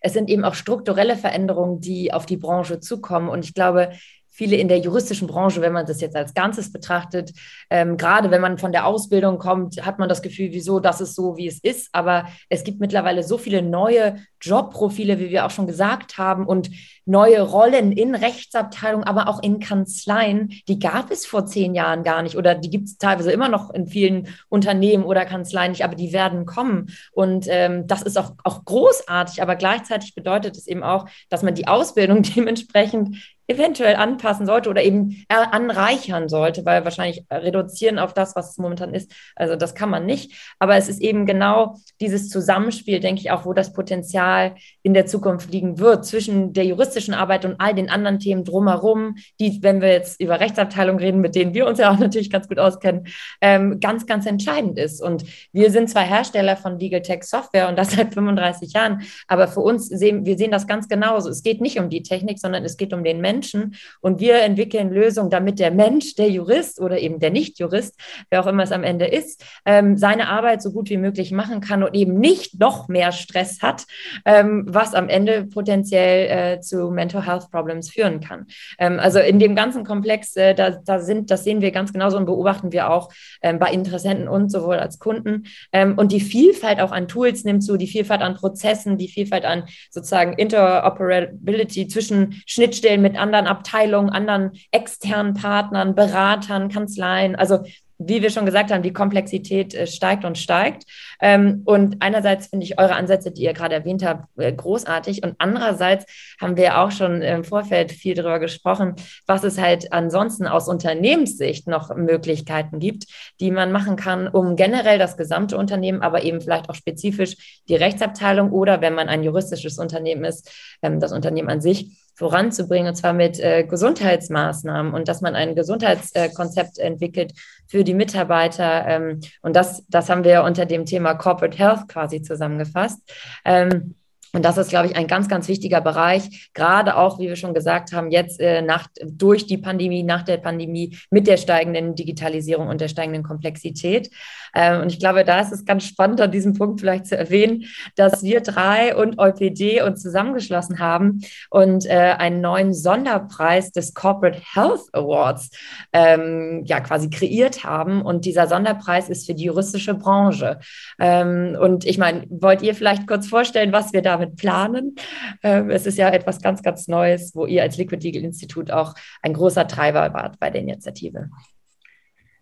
Es 0.00 0.12
sind 0.12 0.30
eben 0.30 0.44
auch 0.44 0.54
strukturelle 0.54 1.16
Veränderungen, 1.16 1.80
die 1.80 2.12
auf 2.12 2.26
die 2.26 2.36
Branche 2.36 2.80
zukommen. 2.80 3.28
Und 3.28 3.44
ich 3.44 3.54
glaube, 3.54 3.92
viele 4.36 4.56
in 4.56 4.68
der 4.68 4.78
juristischen 4.78 5.26
Branche, 5.26 5.62
wenn 5.62 5.72
man 5.72 5.86
das 5.86 6.00
jetzt 6.00 6.14
als 6.14 6.34
Ganzes 6.34 6.70
betrachtet, 6.70 7.32
ähm, 7.70 7.96
gerade 7.96 8.30
wenn 8.30 8.42
man 8.42 8.58
von 8.58 8.70
der 8.70 8.86
Ausbildung 8.86 9.38
kommt, 9.38 9.84
hat 9.84 9.98
man 9.98 10.08
das 10.08 10.20
Gefühl, 10.20 10.48
wieso, 10.52 10.78
das 10.78 11.00
ist 11.00 11.14
so, 11.14 11.36
wie 11.38 11.46
es 11.46 11.58
ist. 11.60 11.88
Aber 11.92 12.26
es 12.50 12.62
gibt 12.62 12.78
mittlerweile 12.78 13.22
so 13.22 13.38
viele 13.38 13.62
neue 13.62 14.16
Jobprofile, 14.42 15.18
wie 15.18 15.30
wir 15.30 15.46
auch 15.46 15.50
schon 15.50 15.66
gesagt 15.66 16.18
haben, 16.18 16.46
und 16.46 16.70
neue 17.06 17.40
Rollen 17.40 17.92
in 17.92 18.14
Rechtsabteilungen, 18.14 19.06
aber 19.06 19.28
auch 19.28 19.42
in 19.42 19.60
Kanzleien, 19.60 20.52
die 20.68 20.78
gab 20.78 21.10
es 21.10 21.24
vor 21.24 21.46
zehn 21.46 21.74
Jahren 21.74 22.02
gar 22.02 22.22
nicht 22.22 22.36
oder 22.36 22.54
die 22.54 22.68
gibt 22.68 22.88
es 22.88 22.98
teilweise 22.98 23.32
immer 23.32 23.48
noch 23.48 23.70
in 23.70 23.86
vielen 23.86 24.28
Unternehmen 24.48 25.04
oder 25.04 25.24
Kanzleien 25.24 25.70
nicht, 25.70 25.84
aber 25.84 25.94
die 25.94 26.12
werden 26.12 26.46
kommen. 26.46 26.90
Und 27.12 27.46
ähm, 27.48 27.86
das 27.86 28.02
ist 28.02 28.18
auch, 28.18 28.32
auch 28.44 28.64
großartig, 28.64 29.40
aber 29.40 29.56
gleichzeitig 29.56 30.14
bedeutet 30.14 30.56
es 30.56 30.66
eben 30.66 30.82
auch, 30.82 31.06
dass 31.28 31.42
man 31.42 31.54
die 31.54 31.68
Ausbildung 31.68 32.22
dementsprechend 32.36 33.16
eventuell 33.48 33.96
anpassen 33.96 34.46
sollte 34.46 34.70
oder 34.70 34.82
eben 34.82 35.24
anreichern 35.28 36.28
sollte, 36.28 36.64
weil 36.64 36.84
wahrscheinlich 36.84 37.24
reduzieren 37.30 37.98
auf 37.98 38.12
das, 38.12 38.36
was 38.36 38.50
es 38.50 38.58
momentan 38.58 38.94
ist, 38.94 39.12
also 39.36 39.56
das 39.56 39.74
kann 39.74 39.90
man 39.90 40.06
nicht. 40.06 40.32
Aber 40.58 40.76
es 40.76 40.88
ist 40.88 41.00
eben 41.00 41.26
genau 41.26 41.76
dieses 42.00 42.28
Zusammenspiel, 42.28 43.00
denke 43.00 43.20
ich 43.20 43.30
auch, 43.30 43.46
wo 43.46 43.52
das 43.52 43.72
Potenzial 43.72 44.54
in 44.82 44.94
der 44.94 45.06
Zukunft 45.06 45.52
liegen 45.52 45.78
wird 45.78 46.04
zwischen 46.04 46.52
der 46.52 46.64
juristischen 46.64 47.14
Arbeit 47.14 47.44
und 47.44 47.56
all 47.58 47.74
den 47.74 47.88
anderen 47.88 48.18
Themen 48.18 48.44
drumherum, 48.44 49.16
die, 49.40 49.62
wenn 49.62 49.80
wir 49.80 49.92
jetzt 49.92 50.20
über 50.20 50.40
Rechtsabteilung 50.40 50.98
reden, 50.98 51.20
mit 51.20 51.34
denen 51.34 51.54
wir 51.54 51.66
uns 51.66 51.78
ja 51.78 51.90
auch 51.90 51.98
natürlich 52.00 52.30
ganz 52.30 52.48
gut 52.48 52.58
auskennen, 52.58 53.06
ähm, 53.40 53.80
ganz, 53.80 54.06
ganz 54.06 54.26
entscheidend 54.26 54.78
ist. 54.78 55.02
Und 55.02 55.24
wir 55.52 55.70
sind 55.70 55.88
zwar 55.88 56.02
Hersteller 56.02 56.56
von 56.56 56.78
Legal 56.78 57.02
Tech 57.02 57.22
Software 57.22 57.68
und 57.68 57.76
das 57.78 57.90
seit 57.96 58.14
35 58.14 58.72
Jahren, 58.72 59.02
aber 59.28 59.48
für 59.48 59.60
uns 59.60 59.86
sehen 59.86 60.24
wir 60.24 60.36
sehen 60.36 60.50
das 60.50 60.66
ganz 60.66 60.88
genauso. 60.88 61.30
Es 61.30 61.42
geht 61.42 61.60
nicht 61.60 61.78
um 61.78 61.88
die 61.88 62.02
Technik, 62.02 62.38
sondern 62.38 62.64
es 62.64 62.76
geht 62.76 62.92
um 62.92 63.04
den 63.04 63.20
Menschen. 63.20 63.35
Menschen 63.36 63.74
und 64.00 64.18
wir 64.18 64.42
entwickeln 64.42 64.90
Lösungen, 64.90 65.30
damit 65.30 65.58
der 65.58 65.70
Mensch, 65.70 66.14
der 66.14 66.30
Jurist 66.30 66.80
oder 66.80 66.98
eben 66.98 67.18
der 67.20 67.30
Nicht-Jurist, 67.30 67.94
wer 68.30 68.40
auch 68.40 68.46
immer 68.46 68.62
es 68.62 68.72
am 68.72 68.82
Ende 68.82 69.06
ist, 69.06 69.44
ähm, 69.66 69.98
seine 69.98 70.28
Arbeit 70.28 70.62
so 70.62 70.72
gut 70.72 70.88
wie 70.88 70.96
möglich 70.96 71.32
machen 71.32 71.60
kann 71.60 71.82
und 71.82 71.94
eben 71.94 72.18
nicht 72.18 72.58
noch 72.58 72.88
mehr 72.88 73.12
Stress 73.12 73.60
hat, 73.60 73.84
ähm, 74.24 74.64
was 74.66 74.94
am 74.94 75.08
Ende 75.08 75.44
potenziell 75.44 76.56
äh, 76.56 76.60
zu 76.60 76.90
Mental 76.90 77.26
Health 77.26 77.50
Problems 77.50 77.90
führen 77.90 78.20
kann. 78.20 78.46
Ähm, 78.78 78.98
also 78.98 79.18
in 79.18 79.38
dem 79.38 79.54
ganzen 79.54 79.84
Komplex, 79.84 80.34
äh, 80.36 80.54
da, 80.54 80.70
da 80.70 81.00
sind, 81.00 81.30
das 81.30 81.44
sehen 81.44 81.60
wir 81.60 81.72
ganz 81.72 81.92
genauso 81.92 82.16
und 82.16 82.26
beobachten 82.26 82.72
wir 82.72 82.90
auch 82.90 83.10
ähm, 83.42 83.58
bei 83.58 83.70
Interessenten 83.70 84.28
und 84.28 84.50
sowohl 84.50 84.76
als 84.76 84.98
Kunden. 84.98 85.44
Ähm, 85.72 85.98
und 85.98 86.12
die 86.12 86.20
Vielfalt 86.20 86.80
auch 86.80 86.92
an 86.92 87.08
Tools 87.08 87.44
nimmt 87.44 87.62
zu, 87.62 87.76
die 87.76 87.86
Vielfalt 87.86 88.22
an 88.22 88.34
Prozessen, 88.34 88.96
die 88.96 89.08
Vielfalt 89.08 89.44
an 89.44 89.64
sozusagen 89.90 90.32
Interoperability 90.32 91.88
zwischen 91.88 92.42
Schnittstellen 92.46 93.02
mit 93.02 93.16
anderen 93.16 93.25
anderen 93.26 93.46
Abteilungen, 93.46 94.10
anderen 94.10 94.52
externen 94.70 95.34
Partnern, 95.34 95.94
Beratern, 95.94 96.68
Kanzleien. 96.68 97.36
Also 97.36 97.64
wie 97.98 98.22
wir 98.22 98.30
schon 98.30 98.44
gesagt 98.44 98.70
haben, 98.70 98.82
die 98.82 98.92
Komplexität 98.92 99.74
äh, 99.74 99.86
steigt 99.86 100.24
und 100.24 100.36
steigt. 100.36 100.84
Ähm, 101.20 101.62
und 101.64 101.96
einerseits 102.00 102.48
finde 102.48 102.64
ich 102.64 102.78
eure 102.78 102.94
Ansätze, 102.94 103.30
die 103.32 103.42
ihr 103.42 103.54
gerade 103.54 103.74
erwähnt 103.74 104.04
habt, 104.04 104.26
äh, 104.38 104.52
großartig. 104.52 105.22
Und 105.22 105.36
andererseits 105.38 106.04
haben 106.40 106.56
wir 106.56 106.78
auch 106.78 106.90
schon 106.90 107.22
im 107.22 107.44
Vorfeld 107.44 107.92
viel 107.92 108.14
darüber 108.14 108.38
gesprochen, 108.38 108.94
was 109.26 109.44
es 109.44 109.58
halt 109.58 109.92
ansonsten 109.92 110.46
aus 110.46 110.68
Unternehmenssicht 110.68 111.68
noch 111.68 111.94
Möglichkeiten 111.94 112.80
gibt, 112.80 113.06
die 113.40 113.50
man 113.50 113.72
machen 113.72 113.96
kann, 113.96 114.28
um 114.28 114.56
generell 114.56 114.98
das 114.98 115.16
gesamte 115.16 115.56
Unternehmen, 115.56 116.02
aber 116.02 116.22
eben 116.22 116.40
vielleicht 116.40 116.68
auch 116.68 116.74
spezifisch 116.74 117.62
die 117.68 117.76
Rechtsabteilung 117.76 118.52
oder 118.52 118.80
wenn 118.80 118.94
man 118.94 119.08
ein 119.08 119.22
juristisches 119.22 119.78
Unternehmen 119.78 120.24
ist, 120.24 120.50
ähm, 120.82 121.00
das 121.00 121.12
Unternehmen 121.12 121.48
an 121.48 121.60
sich 121.60 122.05
voranzubringen, 122.16 122.88
und 122.88 122.94
zwar 122.96 123.12
mit 123.12 123.38
äh, 123.38 123.64
Gesundheitsmaßnahmen 123.64 124.94
und 124.94 125.06
dass 125.06 125.20
man 125.20 125.34
ein 125.34 125.54
Gesundheitskonzept 125.54 126.78
äh, 126.78 126.82
entwickelt 126.82 127.34
für 127.68 127.84
die 127.84 127.94
Mitarbeiter. 127.94 128.86
Ähm, 128.86 129.20
und 129.42 129.54
das, 129.54 129.84
das 129.88 130.08
haben 130.08 130.24
wir 130.24 130.42
unter 130.42 130.64
dem 130.64 130.86
Thema 130.86 131.14
Corporate 131.14 131.56
Health 131.56 131.88
quasi 131.88 132.22
zusammengefasst. 132.22 133.00
Ähm, 133.44 133.94
Und 134.32 134.44
das 134.44 134.58
ist, 134.58 134.70
glaube 134.70 134.86
ich, 134.86 134.96
ein 134.96 135.06
ganz, 135.06 135.28
ganz 135.28 135.48
wichtiger 135.48 135.80
Bereich, 135.80 136.50
gerade 136.54 136.96
auch, 136.96 137.18
wie 137.18 137.28
wir 137.28 137.36
schon 137.36 137.54
gesagt 137.54 137.92
haben, 137.92 138.10
jetzt 138.10 138.40
äh, 138.40 138.62
nach, 138.62 138.88
durch 139.04 139.46
die 139.46 139.58
Pandemie, 139.58 140.02
nach 140.02 140.22
der 140.22 140.38
Pandemie, 140.38 140.96
mit 141.10 141.26
der 141.26 141.36
steigenden 141.36 141.94
Digitalisierung 141.94 142.68
und 142.68 142.80
der 142.80 142.88
steigenden 142.88 143.22
Komplexität. 143.22 144.10
Ähm, 144.54 144.82
und 144.82 144.92
ich 144.92 144.98
glaube, 144.98 145.24
da 145.24 145.40
ist 145.40 145.52
es 145.52 145.64
ganz 145.64 145.84
spannend, 145.84 146.20
an 146.20 146.30
diesem 146.30 146.54
Punkt 146.54 146.80
vielleicht 146.80 147.06
zu 147.06 147.16
erwähnen, 147.16 147.64
dass 147.94 148.22
wir 148.22 148.40
drei 148.40 148.96
und 148.96 149.18
EuPD 149.18 149.82
uns 149.82 150.02
zusammengeschlossen 150.02 150.78
haben 150.78 151.20
und 151.50 151.86
äh, 151.86 152.14
einen 152.18 152.40
neuen 152.40 152.72
Sonderpreis 152.72 153.72
des 153.72 153.94
Corporate 153.94 154.40
Health 154.54 154.82
Awards 154.92 155.50
ähm, 155.92 156.62
ja 156.66 156.80
quasi 156.80 157.10
kreiert 157.10 157.64
haben. 157.64 158.02
Und 158.02 158.24
dieser 158.24 158.46
Sonderpreis 158.48 159.08
ist 159.08 159.26
für 159.26 159.34
die 159.34 159.44
juristische 159.44 159.94
Branche. 159.94 160.58
Ähm, 160.98 161.56
und 161.60 161.84
ich 161.84 161.98
meine, 161.98 162.24
wollt 162.28 162.62
ihr 162.62 162.74
vielleicht 162.74 163.06
kurz 163.06 163.28
vorstellen, 163.28 163.72
was 163.72 163.92
wir 163.92 164.02
damit 164.02 164.15
damit 164.18 164.36
planen. 164.36 164.96
Ähm, 165.42 165.70
es 165.70 165.86
ist 165.86 165.98
ja 165.98 166.10
etwas 166.10 166.40
ganz, 166.40 166.62
ganz 166.62 166.88
Neues, 166.88 167.34
wo 167.34 167.46
ihr 167.46 167.62
als 167.62 167.76
Liquid 167.76 168.02
Legal 168.02 168.24
Institut 168.24 168.70
auch 168.70 168.94
ein 169.22 169.32
großer 169.32 169.66
Treiber 169.66 170.12
wart 170.12 170.38
bei 170.40 170.50
der 170.50 170.62
Initiative. 170.62 171.28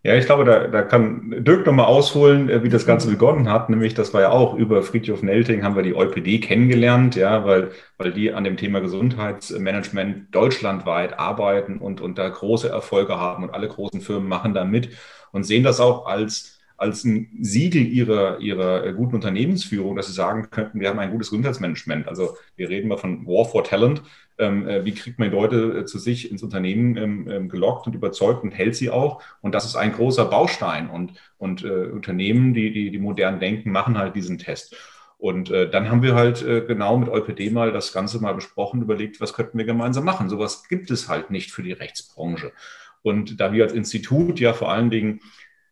Ja, 0.06 0.14
ich 0.16 0.26
glaube, 0.26 0.44
da, 0.44 0.66
da 0.66 0.82
kann 0.82 1.34
Dirk 1.44 1.64
nochmal 1.64 1.86
ausholen, 1.86 2.50
äh, 2.50 2.62
wie 2.62 2.68
das 2.68 2.84
Ganze 2.84 3.08
begonnen 3.08 3.48
hat. 3.48 3.70
Nämlich, 3.70 3.94
das 3.94 4.12
war 4.12 4.20
ja 4.20 4.30
auch 4.30 4.54
über 4.54 4.82
Friedhof 4.82 5.22
Nelting 5.22 5.64
haben 5.64 5.76
wir 5.76 5.82
die 5.82 5.96
EuPD 5.96 6.40
kennengelernt, 6.40 7.16
ja, 7.16 7.46
weil, 7.46 7.70
weil 7.96 8.12
die 8.12 8.30
an 8.30 8.44
dem 8.44 8.58
Thema 8.58 8.80
Gesundheitsmanagement 8.80 10.34
deutschlandweit 10.34 11.18
arbeiten 11.18 11.78
und, 11.78 12.02
und 12.02 12.18
da 12.18 12.28
große 12.28 12.68
Erfolge 12.68 13.18
haben 13.18 13.44
und 13.44 13.54
alle 13.54 13.66
großen 13.66 14.02
Firmen 14.02 14.28
machen 14.28 14.52
da 14.52 14.66
mit 14.66 14.90
und 15.32 15.44
sehen 15.44 15.64
das 15.64 15.80
auch 15.80 16.04
als 16.04 16.53
als 16.84 17.04
ein 17.04 17.30
Siegel 17.40 17.86
ihrer, 17.86 18.38
ihrer 18.40 18.84
äh, 18.84 18.92
guten 18.92 19.14
Unternehmensführung, 19.14 19.96
dass 19.96 20.06
sie 20.06 20.12
sagen 20.12 20.50
könnten, 20.50 20.80
wir 20.80 20.90
haben 20.90 20.98
ein 20.98 21.10
gutes 21.10 21.30
Gesundheitsmanagement. 21.30 22.06
Also 22.06 22.36
wir 22.56 22.68
reden 22.68 22.88
mal 22.88 22.98
von 22.98 23.26
War 23.26 23.46
for 23.46 23.64
Talent. 23.64 24.02
Ähm, 24.36 24.68
äh, 24.68 24.84
wie 24.84 24.92
kriegt 24.92 25.18
man 25.18 25.30
die 25.30 25.36
Leute 25.36 25.78
äh, 25.78 25.84
zu 25.86 25.98
sich 25.98 26.30
ins 26.30 26.42
Unternehmen 26.42 26.96
ähm, 26.96 27.30
ähm, 27.30 27.48
gelockt 27.48 27.86
und 27.86 27.94
überzeugt 27.94 28.42
und 28.42 28.50
hält 28.50 28.76
sie 28.76 28.90
auch? 28.90 29.22
Und 29.40 29.54
das 29.54 29.64
ist 29.64 29.76
ein 29.76 29.92
großer 29.92 30.26
Baustein. 30.26 30.90
Und, 30.90 31.14
und 31.38 31.64
äh, 31.64 31.86
Unternehmen, 31.86 32.52
die, 32.52 32.70
die, 32.70 32.90
die 32.90 32.98
modern 32.98 33.40
denken, 33.40 33.72
machen 33.72 33.96
halt 33.96 34.14
diesen 34.14 34.38
Test. 34.38 34.76
Und 35.16 35.50
äh, 35.50 35.70
dann 35.70 35.88
haben 35.88 36.02
wir 36.02 36.14
halt 36.14 36.42
äh, 36.42 36.60
genau 36.66 36.98
mit 36.98 37.08
EuPD 37.08 37.48
mal 37.48 37.72
das 37.72 37.94
Ganze 37.94 38.20
mal 38.20 38.34
besprochen, 38.34 38.82
überlegt, 38.82 39.22
was 39.22 39.32
könnten 39.32 39.56
wir 39.56 39.64
gemeinsam 39.64 40.04
machen. 40.04 40.28
Sowas 40.28 40.68
gibt 40.68 40.90
es 40.90 41.08
halt 41.08 41.30
nicht 41.30 41.50
für 41.50 41.62
die 41.62 41.72
Rechtsbranche. 41.72 42.52
Und 43.00 43.40
da 43.40 43.52
wir 43.52 43.64
als 43.64 43.72
Institut 43.72 44.40
ja 44.40 44.52
vor 44.52 44.72
allen 44.72 44.90
Dingen 44.90 45.20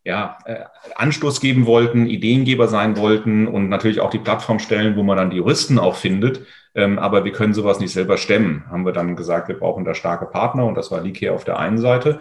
ja, 0.05 0.39
äh, 0.45 0.65
Anstoß 0.97 1.41
geben 1.41 1.67
wollten, 1.67 2.07
Ideengeber 2.07 2.69
sein 2.69 2.97
wollten 2.97 3.47
und 3.47 3.69
natürlich 3.69 4.01
auch 4.01 4.11
die 4.11 4.19
Plattform 4.19 4.59
stellen, 4.59 4.97
wo 4.97 5.03
man 5.03 5.17
dann 5.17 5.31
die 5.31 5.37
Juristen 5.37 5.79
auch 5.79 5.97
findet. 5.97 6.45
Ähm, 6.75 6.99
aber 6.99 7.25
wir 7.25 7.33
können 7.33 7.55
sowas 7.55 7.81
nicht 7.81 7.93
selber 7.93 8.17
stemmen. 8.17 8.65
Haben 8.71 8.85
wir 8.85 8.93
dann 8.93 9.15
gesagt, 9.15 9.49
wir 9.49 9.59
brauchen 9.59 9.85
da 9.85 9.95
starke 9.95 10.27
Partner 10.27 10.67
und 10.67 10.75
das 10.75 10.91
war 10.91 11.03
Leakcare 11.03 11.35
auf 11.35 11.45
der 11.45 11.59
einen 11.59 11.79
Seite, 11.79 12.21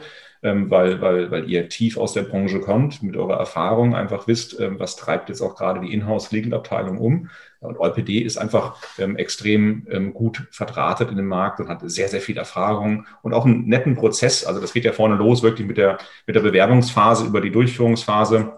weil, 0.69 1.01
weil, 1.01 1.29
weil 1.29 1.49
ihr 1.49 1.69
tief 1.69 1.97
aus 1.97 2.13
der 2.13 2.23
Branche 2.23 2.59
kommt, 2.59 3.03
mit 3.03 3.15
eurer 3.15 3.37
Erfahrung 3.37 3.95
einfach 3.95 4.27
wisst, 4.27 4.59
ähm, 4.59 4.79
was 4.79 4.95
treibt 4.95 5.29
jetzt 5.29 5.41
auch 5.41 5.55
gerade 5.55 5.81
die 5.81 5.93
Inhouse-Legal-Abteilung 5.93 6.97
um. 6.97 7.29
Und 7.59 7.79
EuPD 7.79 8.19
ist 8.19 8.37
einfach 8.37 8.75
ähm, 8.97 9.15
extrem 9.17 9.85
ähm, 9.91 10.13
gut 10.15 10.47
verdrahtet 10.49 11.11
in 11.11 11.17
dem 11.17 11.27
Markt 11.27 11.59
und 11.59 11.69
hat 11.69 11.81
sehr, 11.83 12.07
sehr 12.07 12.21
viel 12.21 12.37
Erfahrung 12.37 13.05
und 13.21 13.33
auch 13.33 13.45
einen 13.45 13.67
netten 13.67 13.95
Prozess. 13.95 14.45
Also 14.45 14.59
das 14.59 14.73
geht 14.73 14.83
ja 14.83 14.93
vorne 14.93 15.15
los, 15.15 15.43
wirklich 15.43 15.67
mit 15.67 15.77
der, 15.77 15.99
mit 16.25 16.35
der 16.35 16.41
Bewerbungsphase 16.41 17.25
über 17.25 17.39
die 17.39 17.51
Durchführungsphase 17.51 18.37
ähm, 18.37 18.51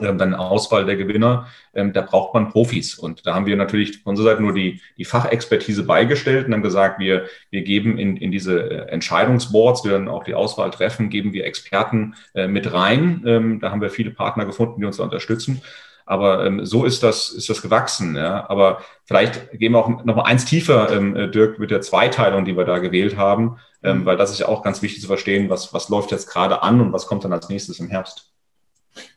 dann 0.00 0.34
Auswahl 0.34 0.84
der 0.84 0.96
Gewinner, 0.96 1.46
ähm, 1.74 1.92
da 1.92 2.02
braucht 2.02 2.34
man 2.34 2.48
Profis. 2.48 2.98
Und 2.98 3.26
da 3.26 3.34
haben 3.34 3.46
wir 3.46 3.56
natürlich 3.56 3.98
von 3.98 4.10
unserer 4.10 4.30
Seite 4.30 4.42
nur 4.42 4.54
die, 4.54 4.80
die 4.96 5.04
Fachexpertise 5.04 5.84
beigestellt 5.84 6.46
und 6.46 6.52
dann 6.52 6.62
gesagt, 6.62 6.98
wir, 6.98 7.26
wir 7.50 7.62
geben 7.62 7.98
in, 7.98 8.16
in 8.16 8.30
diese 8.30 8.70
äh, 8.70 8.88
Entscheidungsboards, 8.90 9.82
die 9.82 9.88
dann 9.90 10.08
auch 10.08 10.24
die 10.24 10.34
Auswahl 10.34 10.70
treffen, 10.70 11.10
geben 11.10 11.32
wir 11.32 11.44
Experten 11.44 12.14
äh, 12.34 12.48
mit 12.48 12.72
rein. 12.72 13.22
Ähm, 13.26 13.60
da 13.60 13.70
haben 13.70 13.80
wir 13.80 13.90
viele 13.90 14.10
Partner 14.10 14.44
gefunden, 14.44 14.80
die 14.80 14.86
uns 14.86 14.98
da 14.98 15.04
unterstützen. 15.04 15.62
Aber 16.08 16.46
ähm, 16.46 16.64
so 16.64 16.86
ist 16.86 17.02
das, 17.02 17.28
ist 17.28 17.50
das 17.50 17.60
gewachsen. 17.60 18.16
Ja? 18.16 18.48
Aber 18.48 18.80
vielleicht 19.04 19.50
gehen 19.52 19.72
wir 19.72 19.78
auch 19.78 20.04
noch 20.04 20.16
mal 20.16 20.22
eins 20.22 20.46
tiefer, 20.46 20.90
ähm, 20.90 21.14
äh, 21.14 21.30
Dirk, 21.30 21.58
mit 21.58 21.70
der 21.70 21.82
Zweiteilung, 21.82 22.46
die 22.46 22.56
wir 22.56 22.64
da 22.64 22.78
gewählt 22.78 23.18
haben, 23.18 23.58
ähm, 23.82 23.98
mhm. 23.98 24.06
weil 24.06 24.16
das 24.16 24.30
ist 24.30 24.38
ja 24.38 24.48
auch 24.48 24.62
ganz 24.62 24.80
wichtig 24.80 25.02
zu 25.02 25.06
verstehen, 25.06 25.50
was, 25.50 25.74
was 25.74 25.90
läuft 25.90 26.10
jetzt 26.10 26.30
gerade 26.30 26.62
an 26.62 26.80
und 26.80 26.94
was 26.94 27.06
kommt 27.06 27.24
dann 27.24 27.34
als 27.34 27.50
nächstes 27.50 27.78
im 27.78 27.88
Herbst. 27.88 28.32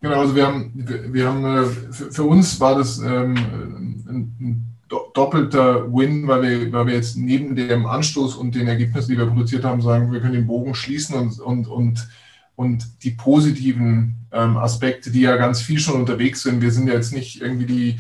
Genau, 0.02 0.22
also 0.22 0.36
wir 0.36 0.48
haben, 0.48 0.72
wir, 0.76 1.28
haben 1.28 1.46
äh, 1.46 1.66
für, 1.92 2.24
uns 2.24 2.60
war 2.60 2.78
das 2.78 3.00
ähm, 3.00 3.36
ein, 4.08 4.68
doppelter 5.14 5.92
Win, 5.94 6.28
weil 6.28 6.42
wir, 6.42 6.74
weil 6.74 6.88
wir 6.88 6.94
jetzt 6.96 7.16
neben 7.16 7.56
dem 7.56 7.86
Anstoß 7.86 8.36
und 8.36 8.56
den 8.56 8.68
Ergebnissen, 8.68 9.12
die 9.12 9.18
wir 9.18 9.26
produziert 9.26 9.64
haben, 9.64 9.82
sagen, 9.82 10.12
wir 10.12 10.20
können 10.20 10.34
den 10.34 10.48
Bogen 10.48 10.76
schließen 10.76 11.16
und, 11.16 11.40
und, 11.40 11.68
und 11.68 12.08
und 12.62 13.04
die 13.04 13.12
positiven 13.12 14.28
ähm, 14.32 14.58
Aspekte, 14.58 15.10
die 15.10 15.22
ja 15.22 15.36
ganz 15.36 15.62
viel 15.62 15.80
schon 15.80 16.00
unterwegs 16.00 16.44
sind. 16.44 16.62
Wir 16.62 16.72
sind 16.72 16.88
ja 16.88 16.94
jetzt 16.94 17.12
nicht 17.12 17.42
irgendwie 17.42 17.66
die 17.66 18.00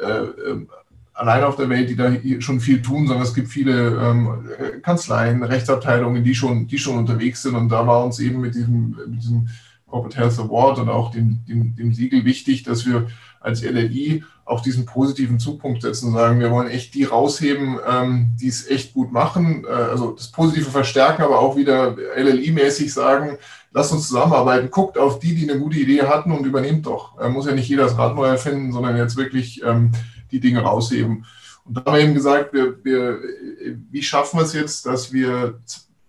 äh, 0.00 0.06
äh, 0.06 0.66
allein 1.14 1.44
auf 1.44 1.56
der 1.56 1.68
Welt, 1.68 1.88
die 1.88 1.94
da 1.94 2.10
schon 2.40 2.58
viel 2.58 2.82
tun, 2.82 3.06
sondern 3.06 3.24
es 3.24 3.34
gibt 3.34 3.48
viele 3.48 3.96
ähm, 3.96 4.48
Kanzleien, 4.82 5.42
Rechtsabteilungen, 5.42 6.24
die 6.24 6.34
schon, 6.34 6.66
die 6.66 6.78
schon 6.78 6.98
unterwegs 6.98 7.42
sind. 7.42 7.54
Und 7.54 7.68
da 7.68 7.86
war 7.86 8.04
uns 8.04 8.18
eben 8.18 8.40
mit 8.40 8.54
diesem, 8.54 8.96
mit 9.08 9.22
diesem 9.22 9.48
Corporate 9.92 10.16
Health 10.16 10.38
Award 10.38 10.78
und 10.78 10.88
auch 10.88 11.10
dem, 11.10 11.44
dem, 11.46 11.76
dem 11.76 11.92
Siegel 11.92 12.24
wichtig, 12.24 12.62
dass 12.62 12.86
wir 12.86 13.08
als 13.40 13.62
LLI 13.62 14.24
auch 14.44 14.60
diesen 14.60 14.86
positiven 14.86 15.38
Zugpunkt 15.38 15.82
setzen 15.82 16.08
und 16.08 16.14
sagen, 16.14 16.40
wir 16.40 16.50
wollen 16.50 16.68
echt 16.68 16.94
die 16.94 17.04
rausheben, 17.04 17.78
ähm, 17.86 18.30
die 18.40 18.48
es 18.48 18.68
echt 18.68 18.94
gut 18.94 19.12
machen, 19.12 19.64
äh, 19.64 19.72
also 19.72 20.12
das 20.12 20.32
Positive 20.32 20.70
verstärken, 20.70 21.22
aber 21.22 21.38
auch 21.38 21.56
wieder 21.56 21.94
LLI-mäßig 22.16 22.92
sagen, 22.92 23.36
lasst 23.72 23.92
uns 23.92 24.08
zusammenarbeiten, 24.08 24.70
guckt 24.70 24.96
auf 24.96 25.18
die, 25.18 25.34
die 25.34 25.48
eine 25.48 25.60
gute 25.60 25.78
Idee 25.78 26.02
hatten 26.02 26.32
und 26.32 26.46
übernehmt 26.46 26.86
doch. 26.86 27.20
Äh, 27.20 27.28
muss 27.28 27.46
ja 27.46 27.52
nicht 27.52 27.68
jeder 27.68 27.84
das 27.84 27.98
Rad 27.98 28.16
neu 28.16 28.26
erfinden, 28.26 28.72
sondern 28.72 28.96
jetzt 28.96 29.16
wirklich 29.16 29.62
ähm, 29.62 29.92
die 30.30 30.40
Dinge 30.40 30.60
rausheben. 30.60 31.26
Und 31.64 31.76
da 31.76 31.84
haben 31.84 31.94
wir 31.94 32.02
eben 32.02 32.14
gesagt, 32.14 32.54
wir, 32.54 32.82
wir, 32.82 33.20
wie 33.90 34.02
schaffen 34.02 34.38
wir 34.38 34.44
es 34.44 34.54
jetzt, 34.54 34.86
dass 34.86 35.12
wir 35.12 35.60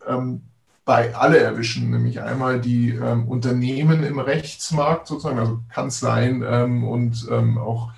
ähm, 0.08 0.42
bei 0.86 1.16
alle 1.16 1.38
erwischen, 1.38 1.92
nämlich 1.92 2.22
einmal 2.22 2.60
die 2.60 2.90
ähm, 2.90 3.28
Unternehmen 3.28 4.04
im 4.04 4.20
Rechtsmarkt 4.20 5.08
sozusagen, 5.08 5.40
also 5.40 5.62
Kanzleien 5.70 6.44
ähm, 6.46 6.84
und 6.84 7.28
ähm, 7.32 7.58
auch 7.58 7.92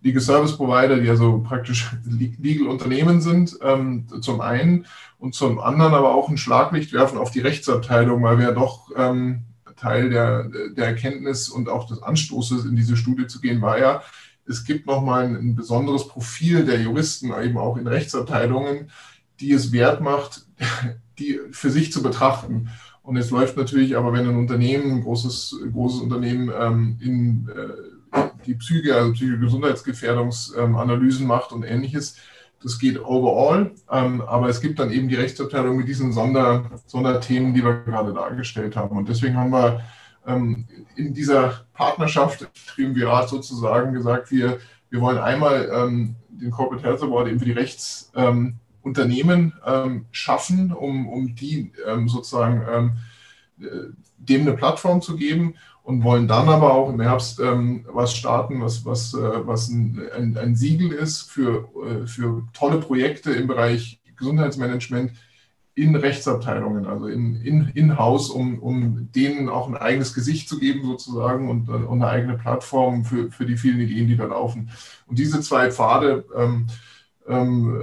Legal 0.00 0.22
Service 0.22 0.56
Provider, 0.56 0.98
die 0.98 1.10
also 1.10 1.38
praktisch 1.38 1.90
Legal 2.04 2.66
Unternehmen 2.66 3.20
sind, 3.20 3.58
ähm, 3.62 4.06
zum 4.20 4.40
einen 4.40 4.86
und 5.18 5.34
zum 5.34 5.60
anderen 5.60 5.94
aber 5.94 6.14
auch 6.14 6.28
ein 6.28 6.38
Schlaglicht 6.38 6.92
werfen 6.92 7.18
auf 7.18 7.30
die 7.30 7.40
Rechtsabteilung, 7.40 8.22
weil 8.22 8.38
wir 8.38 8.46
ja 8.46 8.52
doch 8.52 8.90
ähm, 8.96 9.44
Teil 9.76 10.10
der, 10.10 10.48
der 10.76 10.86
Erkenntnis 10.86 11.48
und 11.48 11.68
auch 11.68 11.86
des 11.86 12.02
Anstoßes 12.02 12.64
in 12.64 12.76
diese 12.76 12.96
Studie 12.96 13.26
zu 13.26 13.40
gehen 13.40 13.60
war 13.60 13.78
ja, 13.78 14.02
es 14.46 14.64
gibt 14.64 14.86
nochmal 14.86 15.24
ein, 15.24 15.36
ein 15.36 15.54
besonderes 15.54 16.08
Profil 16.08 16.64
der 16.64 16.80
Juristen 16.80 17.32
eben 17.32 17.58
auch 17.58 17.76
in 17.76 17.86
Rechtsabteilungen, 17.86 18.90
die 19.40 19.52
es 19.52 19.72
wert 19.72 20.00
macht, 20.00 20.46
die 21.22 21.40
für 21.50 21.70
sich 21.70 21.92
zu 21.92 22.02
betrachten. 22.02 22.68
Und 23.02 23.16
es 23.16 23.30
läuft 23.30 23.56
natürlich 23.56 23.96
aber, 23.96 24.12
wenn 24.12 24.28
ein 24.28 24.36
Unternehmen, 24.36 24.92
ein 24.92 25.02
großes, 25.02 25.56
großes 25.72 26.00
Unternehmen 26.00 26.52
ähm, 26.56 26.98
in 27.00 27.48
äh, 27.48 27.70
die 28.46 28.54
Psyche, 28.54 28.94
also 28.94 29.12
Gesundheitsgefährdungsanalysen 29.12 31.22
ähm, 31.22 31.28
macht 31.28 31.52
und 31.52 31.64
ähnliches, 31.64 32.16
das 32.62 32.78
geht 32.78 33.04
overall. 33.04 33.72
Ähm, 33.90 34.20
aber 34.20 34.48
es 34.48 34.60
gibt 34.60 34.78
dann 34.78 34.92
eben 34.92 35.08
die 35.08 35.16
Rechtsabteilung 35.16 35.76
mit 35.76 35.88
diesen 35.88 36.12
Sonder, 36.12 36.70
Sonderthemen, 36.86 37.54
die 37.54 37.64
wir 37.64 37.82
gerade 37.84 38.12
dargestellt 38.12 38.76
haben. 38.76 38.96
Und 38.96 39.08
deswegen 39.08 39.36
haben 39.36 39.50
wir 39.50 39.80
ähm, 40.26 40.66
in 40.94 41.12
dieser 41.12 41.64
Partnerschaft, 41.72 42.48
Triumvirat 42.68 43.28
sozusagen, 43.28 43.92
gesagt, 43.92 44.30
wir, 44.30 44.58
wir 44.90 45.00
wollen 45.00 45.18
einmal 45.18 45.70
ähm, 45.72 46.14
den 46.28 46.50
Corporate 46.50 46.86
Health 46.86 47.02
Award 47.02 47.28
eben 47.28 47.38
für 47.38 47.46
die 47.46 47.52
Rechts 47.52 48.12
ähm, 48.14 48.58
Unternehmen 48.82 49.54
ähm, 49.64 50.06
schaffen, 50.10 50.72
um, 50.72 51.08
um 51.08 51.34
die 51.34 51.72
ähm, 51.86 52.08
sozusagen 52.08 52.62
ähm, 52.70 52.92
äh, 53.60 53.92
dem 54.18 54.42
eine 54.42 54.54
Plattform 54.54 55.00
zu 55.00 55.16
geben 55.16 55.54
und 55.82 56.04
wollen 56.04 56.28
dann 56.28 56.48
aber 56.48 56.74
auch 56.74 56.88
im 56.88 57.00
Herbst 57.00 57.40
ähm, 57.40 57.86
was 57.92 58.14
starten, 58.14 58.60
was, 58.60 58.84
was, 58.84 59.14
äh, 59.14 59.46
was 59.46 59.68
ein, 59.68 60.00
ein, 60.16 60.36
ein, 60.36 60.56
Siegel 60.56 60.92
ist 60.92 61.22
für, 61.30 61.68
äh, 61.84 62.06
für 62.06 62.44
tolle 62.52 62.78
Projekte 62.78 63.32
im 63.32 63.48
Bereich 63.48 64.00
Gesundheitsmanagement 64.16 65.12
in 65.74 65.96
Rechtsabteilungen, 65.96 66.86
also 66.86 67.06
in, 67.06 67.36
in, 67.36 67.68
in-house, 67.74 68.30
um, 68.30 68.58
um 68.58 69.10
denen 69.12 69.48
auch 69.48 69.66
ein 69.68 69.76
eigenes 69.76 70.14
Gesicht 70.14 70.48
zu 70.48 70.58
geben 70.58 70.84
sozusagen 70.84 71.48
und, 71.48 71.68
äh, 71.68 71.72
und 71.72 72.02
eine 72.02 72.08
eigene 72.08 72.38
Plattform 72.38 73.04
für, 73.04 73.30
für 73.32 73.46
die 73.46 73.56
vielen 73.56 73.80
Ideen, 73.80 74.06
die 74.06 74.16
da 74.16 74.26
laufen. 74.26 74.70
Und 75.06 75.18
diese 75.18 75.40
zwei 75.40 75.72
Pfade 75.72 76.24
ähm, 76.36 76.66
ähm, 77.26 77.80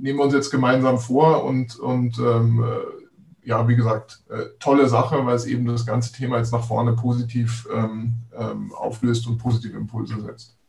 nehmen 0.00 0.18
wir 0.18 0.24
uns 0.24 0.34
jetzt 0.34 0.50
gemeinsam 0.50 0.98
vor 0.98 1.44
und, 1.44 1.78
und 1.78 2.18
ähm, 2.18 2.62
äh, 2.62 3.48
ja, 3.48 3.66
wie 3.68 3.76
gesagt, 3.76 4.22
äh, 4.28 4.44
tolle 4.58 4.88
Sache, 4.88 5.24
weil 5.24 5.36
es 5.36 5.46
eben 5.46 5.66
das 5.66 5.86
ganze 5.86 6.12
Thema 6.12 6.38
jetzt 6.38 6.52
nach 6.52 6.64
vorne 6.64 6.92
positiv 6.92 7.66
ähm, 7.72 8.14
ähm, 8.36 8.72
auflöst 8.74 9.26
und 9.26 9.38
positive 9.38 9.76
Impulse 9.76 10.20
setzt. 10.20 10.59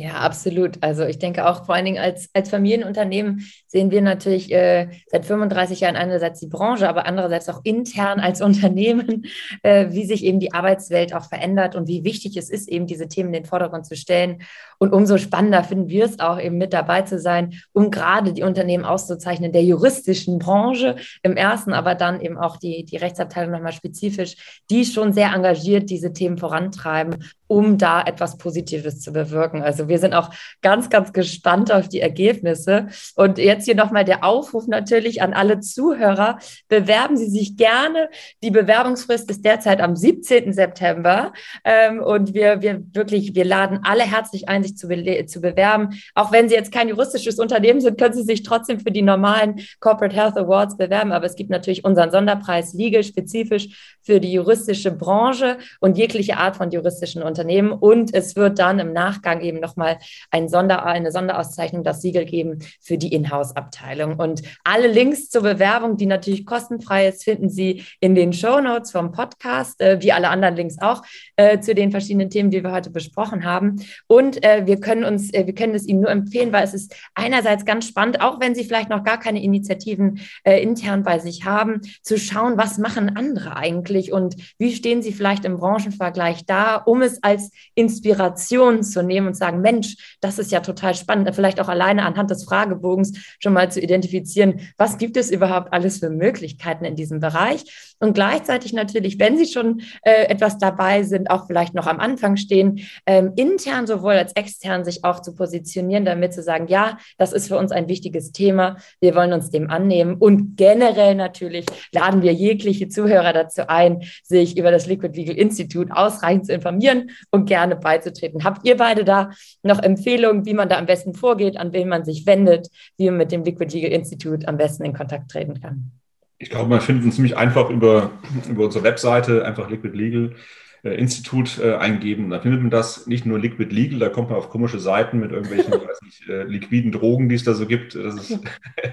Ja, 0.00 0.14
absolut. 0.14 0.82
Also 0.82 1.04
ich 1.04 1.18
denke 1.18 1.46
auch 1.46 1.66
vor 1.66 1.74
allen 1.74 1.84
Dingen 1.84 1.98
als, 1.98 2.30
als 2.32 2.48
Familienunternehmen 2.48 3.46
sehen 3.66 3.90
wir 3.90 4.00
natürlich 4.00 4.50
äh, 4.50 4.88
seit 5.08 5.26
35 5.26 5.80
Jahren 5.80 5.96
einerseits 5.96 6.40
die 6.40 6.46
Branche, 6.46 6.88
aber 6.88 7.04
andererseits 7.04 7.50
auch 7.50 7.60
intern 7.64 8.18
als 8.18 8.40
Unternehmen, 8.50 9.26
äh, 9.62 9.88
wie 9.90 10.06
sich 10.06 10.24
eben 10.24 10.40
die 10.40 10.54
Arbeitswelt 10.54 11.14
auch 11.14 11.26
verändert 11.26 11.76
und 11.76 11.86
wie 11.86 12.02
wichtig 12.02 12.38
es 12.38 12.48
ist, 12.48 12.70
eben 12.70 12.86
diese 12.86 13.08
Themen 13.08 13.28
in 13.28 13.42
den 13.42 13.44
Vordergrund 13.44 13.84
zu 13.84 13.94
stellen. 13.94 14.38
Und 14.78 14.94
umso 14.94 15.18
spannender 15.18 15.62
finden 15.64 15.90
wir 15.90 16.06
es 16.06 16.18
auch, 16.18 16.40
eben 16.40 16.56
mit 16.56 16.72
dabei 16.72 17.02
zu 17.02 17.18
sein, 17.18 17.52
um 17.74 17.90
gerade 17.90 18.32
die 18.32 18.42
Unternehmen 18.42 18.86
auszuzeichnen 18.86 19.52
der 19.52 19.64
juristischen 19.64 20.38
Branche 20.38 20.96
im 21.22 21.36
ersten, 21.36 21.74
aber 21.74 21.94
dann 21.94 22.22
eben 22.22 22.38
auch 22.38 22.56
die, 22.56 22.86
die 22.86 22.96
Rechtsabteilung 22.96 23.52
nochmal 23.52 23.72
spezifisch, 23.72 24.62
die 24.70 24.86
schon 24.86 25.12
sehr 25.12 25.34
engagiert 25.34 25.90
diese 25.90 26.14
Themen 26.14 26.38
vorantreiben 26.38 27.18
um 27.50 27.78
da 27.78 28.00
etwas 28.00 28.38
Positives 28.38 29.00
zu 29.00 29.12
bewirken. 29.12 29.60
Also 29.60 29.88
wir 29.88 29.98
sind 29.98 30.14
auch 30.14 30.30
ganz, 30.62 30.88
ganz 30.88 31.12
gespannt 31.12 31.72
auf 31.72 31.88
die 31.88 32.00
Ergebnisse. 32.00 32.86
Und 33.16 33.38
jetzt 33.38 33.64
hier 33.64 33.74
nochmal 33.74 34.04
der 34.04 34.22
Aufruf 34.22 34.68
natürlich 34.68 35.20
an 35.20 35.32
alle 35.32 35.58
Zuhörer. 35.58 36.38
Bewerben 36.68 37.16
Sie 37.16 37.28
sich 37.28 37.56
gerne. 37.56 38.08
Die 38.44 38.52
Bewerbungsfrist 38.52 39.28
ist 39.32 39.44
derzeit 39.44 39.80
am 39.80 39.96
17. 39.96 40.52
September. 40.52 41.32
Ähm, 41.64 42.00
und 42.00 42.34
wir, 42.34 42.62
wir 42.62 42.84
wirklich, 42.92 43.34
wir 43.34 43.44
laden 43.44 43.80
alle 43.82 44.04
herzlich 44.04 44.48
ein, 44.48 44.62
sich 44.62 44.76
zu, 44.76 44.86
zu 45.26 45.40
bewerben. 45.40 46.00
Auch 46.14 46.30
wenn 46.30 46.48
Sie 46.48 46.54
jetzt 46.54 46.70
kein 46.70 46.88
juristisches 46.88 47.40
Unternehmen 47.40 47.80
sind, 47.80 47.98
können 47.98 48.14
Sie 48.14 48.22
sich 48.22 48.44
trotzdem 48.44 48.78
für 48.78 48.92
die 48.92 49.02
normalen 49.02 49.60
Corporate 49.80 50.14
Health 50.14 50.36
Awards 50.36 50.76
bewerben. 50.76 51.10
Aber 51.10 51.26
es 51.26 51.34
gibt 51.34 51.50
natürlich 51.50 51.84
unseren 51.84 52.12
Sonderpreis 52.12 52.74
Legal 52.74 53.02
spezifisch 53.02 53.98
für 54.02 54.20
die 54.20 54.32
juristische 54.32 54.92
Branche 54.92 55.58
und 55.80 55.98
jegliche 55.98 56.36
Art 56.36 56.56
von 56.56 56.70
juristischen 56.70 57.24
Unternehmen. 57.24 57.39
Unternehmen. 57.40 57.72
Und 57.72 58.14
es 58.14 58.36
wird 58.36 58.58
dann 58.58 58.78
im 58.78 58.92
Nachgang 58.92 59.40
eben 59.40 59.60
nochmal 59.60 59.98
ein 60.30 60.48
Sonder, 60.48 60.84
eine 60.84 61.10
Sonderauszeichnung, 61.10 61.84
das 61.84 62.02
Siegel 62.02 62.24
geben 62.26 62.58
für 62.80 62.98
die 62.98 63.12
Inhouse-Abteilung. 63.14 64.16
Und 64.16 64.42
alle 64.62 64.88
Links 64.88 65.30
zur 65.30 65.42
Bewerbung, 65.42 65.96
die 65.96 66.06
natürlich 66.06 66.44
kostenfrei 66.44 67.08
ist, 67.08 67.24
finden 67.24 67.48
Sie 67.48 67.82
in 68.00 68.14
den 68.14 68.32
Show 68.32 68.60
Notes 68.60 68.90
vom 68.90 69.12
Podcast, 69.12 69.80
äh, 69.80 70.02
wie 70.02 70.12
alle 70.12 70.28
anderen 70.28 70.56
Links 70.56 70.76
auch, 70.80 71.02
äh, 71.36 71.60
zu 71.60 71.74
den 71.74 71.90
verschiedenen 71.90 72.28
Themen, 72.28 72.50
die 72.50 72.62
wir 72.62 72.72
heute 72.72 72.90
besprochen 72.90 73.44
haben. 73.44 73.82
Und 74.06 74.44
äh, 74.44 74.66
wir 74.66 74.78
können 74.78 75.04
uns, 75.04 75.32
äh, 75.32 75.46
wir 75.46 75.54
können 75.54 75.74
es 75.74 75.86
Ihnen 75.86 76.00
nur 76.00 76.10
empfehlen, 76.10 76.52
weil 76.52 76.64
es 76.64 76.74
ist 76.74 76.94
einerseits 77.14 77.64
ganz 77.64 77.86
spannend, 77.86 78.20
auch 78.20 78.40
wenn 78.40 78.54
Sie 78.54 78.64
vielleicht 78.64 78.90
noch 78.90 79.04
gar 79.04 79.18
keine 79.18 79.42
Initiativen 79.42 80.20
äh, 80.44 80.62
intern 80.62 81.02
bei 81.02 81.18
sich 81.18 81.44
haben, 81.44 81.80
zu 82.02 82.18
schauen, 82.18 82.58
was 82.58 82.78
machen 82.78 83.16
andere 83.16 83.56
eigentlich 83.56 84.12
und 84.12 84.36
wie 84.58 84.74
stehen 84.74 85.02
Sie 85.02 85.12
vielleicht 85.12 85.44
im 85.44 85.56
Branchenvergleich 85.56 86.44
da, 86.44 86.76
um 86.76 87.02
es 87.02 87.22
als 87.30 87.50
Inspiration 87.74 88.82
zu 88.82 89.02
nehmen 89.02 89.28
und 89.28 89.36
sagen, 89.36 89.60
Mensch, 89.60 90.16
das 90.20 90.38
ist 90.38 90.50
ja 90.50 90.60
total 90.60 90.94
spannend, 90.94 91.34
vielleicht 91.34 91.60
auch 91.60 91.68
alleine 91.68 92.04
anhand 92.04 92.30
des 92.30 92.44
Fragebogens 92.44 93.36
schon 93.38 93.52
mal 93.52 93.70
zu 93.70 93.80
identifizieren, 93.80 94.60
was 94.76 94.98
gibt 94.98 95.16
es 95.16 95.30
überhaupt 95.30 95.72
alles 95.72 95.98
für 95.98 96.10
Möglichkeiten 96.10 96.84
in 96.84 96.96
diesem 96.96 97.20
Bereich. 97.20 97.94
Und 98.00 98.14
gleichzeitig 98.14 98.72
natürlich, 98.72 99.18
wenn 99.18 99.36
Sie 99.36 99.46
schon 99.46 99.82
äh, 100.02 100.24
etwas 100.24 100.58
dabei 100.58 101.02
sind, 101.02 101.30
auch 101.30 101.46
vielleicht 101.46 101.74
noch 101.74 101.86
am 101.86 102.00
Anfang 102.00 102.36
stehen, 102.36 102.80
ähm, 103.06 103.32
intern 103.36 103.86
sowohl 103.86 104.14
als 104.14 104.32
extern 104.32 104.84
sich 104.84 105.04
auch 105.04 105.20
zu 105.20 105.34
positionieren, 105.34 106.04
damit 106.04 106.32
zu 106.32 106.42
sagen, 106.42 106.66
ja, 106.68 106.98
das 107.18 107.32
ist 107.32 107.48
für 107.48 107.58
uns 107.58 107.72
ein 107.72 107.88
wichtiges 107.88 108.32
Thema, 108.32 108.76
wir 109.00 109.14
wollen 109.14 109.32
uns 109.32 109.50
dem 109.50 109.70
annehmen. 109.70 110.14
Und 110.14 110.56
generell 110.56 111.14
natürlich 111.14 111.66
laden 111.92 112.22
wir 112.22 112.32
jegliche 112.32 112.88
Zuhörer 112.88 113.32
dazu 113.32 113.68
ein, 113.68 114.02
sich 114.22 114.56
über 114.56 114.70
das 114.70 114.86
Liquid 114.86 115.16
Legal 115.16 115.36
Institute 115.36 115.94
ausreichend 115.94 116.46
zu 116.46 116.52
informieren 116.52 117.10
und 117.30 117.46
gerne 117.46 117.76
beizutreten. 117.76 118.44
Habt 118.44 118.66
ihr 118.66 118.76
beide 118.76 119.04
da 119.04 119.30
noch 119.62 119.82
Empfehlungen, 119.82 120.46
wie 120.46 120.54
man 120.54 120.68
da 120.68 120.78
am 120.78 120.86
besten 120.86 121.14
vorgeht, 121.14 121.56
an 121.56 121.72
wen 121.72 121.88
man 121.88 122.04
sich 122.04 122.26
wendet, 122.26 122.68
wie 122.96 123.06
man 123.06 123.18
mit 123.18 123.32
dem 123.32 123.44
Liquid 123.44 123.72
Legal 123.72 123.92
Institute 123.92 124.46
am 124.48 124.56
besten 124.56 124.84
in 124.84 124.92
Kontakt 124.92 125.30
treten 125.30 125.60
kann? 125.60 125.92
Ich 126.38 126.48
glaube, 126.48 126.70
man 126.70 126.80
findet 126.80 127.04
uns 127.04 127.16
ziemlich 127.16 127.36
einfach 127.36 127.68
über, 127.68 128.10
über 128.48 128.64
unsere 128.64 128.84
Webseite, 128.84 129.44
einfach 129.44 129.68
Liquid 129.68 129.96
Legal 129.96 130.34
äh, 130.82 130.94
Institut 130.94 131.58
äh, 131.58 131.74
eingeben. 131.74 132.30
Da 132.30 132.40
findet 132.40 132.60
man 132.60 132.70
das 132.70 133.06
nicht 133.06 133.26
nur 133.26 133.38
Liquid 133.38 133.74
Legal, 133.74 133.98
da 133.98 134.08
kommt 134.08 134.30
man 134.30 134.38
auf 134.38 134.50
komische 134.50 134.78
Seiten 134.78 135.18
mit 135.20 135.32
irgendwelchen 135.32 135.72
weiß 135.72 136.02
nicht, 136.02 136.28
äh, 136.28 136.44
liquiden 136.44 136.92
Drogen, 136.92 137.28
die 137.28 137.34
es 137.34 137.44
da 137.44 137.54
so 137.54 137.66
gibt. 137.66 137.94
Das, 137.94 138.14
ist, 138.14 138.38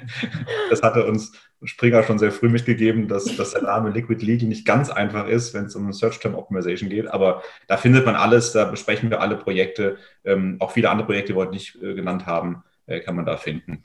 das 0.69 0.81
hatte 0.81 1.05
uns 1.05 1.31
Springer 1.63 2.03
schon 2.03 2.19
sehr 2.19 2.31
früh 2.31 2.49
mitgegeben, 2.49 3.07
dass, 3.07 3.35
dass 3.35 3.51
der 3.51 3.63
Name 3.63 3.89
Liquid 3.89 4.23
Legal 4.23 4.47
nicht 4.47 4.65
ganz 4.65 4.89
einfach 4.89 5.27
ist, 5.27 5.53
wenn 5.53 5.65
es 5.65 5.75
um 5.75 5.91
Search 5.91 6.19
Term 6.19 6.35
Optimization 6.35 6.89
geht. 6.89 7.07
Aber 7.07 7.41
da 7.67 7.77
findet 7.77 8.05
man 8.05 8.15
alles, 8.15 8.51
da 8.51 8.65
besprechen 8.65 9.09
wir 9.09 9.21
alle 9.21 9.37
Projekte, 9.37 9.97
ähm, 10.23 10.57
auch 10.59 10.71
viele 10.71 10.89
andere 10.89 11.07
Projekte, 11.07 11.33
die 11.33 11.37
wir 11.37 11.41
heute 11.41 11.53
nicht 11.53 11.75
äh, 11.81 11.93
genannt 11.95 12.25
haben, 12.25 12.63
äh, 12.85 12.99
kann 12.99 13.15
man 13.15 13.25
da 13.25 13.37
finden. 13.37 13.83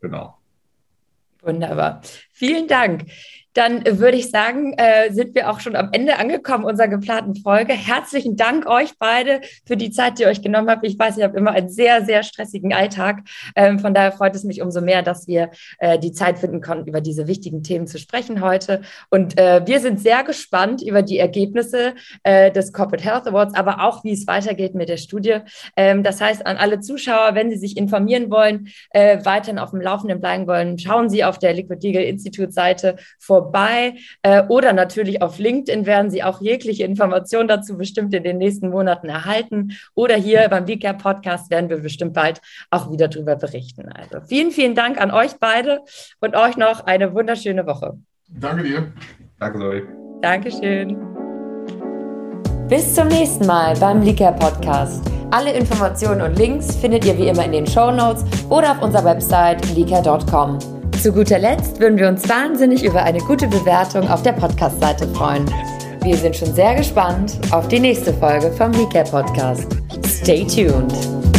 Genau. 0.00 0.36
Wunderbar. 1.42 2.00
Vielen 2.32 2.68
Dank. 2.68 3.06
Dann 3.54 3.84
würde 3.98 4.16
ich 4.16 4.30
sagen, 4.30 4.74
äh, 4.74 5.12
sind 5.12 5.34
wir 5.34 5.50
auch 5.50 5.60
schon 5.60 5.76
am 5.76 5.90
Ende 5.92 6.18
angekommen 6.18 6.64
unserer 6.64 6.88
geplanten 6.88 7.36
Folge. 7.36 7.74
Herzlichen 7.74 8.36
Dank 8.36 8.66
euch 8.66 8.92
beide 8.98 9.40
für 9.66 9.76
die 9.76 9.90
Zeit, 9.90 10.18
die 10.18 10.22
ihr 10.22 10.28
euch 10.28 10.42
genommen 10.42 10.70
habt. 10.70 10.86
Ich 10.86 10.98
weiß, 10.98 11.18
ihr 11.18 11.24
habt 11.24 11.36
immer 11.36 11.50
einen 11.50 11.68
sehr, 11.68 12.04
sehr 12.04 12.22
stressigen 12.22 12.72
Alltag. 12.72 13.20
Ähm, 13.54 13.78
von 13.78 13.92
daher 13.92 14.12
freut 14.12 14.34
es 14.34 14.44
mich 14.44 14.62
umso 14.62 14.80
mehr, 14.80 15.02
dass 15.02 15.26
wir 15.26 15.50
äh, 15.78 15.98
die 15.98 16.12
Zeit 16.12 16.38
finden 16.38 16.60
konnten, 16.60 16.88
über 16.88 17.00
diese 17.00 17.26
wichtigen 17.26 17.62
Themen 17.62 17.86
zu 17.86 17.98
sprechen 17.98 18.40
heute. 18.40 18.80
Und 19.10 19.38
äh, 19.38 19.62
wir 19.66 19.80
sind 19.80 20.00
sehr 20.00 20.24
gespannt 20.24 20.82
über 20.82 21.02
die 21.02 21.18
Ergebnisse 21.18 21.94
äh, 22.22 22.50
des 22.50 22.72
Corporate 22.72 23.04
Health 23.04 23.26
Awards, 23.26 23.54
aber 23.54 23.82
auch, 23.82 24.02
wie 24.04 24.12
es 24.12 24.26
weitergeht 24.26 24.74
mit 24.74 24.88
der 24.88 24.96
Studie. 24.96 25.38
Ähm, 25.76 26.02
das 26.02 26.20
heißt, 26.20 26.46
an 26.46 26.56
alle 26.56 26.80
Zuschauer, 26.80 27.34
wenn 27.34 27.50
Sie 27.50 27.58
sich 27.58 27.76
informieren 27.76 28.30
wollen, 28.30 28.68
äh, 28.90 29.18
weiterhin 29.24 29.58
auf 29.58 29.70
dem 29.70 29.80
Laufenden 29.80 30.20
bleiben 30.20 30.46
wollen, 30.46 30.78
schauen 30.78 31.10
Sie 31.10 31.22
auf 31.24 31.38
der 31.38 31.52
Liquid 31.52 31.86
Legal 31.86 32.04
Institute 32.04 32.52
Seite 32.52 32.96
vor 33.18 33.41
vorbei 33.42 33.94
äh, 34.22 34.42
oder 34.48 34.72
natürlich 34.72 35.22
auf 35.22 35.38
LinkedIn 35.38 35.86
werden 35.86 36.10
Sie 36.10 36.22
auch 36.22 36.40
jegliche 36.40 36.84
Informationen 36.84 37.48
dazu 37.48 37.76
bestimmt 37.76 38.14
in 38.14 38.22
den 38.22 38.38
nächsten 38.38 38.70
Monaten 38.70 39.08
erhalten 39.08 39.72
oder 39.94 40.14
hier 40.16 40.48
beim 40.48 40.66
WeCare 40.68 40.96
Podcast 40.96 41.50
werden 41.50 41.68
wir 41.68 41.78
bestimmt 41.78 42.14
bald 42.14 42.40
auch 42.70 42.90
wieder 42.90 43.08
darüber 43.08 43.36
berichten. 43.36 43.88
Also 43.92 44.24
vielen, 44.26 44.50
vielen 44.50 44.74
Dank 44.74 45.00
an 45.00 45.10
euch 45.10 45.32
beide 45.40 45.80
und 46.20 46.36
euch 46.36 46.56
noch 46.56 46.86
eine 46.86 47.14
wunderschöne 47.14 47.66
Woche. 47.66 47.98
Danke 48.28 48.62
dir. 48.62 48.92
Danke, 49.38 49.58
Zoe. 49.58 49.82
Dankeschön. 50.22 50.96
Bis 52.68 52.94
zum 52.94 53.08
nächsten 53.08 53.46
Mal 53.46 53.74
beim 53.76 54.02
Leaker 54.02 54.32
Podcast. 54.32 55.04
Alle 55.30 55.52
Informationen 55.52 56.22
und 56.22 56.38
Links 56.38 56.76
findet 56.76 57.04
ihr 57.04 57.18
wie 57.18 57.28
immer 57.28 57.44
in 57.44 57.52
den 57.52 57.66
Show 57.66 57.90
Notes 57.90 58.24
oder 58.48 58.72
auf 58.72 58.82
unserer 58.82 59.04
Website 59.04 59.74
leaker.com. 59.74 60.71
Zu 61.02 61.12
guter 61.12 61.40
Letzt 61.40 61.80
würden 61.80 61.98
wir 61.98 62.06
uns 62.06 62.28
wahnsinnig 62.28 62.84
über 62.84 63.02
eine 63.02 63.18
gute 63.18 63.48
Bewertung 63.48 64.08
auf 64.08 64.22
der 64.22 64.34
Podcast-Seite 64.34 65.08
freuen. 65.08 65.44
Wir 66.04 66.16
sind 66.16 66.36
schon 66.36 66.54
sehr 66.54 66.76
gespannt 66.76 67.40
auf 67.50 67.66
die 67.66 67.80
nächste 67.80 68.14
Folge 68.14 68.52
vom 68.52 68.72
WeCare 68.72 69.10
Podcast. 69.10 69.66
Stay 70.06 70.46
tuned! 70.46 71.31